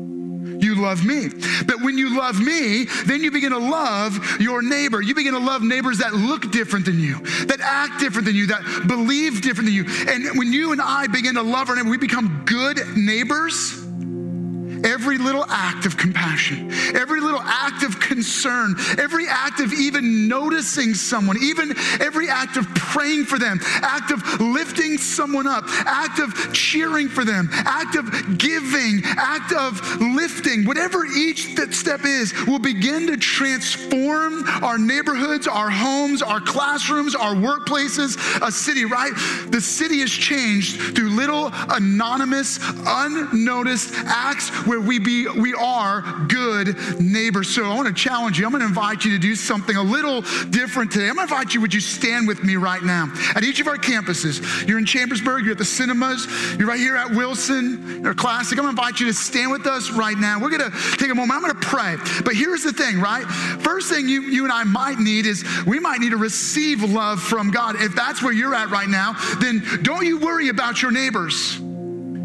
you 0.75 0.83
love 0.83 1.05
me. 1.05 1.29
But 1.67 1.81
when 1.83 1.99
you 1.99 2.17
love 2.17 2.41
me, 2.41 2.85
then 3.07 3.23
you 3.23 3.31
begin 3.31 3.51
to 3.51 3.59
love 3.59 4.41
your 4.41 4.63
neighbor. 4.63 5.01
You 5.01 5.15
begin 5.15 5.35
to 5.35 5.39
love 5.39 5.63
neighbors 5.63 5.99
that 5.99 6.15
look 6.15 6.51
different 6.51 6.87
than 6.87 7.01
you, 7.01 7.21
that 7.47 7.61
act 7.61 8.01
different 8.01 8.27
than 8.27 8.37
you, 8.37 8.47
that 8.49 8.87
believe 8.87 9.43
different 9.43 9.67
than 9.67 9.75
you. 9.75 9.85
And 10.09 10.39
when 10.39 10.53
you 10.53 10.73
and 10.73 10.81
I 10.81 11.07
begin 11.07 11.35
to 11.35 11.43
love 11.43 11.69
our 11.69 11.77
neighbor, 11.77 11.91
we 11.91 11.99
become 11.99 12.43
good 12.47 12.81
neighbors 12.97 13.84
every 14.85 15.19
little 15.19 15.45
act 15.49 15.87
of 15.87 15.97
compassion, 15.97 16.71
every 16.95 17.21
little 17.21 17.41
act 17.41 17.83
of 17.83 17.99
concern, 17.99 18.75
every 18.99 19.27
act 19.29 19.61
of 19.61 19.73
even 19.73 20.29
noticing 20.29 20.95
someone, 20.95 21.37
even 21.43 21.75
every 22.01 22.29
act 22.29 22.57
of 22.57 22.67
praying 22.75 23.25
for 23.25 23.39
them, 23.39 23.59
act 23.83 24.11
of 24.11 24.41
lifting 24.41 24.99
someone 24.99 25.47
up, 25.47 25.65
act 25.87 26.21
of 26.21 26.53
cheering 26.53 27.09
for 27.09 27.25
them, 27.25 27.49
act 27.53 27.97
of 27.97 28.39
giving, 28.39 29.03
act 29.05 29.53
of 29.53 29.81
lifting, 30.01 30.65
whatever 30.65 31.05
each 31.05 31.57
step 31.73 32.05
is, 32.05 32.33
will 32.47 32.59
begin 32.59 33.07
to 33.07 33.17
transform 33.17 34.45
our 34.63 34.79
neighborhoods, 34.79 35.49
our 35.49 35.71
homes, 35.71 36.23
our 36.23 36.41
classrooms, 36.41 37.15
our 37.15 37.35
workplaces, 37.35 38.17
a 38.47 38.53
city, 38.53 38.85
right? 38.85 39.13
The 39.49 39.61
city 39.61 40.01
is 40.01 40.13
changed 40.13 40.95
through 40.95 41.11
little 41.11 41.51
anonymous, 41.71 42.59
unnoticed 42.87 43.93
acts 44.07 44.51
where 44.75 44.87
we 44.87 44.99
be 44.99 45.29
we 45.29 45.55
are 45.55 46.03
good 46.29 46.77
neighbors. 47.01 47.49
So 47.49 47.65
I 47.65 47.75
want 47.77 47.87
to 47.87 47.95
challenge 47.95 48.39
you. 48.39 48.45
I'm 48.45 48.51
going 48.51 48.63
to 48.63 48.67
invite 48.67 49.05
you 49.05 49.13
to 49.13 49.19
do 49.19 49.37
something 49.37 49.77
a 49.77 49.83
little 49.83 50.23
different 50.51 50.91
today. 50.91 51.09
I'm 51.09 51.15
going 51.15 51.29
to 51.29 51.35
invite 51.35 51.55
you, 51.55 51.61
would 51.61 51.73
you 51.73 51.81
stand 51.81 52.27
with 52.27 52.43
me 52.43 52.57
right 52.57 52.83
now? 52.83 53.13
At 53.37 53.45
each 53.45 53.61
of 53.61 53.69
our 53.69 53.77
campuses, 53.77 54.67
you're 54.67 54.79
in 54.79 54.87
Chambersburg, 54.87 55.45
you're 55.45 55.53
at 55.53 55.59
the 55.59 55.65
cinemas, 55.65 56.27
you're 56.59 56.67
right 56.67 56.79
here 56.79 56.97
at 56.97 57.11
Wilson, 57.11 58.05
or 58.05 58.15
Classic. 58.15 58.59
I'm 58.59 58.65
going 58.65 58.75
to 58.75 58.83
invite 58.83 59.01
you 59.01 59.07
to 59.07 59.15
stand 59.15 59.53
with 59.53 59.67
us 59.67 59.91
right 59.93 60.19
now. 60.19 60.41
We're 60.41 60.57
going 60.57 60.71
to 60.71 60.97
take 60.97 61.11
a 61.11 61.15
moment. 61.15 61.33
I'm 61.33 61.43
going 61.43 61.55
to 61.55 61.67
pray. 61.67 61.97
But 62.25 62.35
here's 62.35 62.63
the 62.63 62.73
thing, 62.73 63.01
right? 63.01 63.25
First 63.25 63.93
thing 63.93 64.09
you, 64.09 64.23
you 64.23 64.45
and 64.45 64.53
I 64.53 64.65
might 64.65 64.99
need 64.99 65.27
is 65.27 65.45
we 65.67 65.79
might 65.79 66.01
need 66.01 66.11
to 66.11 66.17
receive 66.17 66.83
love 66.83 67.23
from 67.23 67.51
God. 67.51 67.77
If 67.79 67.95
that's 67.95 68.23
where 68.23 68.33
you're 68.33 68.55
at 68.55 68.71
right 68.71 68.89
now, 68.89 69.15
then 69.41 69.63
don't 69.83 70.05
you 70.05 70.19
worry 70.19 70.49
about 70.49 70.83
your 70.83 70.91
neighbors. 70.91 71.61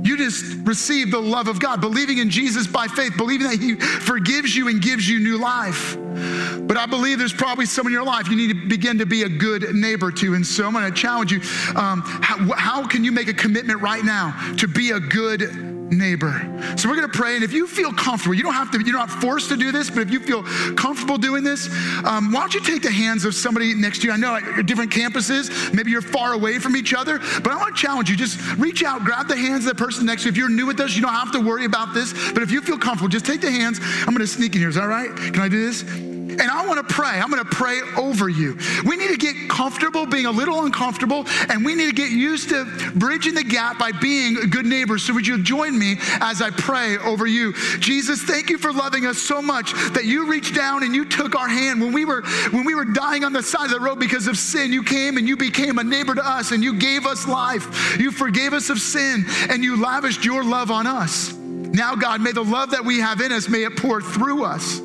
You 0.09 0.17
just 0.17 0.65
receive 0.65 1.11
the 1.11 1.19
love 1.19 1.47
of 1.47 1.59
God, 1.59 1.81
believing 1.81 2.17
in 2.17 2.31
Jesus 2.31 2.65
by 2.65 2.87
faith, 2.87 3.15
believing 3.15 3.47
that 3.47 3.59
He 3.59 3.75
forgives 3.75 4.55
you 4.55 4.67
and 4.67 4.81
gives 4.81 5.07
you 5.07 5.19
new 5.19 5.37
life. 5.37 5.95
But 5.99 6.77
I 6.77 6.87
believe 6.87 7.19
there's 7.19 7.31
probably 7.31 7.67
some 7.67 7.85
in 7.85 7.93
your 7.93 8.03
life 8.03 8.27
you 8.27 8.35
need 8.35 8.47
to 8.47 8.67
begin 8.67 8.97
to 8.97 9.05
be 9.05 9.21
a 9.21 9.29
good 9.29 9.75
neighbor 9.75 10.11
to. 10.13 10.33
And 10.33 10.43
so 10.43 10.65
I'm 10.65 10.73
going 10.73 10.91
to 10.91 10.99
challenge 10.99 11.31
you 11.31 11.41
um, 11.79 12.01
how, 12.01 12.55
how 12.57 12.87
can 12.87 13.03
you 13.03 13.11
make 13.11 13.27
a 13.27 13.35
commitment 13.35 13.83
right 13.83 14.03
now 14.03 14.55
to 14.57 14.67
be 14.67 14.89
a 14.89 14.99
good 14.99 15.68
neighbor. 15.91 16.33
So 16.77 16.89
we're 16.89 16.95
going 16.95 17.09
to 17.09 17.17
pray, 17.17 17.35
and 17.35 17.43
if 17.43 17.53
you 17.53 17.67
feel 17.67 17.91
comfortable, 17.93 18.35
you 18.35 18.43
don't 18.43 18.53
have 18.53 18.71
to. 18.71 18.79
You're 18.79 18.93
not 18.93 19.09
forced 19.09 19.49
to 19.49 19.57
do 19.57 19.71
this, 19.71 19.89
but 19.89 20.01
if 20.01 20.11
you 20.11 20.19
feel 20.19 20.43
comfortable 20.75 21.17
doing 21.17 21.43
this, 21.43 21.67
um, 22.05 22.31
why 22.31 22.41
don't 22.41 22.53
you 22.53 22.61
take 22.61 22.81
the 22.81 22.91
hands 22.91 23.25
of 23.25 23.35
somebody 23.35 23.73
next 23.73 24.01
to 24.01 24.07
you? 24.07 24.13
I 24.13 24.17
know 24.17 24.35
at 24.35 24.65
different 24.65 24.91
campuses, 24.91 25.73
maybe 25.73 25.91
you're 25.91 26.01
far 26.01 26.33
away 26.33 26.59
from 26.59 26.75
each 26.75 26.93
other, 26.93 27.19
but 27.19 27.47
I 27.47 27.55
want 27.57 27.75
to 27.75 27.81
challenge 27.81 28.09
you. 28.09 28.15
Just 28.15 28.39
reach 28.57 28.83
out, 28.83 29.03
grab 29.03 29.27
the 29.27 29.37
hands 29.37 29.65
of 29.65 29.75
the 29.77 29.83
person 29.83 30.05
next 30.05 30.23
to 30.23 30.27
you. 30.27 30.31
If 30.31 30.37
you're 30.37 30.49
new 30.49 30.65
with 30.65 30.79
us, 30.79 30.95
you 30.95 31.01
don't 31.01 31.13
have 31.13 31.31
to 31.33 31.39
worry 31.39 31.65
about 31.65 31.93
this. 31.93 32.13
But 32.31 32.43
if 32.43 32.51
you 32.51 32.61
feel 32.61 32.77
comfortable, 32.77 33.09
just 33.09 33.25
take 33.25 33.41
the 33.41 33.51
hands. 33.51 33.79
I'm 33.81 34.13
going 34.13 34.19
to 34.19 34.27
sneak 34.27 34.55
in 34.55 34.61
here. 34.61 34.69
Is 34.69 34.75
that 34.75 34.85
right? 34.85 35.15
Can 35.15 35.39
I 35.39 35.49
do 35.49 35.65
this? 35.65 36.08
And 36.29 36.41
I 36.41 36.65
want 36.67 36.87
to 36.87 36.93
pray. 36.93 37.19
I'm 37.19 37.29
going 37.29 37.43
to 37.43 37.49
pray 37.49 37.81
over 37.97 38.29
you. 38.29 38.57
We 38.85 38.97
need 38.97 39.09
to 39.09 39.17
get 39.17 39.49
comfortable 39.49 40.05
being 40.05 40.25
a 40.25 40.31
little 40.31 40.63
uncomfortable, 40.63 41.25
and 41.49 41.65
we 41.65 41.75
need 41.75 41.87
to 41.87 41.95
get 41.95 42.11
used 42.11 42.49
to 42.49 42.65
bridging 42.95 43.33
the 43.33 43.43
gap 43.43 43.79
by 43.79 43.91
being 43.91 44.35
good 44.49 44.65
neighbors. 44.65 45.03
So, 45.03 45.13
would 45.13 45.25
you 45.25 45.41
join 45.41 45.77
me 45.77 45.97
as 46.21 46.41
I 46.41 46.51
pray 46.51 46.97
over 46.97 47.25
you? 47.25 47.53
Jesus, 47.79 48.21
thank 48.21 48.49
you 48.49 48.57
for 48.57 48.71
loving 48.71 49.05
us 49.05 49.17
so 49.17 49.41
much 49.41 49.73
that 49.93 50.05
you 50.05 50.27
reached 50.27 50.55
down 50.55 50.83
and 50.83 50.95
you 50.95 51.05
took 51.05 51.35
our 51.35 51.47
hand 51.47 51.81
when 51.81 51.91
we 51.91 52.05
were 52.05 52.21
when 52.51 52.65
we 52.65 52.75
were 52.75 52.85
dying 52.85 53.23
on 53.23 53.33
the 53.33 53.43
side 53.43 53.65
of 53.65 53.71
the 53.71 53.79
road 53.79 53.99
because 53.99 54.27
of 54.27 54.37
sin. 54.37 54.71
You 54.71 54.83
came 54.83 55.17
and 55.17 55.27
you 55.27 55.35
became 55.35 55.79
a 55.79 55.83
neighbor 55.83 56.15
to 56.15 56.27
us, 56.27 56.51
and 56.51 56.63
you 56.63 56.75
gave 56.75 57.05
us 57.05 57.27
life. 57.27 57.97
You 57.99 58.11
forgave 58.11 58.53
us 58.53 58.69
of 58.69 58.79
sin, 58.79 59.25
and 59.49 59.63
you 59.63 59.81
lavished 59.81 60.25
your 60.25 60.43
love 60.43 60.71
on 60.71 60.85
us. 60.85 61.38
Now, 61.79 61.95
God, 61.95 62.19
may 62.19 62.33
the 62.33 62.43
love 62.43 62.71
that 62.71 62.83
we 62.83 62.99
have 62.99 63.21
in 63.21 63.31
us, 63.31 63.47
may 63.47 63.63
it 63.63 63.77
pour 63.77 64.01
through 64.01 64.43
us. 64.43 64.81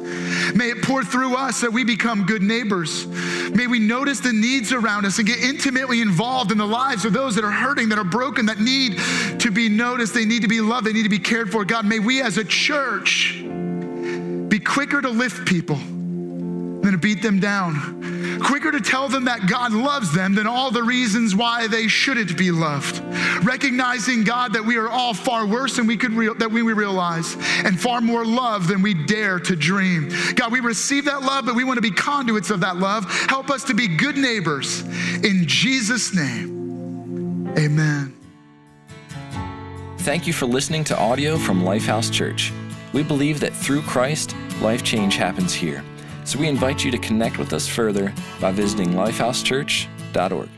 May 0.54 0.70
it 0.70 0.80
pour 0.84 1.02
through 1.02 1.34
us 1.34 1.60
that 1.60 1.72
we 1.72 1.82
become 1.82 2.24
good 2.24 2.40
neighbors. 2.40 3.08
May 3.50 3.66
we 3.66 3.80
notice 3.80 4.20
the 4.20 4.32
needs 4.32 4.72
around 4.72 5.04
us 5.04 5.18
and 5.18 5.26
get 5.26 5.40
intimately 5.40 6.00
involved 6.00 6.52
in 6.52 6.58
the 6.58 6.66
lives 6.66 7.04
of 7.04 7.12
those 7.12 7.34
that 7.34 7.42
are 7.42 7.50
hurting, 7.50 7.88
that 7.88 7.98
are 7.98 8.04
broken, 8.04 8.46
that 8.46 8.60
need 8.60 9.00
to 9.40 9.50
be 9.50 9.68
noticed. 9.68 10.14
They 10.14 10.24
need 10.24 10.42
to 10.42 10.48
be 10.48 10.60
loved. 10.60 10.86
They 10.86 10.92
need 10.92 11.02
to 11.02 11.08
be 11.08 11.18
cared 11.18 11.50
for. 11.50 11.64
God, 11.64 11.84
may 11.84 11.98
we 11.98 12.22
as 12.22 12.38
a 12.38 12.44
church 12.44 13.42
be 13.42 14.60
quicker 14.60 15.02
to 15.02 15.10
lift 15.10 15.48
people 15.48 15.80
than 16.84 16.92
to 16.92 16.98
beat 16.98 17.22
them 17.22 17.40
down. 17.40 18.38
Quicker 18.40 18.70
to 18.70 18.80
tell 18.80 19.08
them 19.08 19.24
that 19.24 19.46
God 19.48 19.72
loves 19.72 20.12
them 20.12 20.34
than 20.34 20.46
all 20.46 20.70
the 20.70 20.82
reasons 20.82 21.34
why 21.34 21.66
they 21.66 21.88
shouldn't 21.88 22.36
be 22.36 22.50
loved. 22.50 23.02
Recognizing, 23.42 24.22
God, 24.22 24.52
that 24.52 24.64
we 24.64 24.76
are 24.76 24.88
all 24.88 25.14
far 25.14 25.46
worse 25.46 25.76
than 25.76 25.86
we 25.86 25.96
could 25.96 26.12
re- 26.12 26.34
that 26.38 26.50
we 26.50 26.60
realize, 26.60 27.36
and 27.64 27.80
far 27.80 28.00
more 28.00 28.24
love 28.24 28.68
than 28.68 28.82
we 28.82 28.92
dare 28.92 29.38
to 29.40 29.56
dream. 29.56 30.10
God, 30.34 30.52
we 30.52 30.60
receive 30.60 31.06
that 31.06 31.22
love, 31.22 31.46
but 31.46 31.54
we 31.54 31.64
want 31.64 31.78
to 31.78 31.82
be 31.82 31.90
conduits 31.90 32.50
of 32.50 32.60
that 32.60 32.76
love. 32.76 33.10
Help 33.28 33.50
us 33.50 33.64
to 33.64 33.74
be 33.74 33.88
good 33.88 34.16
neighbors. 34.16 34.82
In 35.24 35.46
Jesus' 35.46 36.14
name, 36.14 37.54
amen. 37.56 38.14
Thank 39.98 40.26
you 40.26 40.34
for 40.34 40.44
listening 40.44 40.84
to 40.84 40.98
audio 40.98 41.38
from 41.38 41.62
Lifehouse 41.62 42.12
Church. 42.12 42.52
We 42.92 43.02
believe 43.02 43.40
that 43.40 43.54
through 43.54 43.82
Christ, 43.82 44.36
life 44.60 44.82
change 44.82 45.16
happens 45.16 45.54
here. 45.54 45.82
So 46.24 46.38
we 46.38 46.48
invite 46.48 46.84
you 46.84 46.90
to 46.90 46.98
connect 46.98 47.38
with 47.38 47.52
us 47.52 47.68
further 47.68 48.12
by 48.40 48.50
visiting 48.50 48.90
lifehousechurch.org. 48.90 50.48